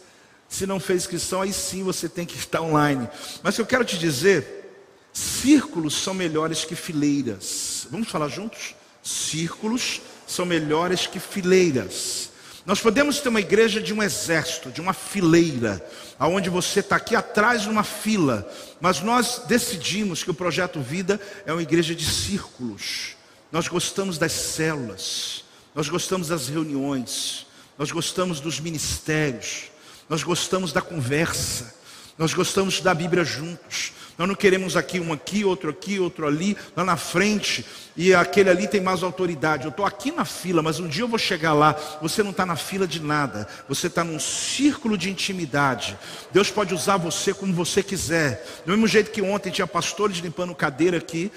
Se 0.49 0.67
não 0.67 0.81
fez 0.81 1.03
inscrição, 1.03 1.43
aí 1.43 1.53
sim 1.53 1.83
você 1.83 2.09
tem 2.09 2.25
que 2.25 2.37
estar 2.37 2.63
online. 2.63 3.09
Mas 3.43 3.59
eu 3.59 3.67
quero 3.67 3.85
te 3.85 3.99
dizer, 3.99 4.81
círculos 5.13 5.95
são 5.95 6.15
melhores 6.15 6.65
que 6.65 6.75
fileiras. 6.75 7.87
Vamos 7.91 8.09
falar 8.09 8.29
juntos? 8.29 8.75
Círculos 9.03 10.01
são 10.27 10.47
melhores 10.47 11.07
que 11.07 11.21
fileiras. 11.21 12.31
Nós 12.67 12.81
podemos 12.81 13.21
ter 13.21 13.29
uma 13.29 13.41
igreja 13.41 13.81
de 13.81 13.93
um 13.93 14.03
exército, 14.03 14.71
de 14.71 14.81
uma 14.81 14.95
fileira, 14.95 15.85
aonde 16.19 16.49
você 16.49 16.81
está 16.81 16.97
aqui 16.97 17.15
atrás 17.15 17.67
numa 17.67 17.85
fila, 17.85 18.51
mas 18.81 19.01
nós 19.01 19.43
decidimos 19.47 20.25
que 20.25 20.31
o 20.31 20.35
projeto 20.35 20.81
Vida 20.81 21.21
é 21.45 21.53
uma 21.53 21.63
igreja 21.63 21.95
de 21.95 22.07
círculos. 22.07 23.17
Nós 23.53 23.69
gostamos 23.69 24.17
das 24.17 24.33
células, 24.33 25.45
nós 25.75 25.89
gostamos 25.89 26.29
das 26.29 26.49
reuniões, 26.49 27.47
nós 27.79 27.93
gostamos 27.93 28.41
dos 28.41 28.59
ministérios, 28.61 29.65
nós 30.09 30.23
gostamos 30.23 30.73
da 30.73 30.81
conversa. 30.81 31.75
Nós 32.17 32.33
gostamos 32.33 32.81
da 32.81 32.95
Bíblia 32.95 33.25
juntos. 33.25 33.93
Nós 34.17 34.29
não 34.29 34.35
queremos 34.35 34.77
aqui 34.77 35.01
um 35.01 35.13
aqui, 35.13 35.45
outro 35.45 35.71
aqui, 35.71 35.99
outro 35.99 36.27
ali, 36.27 36.57
lá 36.77 36.85
na 36.85 36.97
frente, 36.97 37.65
e 37.97 38.15
aquele 38.15 38.49
ali 38.49 38.69
tem 38.69 38.81
mais 38.81 39.03
autoridade. 39.03 39.65
Eu 39.65 39.71
estou 39.71 39.85
aqui 39.85 40.13
na 40.13 40.25
fila, 40.25 40.63
mas 40.63 40.79
um 40.79 40.87
dia 40.87 41.03
eu 41.03 41.09
vou 41.09 41.19
chegar 41.19 41.53
lá. 41.53 41.75
Você 42.01 42.23
não 42.23 42.31
está 42.31 42.47
na 42.47 42.57
fila 42.57 42.87
de 42.87 43.01
nada, 43.01 43.49
você 43.69 43.89
está 43.89 44.05
num 44.05 44.21
círculo 44.21 44.97
de 44.97 45.11
intimidade. 45.11 45.99
Deus 46.33 46.51
pode 46.51 46.75
usar 46.75 46.97
você 46.97 47.35
como 47.35 47.53
você 47.53 47.83
quiser. 47.83 48.45
Do 48.65 48.71
mesmo 48.73 48.87
jeito 48.87 49.11
que 49.11 49.23
ontem 49.23 49.51
tinha 49.51 49.67
pastores 49.67 50.19
limpando 50.19 50.55
cadeira 50.55 50.99
aqui, 50.99 51.33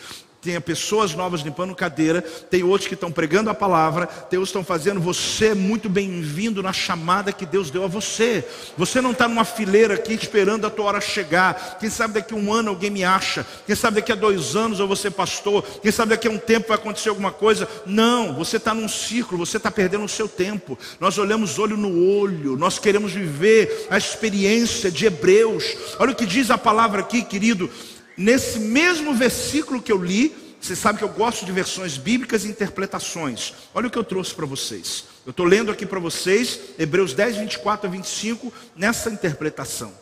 tenha 0.47 0.61
pessoas 0.61 1.13
novas 1.13 1.41
limpando 1.41 1.75
cadeira, 1.75 2.21
tem 2.21 2.63
outros 2.63 2.87
que 2.87 2.93
estão 2.93 3.11
pregando 3.11 3.49
a 3.49 3.53
palavra, 3.53 4.07
tem 4.07 4.39
outros 4.39 4.53
que 4.53 4.57
estão 4.57 4.63
fazendo. 4.63 5.01
Você 5.01 5.53
muito 5.53 5.89
bem-vindo 5.89 6.63
na 6.63 6.71
chamada 6.71 7.33
que 7.33 7.45
Deus 7.45 7.69
deu 7.69 7.83
a 7.83 7.87
você. 7.87 8.47
Você 8.77 9.01
não 9.01 9.11
está 9.11 9.27
numa 9.27 9.43
fileira 9.43 9.95
aqui 9.95 10.13
esperando 10.13 10.65
a 10.65 10.69
tua 10.69 10.85
hora 10.85 11.01
chegar. 11.01 11.77
Quem 11.81 11.89
sabe 11.89 12.13
daqui 12.13 12.33
a 12.33 12.37
um 12.37 12.53
ano 12.53 12.69
alguém 12.69 12.89
me 12.89 13.03
acha. 13.03 13.45
Quem 13.65 13.75
sabe 13.75 13.97
daqui 13.97 14.09
a 14.09 14.15
dois 14.15 14.55
anos 14.55 14.79
eu 14.79 14.87
vou 14.87 14.95
ser 14.95 15.11
pastor. 15.11 15.63
Quem 15.81 15.91
sabe 15.91 16.11
daqui 16.11 16.29
a 16.29 16.31
um 16.31 16.37
tempo 16.37 16.69
vai 16.69 16.77
acontecer 16.77 17.09
alguma 17.09 17.33
coisa. 17.33 17.67
Não, 17.85 18.33
você 18.33 18.55
está 18.55 18.73
num 18.73 18.87
ciclo, 18.87 19.37
você 19.37 19.57
está 19.57 19.69
perdendo 19.69 20.05
o 20.05 20.09
seu 20.09 20.29
tempo. 20.29 20.79
Nós 20.97 21.17
olhamos 21.17 21.59
olho 21.59 21.75
no 21.75 22.01
olho, 22.21 22.55
nós 22.55 22.79
queremos 22.79 23.11
viver 23.11 23.87
a 23.89 23.97
experiência 23.97 24.89
de 24.89 25.07
Hebreus. 25.07 25.75
Olha 25.99 26.13
o 26.13 26.15
que 26.15 26.25
diz 26.25 26.49
a 26.49 26.57
palavra 26.57 27.01
aqui, 27.01 27.21
querido 27.21 27.69
nesse 28.17 28.59
mesmo 28.59 29.13
versículo 29.13 29.81
que 29.81 29.91
eu 29.91 30.03
li, 30.03 30.35
você 30.59 30.75
sabe 30.75 30.97
que 30.97 31.03
eu 31.03 31.09
gosto 31.09 31.45
de 31.45 31.51
versões 31.51 31.97
bíblicas 31.97 32.43
e 32.43 32.49
interpretações. 32.49 33.53
Olha 33.73 33.87
o 33.87 33.91
que 33.91 33.97
eu 33.97 34.03
trouxe 34.03 34.33
para 34.33 34.45
vocês. 34.45 35.05
Eu 35.25 35.29
estou 35.29 35.45
lendo 35.45 35.71
aqui 35.71 35.85
para 35.85 35.99
vocês, 35.99 36.59
Hebreus 36.79 37.13
10, 37.13 37.37
24 37.37 37.87
a 37.87 37.91
25, 37.91 38.51
nessa 38.75 39.09
interpretação. 39.09 39.93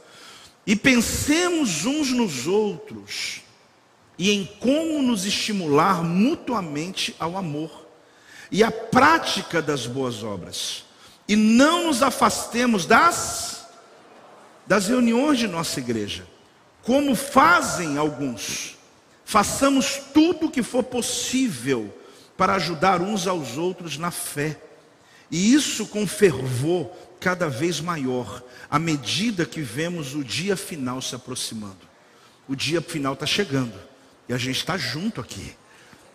E 0.66 0.76
pensemos 0.76 1.86
uns 1.86 2.11
nos 2.11 2.47
outros, 2.47 3.41
e 4.18 4.32
em 4.32 4.45
como 4.59 5.01
nos 5.01 5.26
estimular 5.26 6.03
mutuamente 6.03 7.16
ao 7.20 7.38
amor, 7.38 7.86
e 8.49 8.63
à 8.63 8.72
prática 8.72 9.61
das 9.61 9.86
boas 9.86 10.24
obras. 10.24 10.86
E 11.28 11.36
não 11.36 11.88
nos 11.88 12.01
afastemos 12.01 12.86
das, 12.86 13.68
das 14.66 14.88
reuniões 14.88 15.38
de 15.38 15.47
nossa 15.47 15.80
igreja 15.80 16.26
como 16.86 17.16
fazem 17.16 17.98
alguns. 17.98 18.78
Façamos 19.26 20.00
tudo 20.14 20.46
o 20.46 20.52
que 20.52 20.62
for 20.62 20.84
possível 20.84 21.92
para 22.38 22.54
ajudar 22.54 23.02
uns 23.02 23.26
aos 23.26 23.58
outros 23.58 23.98
na 23.98 24.12
fé. 24.12 24.62
E 25.32 25.52
isso 25.54 25.88
com 25.88 26.06
fervor 26.06 26.92
cada 27.20 27.50
vez 27.50 27.82
maior, 27.82 28.44
à 28.70 28.78
medida 28.78 29.48
que 29.48 29.62
vemos 29.62 30.14
o 30.14 30.24
dia 30.24 30.56
final 30.56 31.02
se 31.02 31.16
aproximando. 31.16 31.82
O 32.48 32.56
dia 32.56 32.82
final 32.82 33.14
está 33.14 33.26
chegando. 33.26 33.74
E 34.30 34.34
a 34.34 34.38
gente 34.38 34.58
está 34.58 34.78
junto 34.78 35.20
aqui. 35.20 35.56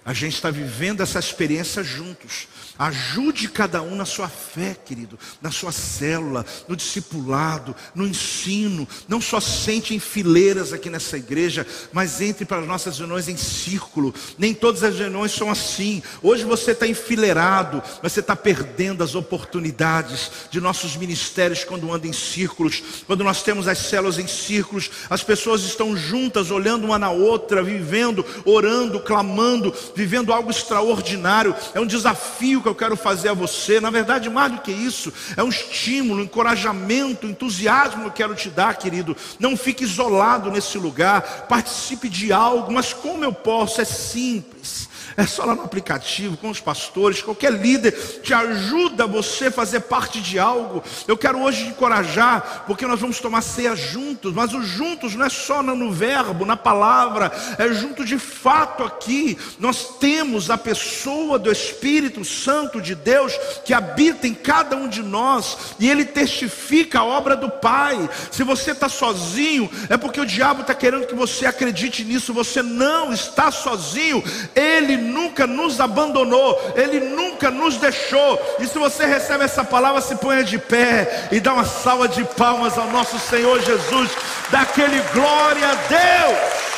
A 0.04 0.14
gente 0.14 0.34
está 0.34 0.50
vivendo 0.50 1.02
essa 1.02 1.18
experiência 1.18 1.84
juntos. 1.84 2.48
Ajude 2.78 3.46
cada 3.50 3.82
um 3.82 3.94
na 3.94 4.06
sua 4.06 4.26
fé, 4.26 4.74
querido, 4.74 5.18
na 5.42 5.50
sua 5.50 5.70
célula, 5.70 6.46
no 6.66 6.74
discipulado, 6.74 7.76
no 7.94 8.06
ensino. 8.06 8.88
Não 9.06 9.20
só 9.20 9.38
sente 9.38 9.94
em 9.94 9.98
fileiras 9.98 10.72
aqui 10.72 10.88
nessa 10.88 11.18
igreja, 11.18 11.66
mas 11.92 12.22
entre 12.22 12.46
para 12.46 12.62
as 12.62 12.66
nossas 12.66 12.98
reuniões 12.98 13.28
em 13.28 13.36
círculo. 13.36 14.14
Nem 14.38 14.54
todas 14.54 14.82
as 14.82 14.98
reuniões 14.98 15.32
são 15.32 15.50
assim. 15.50 16.02
Hoje 16.22 16.44
você 16.44 16.70
está 16.70 16.86
enfileirado, 16.86 17.82
mas 18.02 18.12
você 18.12 18.20
está 18.20 18.34
perdendo 18.34 19.04
as 19.04 19.14
oportunidades 19.14 20.30
de 20.50 20.58
nossos 20.58 20.96
ministérios 20.96 21.64
quando 21.64 21.92
anda 21.92 22.08
em 22.08 22.14
círculos. 22.14 22.82
Quando 23.06 23.22
nós 23.22 23.42
temos 23.42 23.68
as 23.68 23.76
células 23.76 24.18
em 24.18 24.26
círculos, 24.26 24.90
as 25.10 25.22
pessoas 25.22 25.64
estão 25.64 25.94
juntas, 25.94 26.50
olhando 26.50 26.86
uma 26.86 26.98
na 26.98 27.10
outra, 27.10 27.62
vivendo, 27.62 28.24
orando, 28.46 29.00
clamando, 29.00 29.74
vivendo 29.94 30.32
algo 30.32 30.50
extraordinário. 30.50 31.54
É 31.74 31.80
um 31.80 31.86
desafio 31.86 32.60
que 32.60 32.68
eu 32.68 32.74
quero 32.74 32.96
fazer 32.96 33.30
a 33.30 33.34
você. 33.34 33.80
Na 33.80 33.90
verdade, 33.90 34.28
mais 34.28 34.52
do 34.52 34.58
que 34.58 34.70
isso, 34.70 35.12
é 35.36 35.42
um 35.42 35.48
estímulo, 35.48 36.20
um 36.20 36.24
encorajamento, 36.24 37.26
um 37.26 37.30
entusiasmo 37.30 38.02
que 38.02 38.08
eu 38.08 38.12
quero 38.12 38.34
te 38.34 38.50
dar, 38.50 38.74
querido. 38.76 39.16
Não 39.38 39.56
fique 39.56 39.84
isolado 39.84 40.50
nesse 40.50 40.78
lugar, 40.78 41.46
participe 41.48 42.08
de 42.08 42.32
algo, 42.32 42.72
mas 42.72 42.92
como 42.92 43.24
eu 43.24 43.32
posso? 43.32 43.80
É 43.80 43.84
simples. 43.84 44.89
É 45.20 45.26
só 45.26 45.44
lá 45.44 45.54
no 45.54 45.64
aplicativo, 45.64 46.34
com 46.38 46.48
os 46.48 46.60
pastores, 46.60 47.20
qualquer 47.20 47.52
líder 47.52 47.92
te 48.22 48.32
ajuda 48.32 49.06
você 49.06 49.48
a 49.48 49.52
fazer 49.52 49.80
parte 49.80 50.18
de 50.18 50.38
algo. 50.38 50.82
Eu 51.06 51.14
quero 51.14 51.42
hoje 51.42 51.66
encorajar, 51.66 52.64
porque 52.66 52.86
nós 52.86 52.98
vamos 52.98 53.20
tomar 53.20 53.42
ceia 53.42 53.76
juntos, 53.76 54.32
mas 54.32 54.54
o 54.54 54.62
juntos 54.62 55.14
não 55.14 55.26
é 55.26 55.28
só 55.28 55.62
no 55.62 55.92
verbo, 55.92 56.46
na 56.46 56.56
palavra, 56.56 57.30
é 57.58 57.70
junto 57.70 58.02
de 58.02 58.18
fato 58.18 58.82
aqui. 58.82 59.36
Nós 59.58 59.98
temos 59.98 60.48
a 60.48 60.56
pessoa 60.56 61.38
do 61.38 61.52
Espírito 61.52 62.24
Santo 62.24 62.80
de 62.80 62.94
Deus 62.94 63.34
que 63.62 63.74
habita 63.74 64.26
em 64.26 64.32
cada 64.32 64.74
um 64.74 64.88
de 64.88 65.02
nós 65.02 65.74
e 65.78 65.90
ele 65.90 66.06
testifica 66.06 67.00
a 67.00 67.04
obra 67.04 67.36
do 67.36 67.50
Pai. 67.50 68.08
Se 68.30 68.42
você 68.42 68.70
está 68.70 68.88
sozinho, 68.88 69.70
é 69.90 69.98
porque 69.98 70.18
o 70.18 70.24
diabo 70.24 70.62
está 70.62 70.74
querendo 70.74 71.06
que 71.06 71.14
você 71.14 71.44
acredite 71.44 72.04
nisso. 72.04 72.32
Você 72.32 72.62
não 72.62 73.12
está 73.12 73.50
sozinho, 73.50 74.24
ele 74.54 75.09
nunca 75.10 75.46
nos 75.46 75.80
abandonou, 75.80 76.58
Ele 76.74 77.00
nunca 77.00 77.50
nos 77.50 77.76
deixou. 77.76 78.40
E 78.58 78.66
se 78.66 78.78
você 78.78 79.04
recebe 79.04 79.44
essa 79.44 79.64
palavra, 79.64 80.00
se 80.00 80.16
ponha 80.16 80.44
de 80.44 80.58
pé 80.58 81.28
e 81.32 81.40
dá 81.40 81.52
uma 81.52 81.64
salva 81.64 82.08
de 82.08 82.24
palmas 82.24 82.78
ao 82.78 82.90
nosso 82.90 83.18
Senhor 83.18 83.60
Jesus, 83.60 84.10
daquele 84.50 85.00
glória 85.12 85.68
a 85.68 85.74
Deus. 85.74 86.70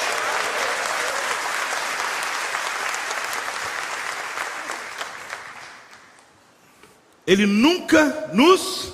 Ele 7.27 7.47
nunca 7.47 8.31
nos, 8.33 8.93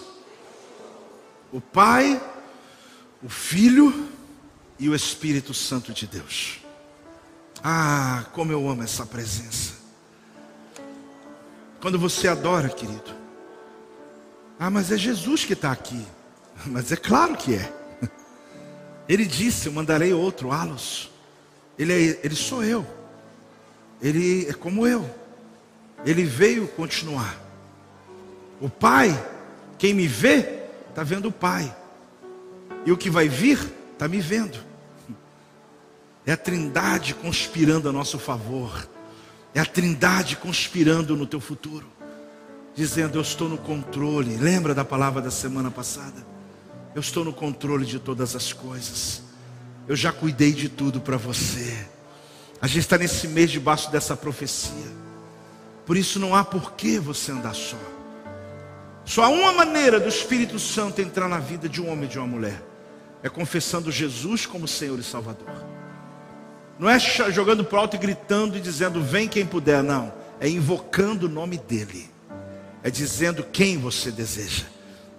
o 1.51 1.61
Pai, 1.61 2.21
o 3.23 3.29
Filho 3.29 4.09
e 4.79 4.89
o 4.89 4.95
Espírito 4.95 5.55
Santo 5.55 5.93
de 5.93 6.07
Deus. 6.07 6.58
Ah, 7.63 8.25
como 8.33 8.53
eu 8.53 8.69
amo 8.69 8.83
essa 8.83 9.05
presença. 9.05 9.75
Quando 11.81 11.99
você 11.99 12.29
adora, 12.29 12.69
querido. 12.69 13.17
Ah, 14.59 14.71
mas 14.71 14.91
é 14.91 14.97
Jesus 14.97 15.45
que 15.45 15.53
está 15.53 15.71
aqui. 15.71 16.05
Mas 16.67 16.91
é 16.91 16.97
claro 16.97 17.37
que 17.37 17.55
é. 17.55 17.73
Ele 19.09 19.25
disse: 19.25 19.67
Eu 19.67 19.73
mandarei 19.73 20.13
outro, 20.13 20.51
Alos. 20.51 21.11
Ele, 21.79 21.93
é, 21.93 22.21
ele 22.25 22.35
sou 22.35 22.65
eu. 22.65 22.85
Ele 24.03 24.49
é 24.49 24.53
como 24.53 24.85
eu. 24.85 25.09
Ele 26.05 26.25
veio 26.25 26.67
continuar. 26.67 27.39
O 28.61 28.69
Pai, 28.69 29.17
quem 29.79 29.95
me 29.95 30.09
vê, 30.09 30.65
está 30.89 31.05
vendo 31.05 31.29
o 31.29 31.33
Pai. 31.33 31.73
E 32.85 32.91
o 32.91 32.97
que 32.97 33.09
vai 33.09 33.29
vir, 33.29 33.59
está 33.93 34.09
me 34.09 34.21
vendo. 34.21 34.59
É 36.29 36.33
a 36.33 36.37
Trindade 36.37 37.15
conspirando 37.15 37.89
a 37.89 37.93
nosso 37.93 38.19
favor. 38.19 38.87
É 39.55 39.61
a 39.61 39.65
Trindade 39.65 40.37
conspirando 40.37 41.17
no 41.17 41.27
teu 41.27 41.41
futuro. 41.41 41.87
Dizendo: 42.75 43.17
Eu 43.17 43.23
estou 43.23 43.49
no 43.49 43.57
controle. 43.57 44.37
Lembra 44.37 44.75
da 44.75 44.85
palavra 44.85 45.23
da 45.23 45.31
semana 45.31 45.71
passada? 45.71 46.27
Eu 46.95 47.01
estou 47.01 47.25
no 47.25 47.33
controle 47.33 47.87
de 47.87 47.99
todas 47.99 48.37
as 48.37 48.53
coisas. 48.53 49.23
Eu 49.89 49.97
já 49.97 50.13
cuidei 50.13 50.53
de 50.53 50.69
tudo 50.69 51.01
para 51.01 51.17
você. 51.17 51.87
A 52.61 52.67
gente 52.67 52.81
está 52.81 52.99
nesse 52.99 53.27
mês 53.27 53.51
debaixo 53.51 53.91
dessa 53.91 54.15
profecia. 54.15 54.93
Por 55.87 55.97
isso 55.97 56.19
não 56.19 56.37
há 56.37 56.45
por 56.45 56.73
que 56.73 56.99
você 56.99 57.33
andar 57.33 57.55
só. 57.55 57.79
Só 59.03 59.25
há 59.25 59.29
uma 59.31 59.55
maneira 59.55 59.99
do 59.99 60.11
Espírito 60.11 60.59
Santo 60.59 61.01
entrar 61.01 61.27
na 61.27 61.39
vida 61.39 61.71
de 61.71 61.81
um 61.81 61.89
homem 61.91 62.05
e 62.05 62.09
de 62.09 62.19
uma 62.19 62.27
mulher. 62.27 62.63
É 63.23 63.31
confessando 63.31 63.91
Jesus 63.91 64.45
como 64.45 64.69
Senhor 64.69 64.99
e 64.99 65.03
Salvador. 65.03 65.78
Não 66.79 66.89
é 66.89 66.99
jogando 66.99 67.65
para 67.65 67.81
alto 67.81 67.97
e 67.97 67.99
gritando 67.99 68.57
e 68.57 68.61
dizendo, 68.61 69.03
vem 69.03 69.27
quem 69.27 69.45
puder, 69.45 69.83
não. 69.83 70.13
É 70.39 70.49
invocando 70.49 71.27
o 71.27 71.29
nome 71.29 71.59
dEle. 71.59 72.09
É 72.85 72.91
dizendo 72.91 73.43
quem 73.43 73.77
você 73.77 74.13
deseja. 74.13 74.65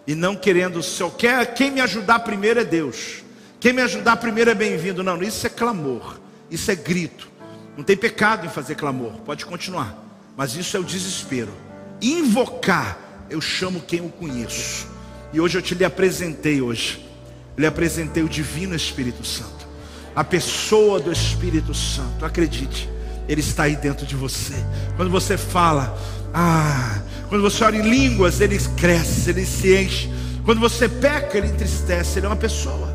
E 0.07 0.15
não 0.15 0.35
querendo, 0.35 0.81
se 0.81 1.01
eu 1.01 1.11
quero, 1.11 1.53
quem 1.53 1.69
me 1.69 1.81
ajudar 1.81 2.19
primeiro 2.19 2.61
é 2.61 2.63
Deus. 2.63 3.23
Quem 3.59 3.73
me 3.73 3.81
ajudar 3.81 4.15
primeiro 4.15 4.49
é 4.49 4.55
bem-vindo. 4.55 5.03
Não, 5.03 5.21
isso 5.21 5.45
é 5.45 5.49
clamor. 5.49 6.17
Isso 6.49 6.71
é 6.71 6.75
grito. 6.75 7.29
Não 7.75 7.83
tem 7.83 7.97
pecado 7.97 8.45
em 8.45 8.49
fazer 8.49 8.75
clamor. 8.75 9.11
Pode 9.25 9.45
continuar. 9.45 9.97
Mas 10.37 10.55
isso 10.55 10.77
é 10.77 10.79
o 10.79 10.83
desespero. 10.83 11.51
Invocar, 12.01 12.97
eu 13.29 13.41
chamo 13.41 13.81
quem 13.81 13.99
eu 13.99 14.09
conheço. 14.09 14.87
E 15.33 15.41
hoje 15.41 15.57
eu 15.57 15.61
te 15.61 15.75
lhe 15.75 15.83
apresentei 15.83 16.61
hoje. 16.61 17.05
Eu 17.57 17.61
lhe 17.61 17.67
apresentei 17.67 18.23
o 18.23 18.29
divino 18.29 18.73
Espírito 18.73 19.25
Santo 19.25 19.59
a 20.19 20.23
pessoa 20.25 20.99
do 20.99 21.13
Espírito 21.13 21.73
Santo. 21.73 22.25
Acredite, 22.25 22.89
ele 23.25 23.39
está 23.39 23.63
aí 23.63 23.77
dentro 23.77 24.05
de 24.05 24.17
você. 24.17 24.53
Quando 24.97 25.09
você 25.09 25.37
fala, 25.37 25.97
ah, 26.33 26.99
quando 27.29 27.41
você 27.41 27.63
ora 27.63 27.77
em 27.77 27.89
línguas, 27.89 28.41
ele 28.41 28.59
cresce, 28.75 29.29
ele 29.29 29.45
se 29.45 29.73
enche. 29.73 30.11
Quando 30.43 30.59
você 30.59 30.89
peca, 30.89 31.37
ele 31.37 31.47
entristece. 31.47 32.19
Ele 32.19 32.25
é 32.25 32.29
uma 32.29 32.35
pessoa. 32.35 32.93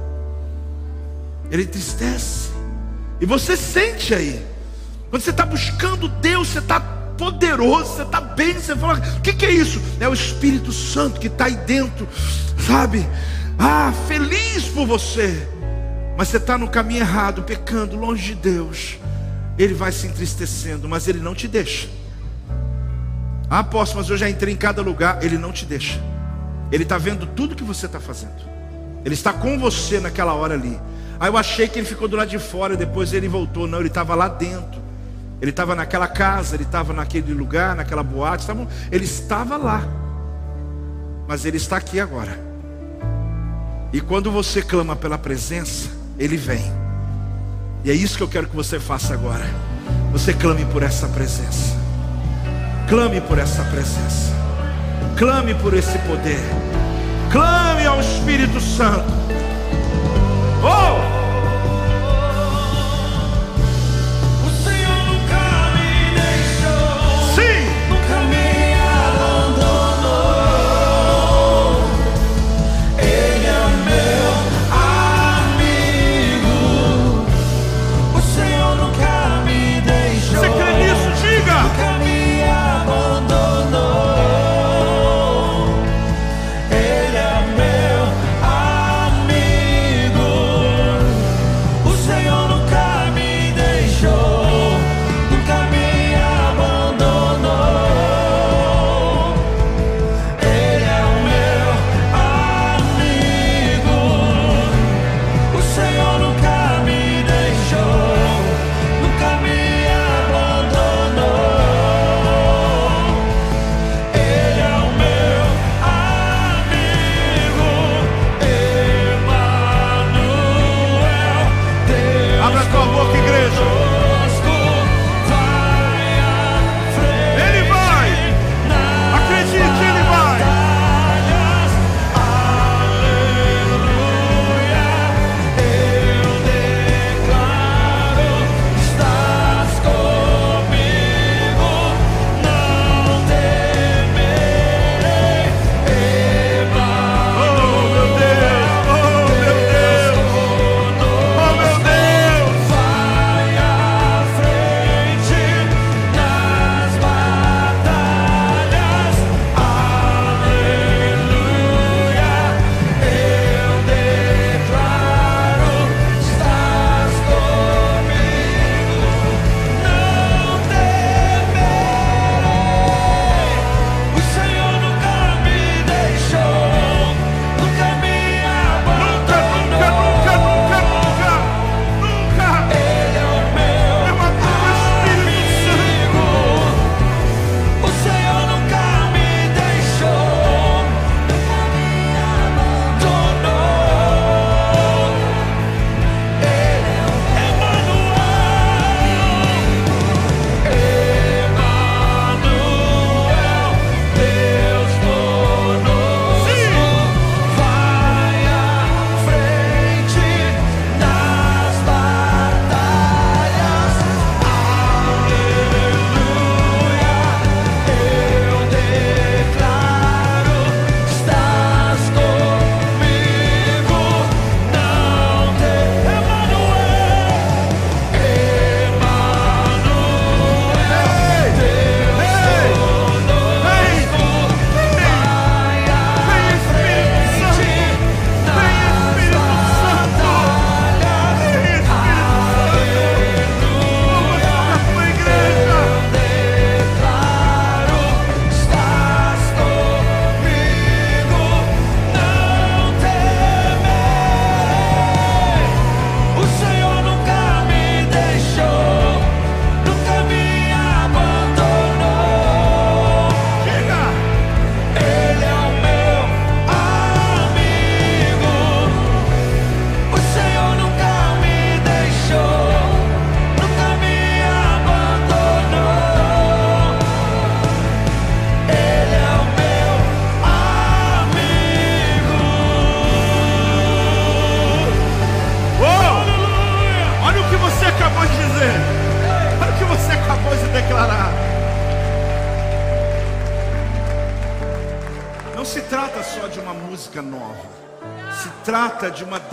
Ele 1.50 1.62
entristece. 1.62 2.50
E 3.18 3.24
você 3.24 3.56
sente 3.56 4.14
aí. 4.14 4.44
Quando 5.08 5.22
você 5.22 5.30
está 5.30 5.46
buscando 5.46 6.08
Deus, 6.08 6.48
você 6.48 6.58
está 6.58 6.78
poderoso, 6.78 7.94
você 7.94 8.02
está 8.02 8.20
bem, 8.20 8.52
você 8.52 8.76
fala, 8.76 8.98
o 9.16 9.22
que, 9.22 9.32
que 9.32 9.46
é 9.46 9.50
isso? 9.50 9.80
É 9.98 10.06
o 10.06 10.12
Espírito 10.12 10.70
Santo 10.72 11.18
que 11.18 11.28
está 11.28 11.46
aí 11.46 11.56
dentro, 11.56 12.06
sabe? 12.66 13.08
Ah, 13.58 13.94
feliz 14.08 14.64
por 14.64 14.86
você 14.86 15.53
mas 16.16 16.28
você 16.28 16.36
está 16.36 16.56
no 16.56 16.68
caminho 16.68 17.00
errado, 17.00 17.42
pecando 17.42 17.96
longe 17.96 18.34
de 18.34 18.34
Deus. 18.34 18.98
ele 19.56 19.74
vai 19.74 19.92
se 19.92 20.06
entristecendo, 20.06 20.88
mas 20.88 21.06
ele 21.06 21.20
não 21.20 21.34
te 21.34 21.46
deixa. 21.46 21.88
Ah, 23.48 23.60
apóstolo, 23.60 24.00
mas 24.00 24.10
eu 24.10 24.16
já 24.16 24.28
entrei 24.28 24.52
em 24.52 24.56
cada 24.56 24.82
lugar, 24.82 25.22
ele 25.22 25.38
não 25.38 25.52
te 25.52 25.64
deixa. 25.64 26.00
Ele 26.72 26.82
está 26.82 26.98
vendo 26.98 27.26
tudo 27.26 27.54
que 27.54 27.62
você 27.62 27.86
está 27.86 28.00
fazendo. 28.00 28.42
Ele 29.04 29.14
está 29.14 29.32
com 29.32 29.58
você 29.58 30.00
naquela 30.00 30.32
hora 30.32 30.54
ali. 30.54 30.80
Aí 31.20 31.28
eu 31.28 31.36
achei 31.36 31.68
que 31.68 31.78
ele 31.78 31.86
ficou 31.86 32.08
do 32.08 32.16
lado 32.16 32.28
de 32.28 32.38
fora, 32.38 32.76
depois 32.76 33.12
ele 33.12 33.28
voltou. 33.28 33.66
Não, 33.66 33.78
ele 33.78 33.88
estava 33.88 34.14
lá 34.14 34.28
dentro. 34.28 34.82
Ele 35.40 35.50
estava 35.50 35.74
naquela 35.74 36.08
casa, 36.08 36.56
ele 36.56 36.64
estava 36.64 36.92
naquele 36.92 37.32
lugar, 37.32 37.76
naquela 37.76 38.02
boate. 38.02 38.46
Ele 38.90 39.04
estava 39.04 39.56
lá. 39.56 39.86
Mas 41.28 41.44
ele 41.44 41.58
está 41.58 41.76
aqui 41.76 42.00
agora. 42.00 42.38
E 43.92 44.00
quando 44.00 44.32
você 44.32 44.60
clama 44.62 44.96
pela 44.96 45.16
presença, 45.16 45.88
ele 46.18 46.36
vem. 46.36 46.72
E 47.84 47.90
é 47.90 47.94
isso 47.94 48.16
que 48.16 48.22
eu 48.22 48.28
quero 48.28 48.48
que 48.48 48.56
você 48.56 48.80
faça 48.80 49.14
agora. 49.14 49.44
Você 50.12 50.32
clame 50.32 50.64
por 50.66 50.82
essa 50.82 51.08
presença. 51.08 51.76
Clame 52.88 53.20
por 53.20 53.38
essa 53.38 53.64
presença. 53.64 54.32
Clame 55.16 55.54
por 55.56 55.74
esse 55.74 55.98
poder. 55.98 56.40
Clame 57.30 57.86
ao 57.86 58.00
Espírito 58.00 58.60
Santo. 58.60 59.12
Oh! 60.62 61.23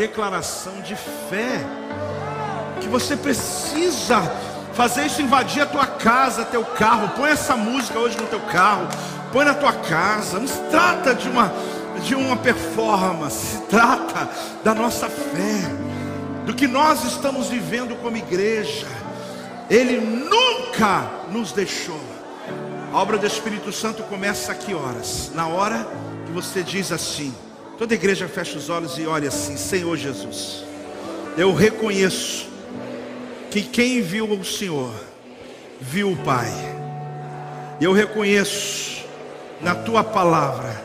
Declaração 0.01 0.81
de 0.81 0.95
fé. 0.95 1.59
Que 2.79 2.87
você 2.87 3.15
precisa 3.15 4.21
fazer 4.73 5.05
isso 5.05 5.21
invadir 5.21 5.61
a 5.61 5.65
tua 5.65 5.85
casa, 5.85 6.45
teu 6.45 6.63
carro. 6.63 7.09
Põe 7.09 7.31
essa 7.31 7.55
música 7.55 7.99
hoje 7.99 8.17
no 8.17 8.27
teu 8.27 8.39
carro, 8.39 8.87
põe 9.31 9.45
na 9.45 9.53
tua 9.53 9.73
casa. 9.73 10.39
Não 10.39 10.47
se 10.47 10.59
trata 10.69 11.13
de 11.13 11.29
uma 11.29 11.51
de 12.03 12.15
uma 12.15 12.35
performance, 12.35 13.57
se 13.57 13.61
trata 13.63 14.27
da 14.63 14.73
nossa 14.73 15.07
fé, 15.07 15.61
do 16.47 16.53
que 16.53 16.67
nós 16.67 17.03
estamos 17.03 17.47
vivendo 17.47 17.95
como 18.01 18.17
igreja. 18.17 18.87
Ele 19.69 19.99
nunca 19.99 21.07
nos 21.31 21.51
deixou. 21.51 22.01
A 22.91 22.97
obra 22.97 23.19
do 23.19 23.27
Espírito 23.27 23.71
Santo 23.71 24.01
começa 24.03 24.51
a 24.51 24.55
que 24.55 24.73
horas? 24.73 25.31
Na 25.35 25.47
hora 25.47 25.85
que 26.31 26.35
você 26.35 26.63
diz 26.63 26.91
assim. 26.93 27.33
Toda 27.77 27.93
igreja 27.93 28.27
fecha 28.27 28.57
os 28.57 28.69
olhos 28.69 28.97
e 28.97 29.05
olha 29.05 29.27
assim: 29.27 29.57
Senhor 29.57 29.97
Jesus, 29.97 30.63
eu 31.37 31.53
reconheço 31.53 32.47
que 33.49 33.61
quem 33.61 34.01
viu 34.01 34.25
o 34.31 34.45
Senhor, 34.45 34.93
viu 35.79 36.13
o 36.13 36.17
Pai. 36.17 36.49
Eu 37.81 37.91
reconheço 37.91 39.03
na 39.59 39.75
tua 39.75 40.03
palavra 40.03 40.81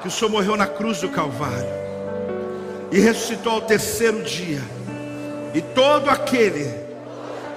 que 0.00 0.08
o 0.08 0.10
Senhor 0.10 0.30
morreu 0.30 0.56
na 0.56 0.66
cruz 0.66 1.00
do 1.00 1.08
Calvário 1.08 1.80
e 2.92 3.00
ressuscitou 3.00 3.54
ao 3.54 3.62
terceiro 3.62 4.22
dia. 4.22 4.62
E 5.52 5.60
todo 5.60 6.08
aquele 6.08 6.72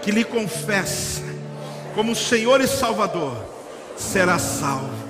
que 0.02 0.10
lhe 0.10 0.24
confessa 0.24 1.22
como 1.94 2.16
Senhor 2.16 2.60
e 2.60 2.68
Salvador 2.68 3.38
será 3.96 4.40
salvo. 4.40 5.04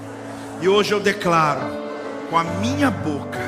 E 0.61 0.67
hoje 0.67 0.91
eu 0.91 0.99
declaro 0.99 1.82
com 2.29 2.37
a 2.37 2.43
minha 2.43 2.89
boca: 2.89 3.39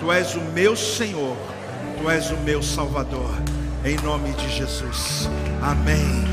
Tu 0.00 0.12
és 0.12 0.34
o 0.34 0.40
meu 0.40 0.76
Senhor, 0.76 1.36
Tu 1.98 2.10
és 2.10 2.30
o 2.30 2.36
meu 2.38 2.62
Salvador, 2.62 3.30
em 3.84 3.96
nome 3.96 4.32
de 4.32 4.48
Jesus. 4.50 5.28
Amém. 5.62 6.24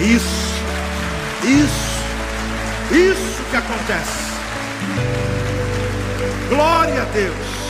Isso, 0.00 0.54
isso, 1.44 2.00
isso 2.90 3.42
que 3.50 3.56
acontece. 3.56 4.30
Glória 6.48 7.02
a 7.02 7.04
Deus. 7.06 7.69